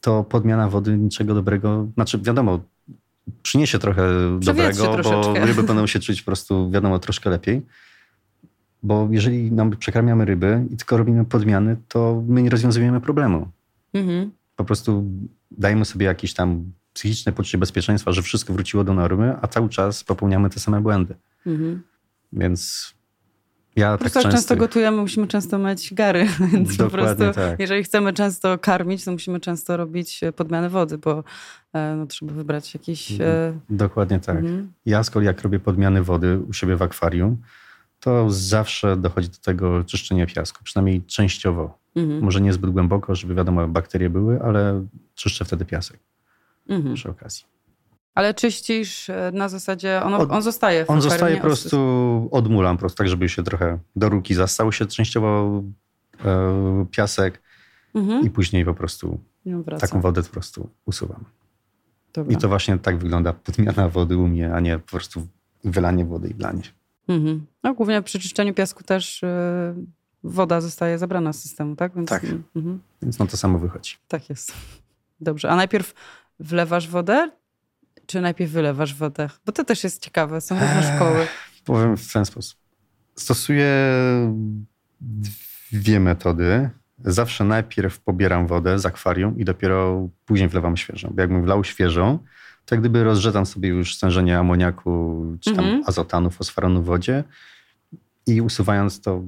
to 0.00 0.24
podmiana 0.24 0.68
wody 0.68 0.98
niczego 0.98 1.34
dobrego, 1.34 1.88
znaczy 1.94 2.18
wiadomo, 2.18 2.60
przyniesie 3.42 3.78
trochę 3.78 4.02
dobrego, 4.40 4.96
bo 5.02 5.34
ryby 5.34 5.62
będą 5.62 5.86
się 5.86 6.00
czuć 6.00 6.22
po 6.22 6.26
prostu, 6.26 6.70
wiadomo, 6.70 6.98
troszkę 6.98 7.30
lepiej, 7.30 7.62
bo 8.82 9.08
jeżeli 9.10 9.52
nam 9.52 9.76
przekarmiamy 9.76 10.24
ryby 10.24 10.66
i 10.70 10.76
tylko 10.76 10.96
robimy 10.96 11.24
podmiany, 11.24 11.76
to 11.88 12.22
my 12.28 12.42
nie 12.42 12.50
rozwiązujemy 12.50 13.00
problemu. 13.00 13.48
Mhm. 13.94 14.30
Po 14.56 14.64
prostu 14.64 15.04
dajemy 15.50 15.84
sobie 15.84 16.06
jakieś 16.06 16.34
tam 16.34 16.72
psychiczne 16.92 17.32
poczucie 17.32 17.58
bezpieczeństwa, 17.58 18.12
że 18.12 18.22
wszystko 18.22 18.52
wróciło 18.52 18.84
do 18.84 18.94
normy, 18.94 19.36
a 19.42 19.48
cały 19.48 19.68
czas 19.68 20.04
popełniamy 20.04 20.50
te 20.50 20.60
same 20.60 20.80
błędy. 20.80 21.14
Mhm. 21.46 21.82
Więc 22.32 22.94
ja 23.76 23.98
po 23.98 24.04
tak 24.04 24.12
często... 24.12 24.30
często 24.30 24.56
gotujemy, 24.56 24.96
musimy 24.96 25.26
często 25.26 25.58
mieć 25.58 25.94
gary, 25.94 26.26
więc 26.52 26.76
Dokładnie 26.76 26.86
po 26.86 26.90
prostu 26.90 27.40
tak. 27.40 27.60
jeżeli 27.60 27.84
chcemy 27.84 28.12
często 28.12 28.58
karmić, 28.58 29.04
to 29.04 29.12
musimy 29.12 29.40
często 29.40 29.76
robić 29.76 30.22
e, 30.22 30.32
podmianę 30.32 30.68
wody, 30.68 30.98
bo 30.98 31.24
e, 31.72 31.94
no, 31.96 32.06
trzeba 32.06 32.32
wybrać 32.32 32.74
jakiś... 32.74 33.20
E, 33.20 33.58
Dokładnie 33.70 34.20
tak. 34.20 34.36
Mhm. 34.36 34.72
Ja 34.86 35.02
z 35.02 35.10
kolei 35.10 35.26
jak 35.26 35.42
robię 35.42 35.60
podmiany 35.60 36.02
wody 36.02 36.38
u 36.48 36.52
siebie 36.52 36.76
w 36.76 36.82
akwarium, 36.82 37.36
to 38.00 38.30
zawsze 38.30 38.96
dochodzi 38.96 39.28
do 39.28 39.36
tego 39.36 39.84
czyszczenia 39.84 40.26
piasku, 40.26 40.64
przynajmniej 40.64 41.02
częściowo. 41.02 41.78
Mhm. 41.96 42.22
Może 42.22 42.40
niezbyt 42.40 42.70
głęboko, 42.70 43.14
żeby 43.14 43.34
wiadomo, 43.34 43.68
bakterie 43.68 44.10
były, 44.10 44.42
ale 44.42 44.86
czyszczę 45.14 45.44
wtedy 45.44 45.64
piasek 45.64 46.00
mhm. 46.68 46.94
przy 46.94 47.10
okazji. 47.10 47.44
Ale 48.14 48.34
czyścisz 48.34 49.10
e, 49.10 49.30
na 49.34 49.48
zasadzie, 49.48 50.02
on, 50.04 50.14
Od, 50.14 50.30
on 50.30 50.42
zostaje 50.42 50.84
w 50.84 50.90
On 50.90 51.02
zostaje 51.02 51.36
po 51.36 51.42
prostu, 51.42 52.28
odmulam 52.32 52.76
po 52.76 52.80
prostu 52.80 52.98
tak, 52.98 53.08
żeby 53.08 53.28
się 53.28 53.42
trochę 53.42 53.78
do 53.96 54.08
ruki 54.08 54.34
zastał 54.34 54.72
się 54.72 54.86
częściowo 54.86 55.62
e, 56.24 56.86
piasek 56.90 57.42
mhm. 57.94 58.26
i 58.26 58.30
później 58.30 58.64
po 58.64 58.74
prostu 58.74 59.20
taką 59.80 60.00
wodę 60.00 60.22
po 60.22 60.28
prostu 60.28 60.68
usuwam. 60.86 61.24
Dobra. 62.12 62.34
I 62.34 62.36
to 62.36 62.48
właśnie 62.48 62.78
tak 62.78 62.98
wygląda 62.98 63.32
podmiana 63.32 63.88
wody 63.88 64.16
u 64.16 64.28
mnie, 64.28 64.54
a 64.54 64.60
nie 64.60 64.78
po 64.78 64.90
prostu 64.90 65.26
wylanie 65.64 66.04
wody 66.04 66.28
i 66.28 66.34
wlanie 66.34 66.62
się. 66.62 66.70
Mhm. 67.08 67.46
No, 67.62 67.74
głównie 67.74 68.02
przy 68.02 68.18
czyszczeniu 68.18 68.54
piasku 68.54 68.84
też 68.84 69.22
yy, 69.22 69.84
woda 70.24 70.60
zostaje 70.60 70.98
zabrana 70.98 71.32
z 71.32 71.42
systemu, 71.42 71.76
tak? 71.76 71.94
Więc, 71.94 72.08
tak. 72.08 72.24
Mhm. 72.56 72.80
Więc 73.02 73.18
no 73.18 73.26
to 73.26 73.36
samo 73.36 73.58
wychodzi. 73.58 73.96
Tak 74.08 74.28
jest. 74.28 74.52
Dobrze. 75.20 75.50
A 75.50 75.56
najpierw 75.56 75.94
wlewasz 76.40 76.88
wodę, 76.88 77.30
czy 78.06 78.20
najpierw 78.20 78.50
wylewasz 78.50 78.94
wodę? 78.94 79.30
Bo 79.46 79.52
to 79.52 79.64
też 79.64 79.84
jest 79.84 80.02
ciekawe, 80.02 80.40
są 80.40 80.54
różne 80.54 80.90
eee, 80.90 80.96
szkoły. 80.96 81.26
Powiem 81.64 81.96
w 81.96 82.12
ten 82.12 82.24
sposób. 82.24 82.58
Stosuję 83.16 83.66
dwie 85.72 86.00
metody. 86.00 86.70
Zawsze 87.04 87.44
najpierw 87.44 88.00
pobieram 88.00 88.46
wodę 88.46 88.78
z 88.78 88.86
akwarium 88.86 89.38
i 89.38 89.44
dopiero 89.44 90.08
później 90.26 90.48
wlewam 90.48 90.76
świeżą. 90.76 91.10
Bo 91.14 91.20
jakbym 91.20 91.42
wlał 91.42 91.64
świeżą, 91.64 92.18
to 92.64 92.74
jak 92.74 92.80
gdyby 92.80 93.04
rozrzedzam 93.04 93.46
sobie 93.46 93.68
już 93.68 93.96
stężenie 93.96 94.38
amoniaku, 94.38 95.24
czy 95.40 95.54
tam 95.54 95.64
mhm. 95.64 95.82
azotanu, 95.86 96.30
fosforanu 96.30 96.82
w 96.82 96.84
wodzie 96.84 97.24
i 98.26 98.40
usuwając 98.40 99.00
to 99.00 99.22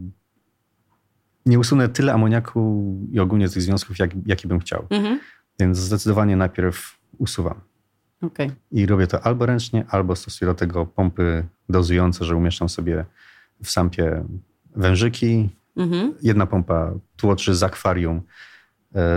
nie 1.46 1.58
usunę 1.58 1.88
tyle 1.88 2.12
amoniaku 2.12 2.94
i 3.12 3.20
ogólnie 3.20 3.48
tych 3.48 3.62
związków, 3.62 3.98
jak, 3.98 4.10
jaki 4.26 4.48
bym 4.48 4.60
chciał. 4.60 4.86
Mhm. 4.90 5.20
Więc 5.60 5.78
zdecydowanie 5.78 6.36
najpierw 6.36 6.98
usuwam. 7.18 7.60
Okay. 8.22 8.50
I 8.70 8.86
robię 8.86 9.06
to 9.06 9.26
albo 9.26 9.46
ręcznie, 9.46 9.84
albo 9.88 10.16
stosuję 10.16 10.46
do 10.50 10.54
tego 10.54 10.86
pompy 10.86 11.44
dozujące, 11.68 12.24
że 12.24 12.36
umieszczam 12.36 12.68
sobie 12.68 13.04
w 13.62 13.70
sampie 13.70 14.24
wężyki. 14.76 15.48
Mhm. 15.76 16.14
Jedna 16.22 16.46
pompa 16.46 16.92
tłoczy 17.16 17.54
z 17.54 17.62
akwarium 17.62 18.22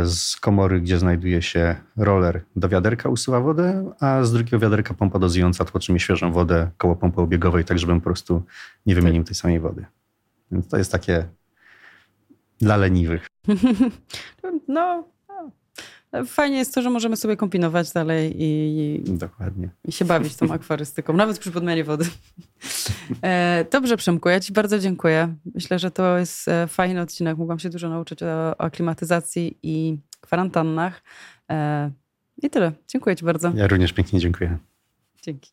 z 0.06 0.36
komory, 0.36 0.82
gdzie 0.82 1.00
znajduje 1.00 1.42
się 1.42 1.76
roller 1.98 2.42
do 2.56 2.70
wiaderka 2.70 3.10
usuwa 3.10 3.40
wodę, 3.40 3.92
a 4.00 4.24
z 4.24 4.32
drugiego 4.32 4.60
wiaderka 4.60 4.94
pompa 4.94 5.20
dozująca 5.20 5.66
tłoczy 5.66 5.94
mi 5.94 6.00
świeżą 6.00 6.32
wodę 6.32 6.70
koło 6.78 6.96
pompy 6.96 7.22
obiegowej, 7.22 7.66
tak 7.66 7.80
żebym 7.80 8.00
po 8.00 8.04
prostu 8.04 8.44
nie 8.86 8.96
wymienił 8.96 9.24
tej 9.24 9.36
samej 9.36 9.60
wody. 9.60 9.86
Więc 10.52 10.68
to 10.68 10.78
jest 10.78 10.92
takie 10.92 11.26
dla 12.60 12.78
leniwych. 12.78 13.28
No, 14.68 15.04
Fajnie 16.26 16.58
jest 16.58 16.76
to, 16.76 16.82
że 16.82 16.90
możemy 16.90 17.18
sobie 17.18 17.38
kombinować 17.38 17.92
dalej 17.92 18.34
i, 18.38 19.04
Dokładnie. 19.08 19.70
i 19.86 19.92
się 19.92 20.06
bawić 20.06 20.36
tą 20.36 20.52
akwarystyką, 20.52 21.14
nawet 21.14 21.40
przy 21.40 21.52
podmianie 21.52 21.84
wody. 21.84 22.06
E, 23.22 23.66
dobrze, 23.72 23.98
Przemku, 23.98 24.30
ja 24.30 24.40
Ci 24.40 24.54
bardzo 24.54 24.80
dziękuję. 24.80 25.36
Myślę, 25.56 25.80
że 25.80 25.92
to 25.92 26.18
jest 26.18 26.48
e, 26.48 26.68
fajny 26.68 27.02
odcinek. 27.02 27.38
Mogłam 27.38 27.60
się 27.60 27.70
dużo 27.70 27.90
nauczyć 27.90 28.24
o 28.24 28.62
aklimatyzacji 28.62 29.58
i 29.64 29.98
kwarantannach. 30.22 31.04
E, 31.52 31.92
I 32.44 32.50
tyle. 32.50 32.72
Dziękuję 32.88 33.16
Ci 33.16 33.26
bardzo. 33.26 33.52
Ja 33.56 33.68
również 33.68 33.94
pięknie 33.94 34.20
dziękuję. 34.20 34.58
Dzięki. 35.22 35.52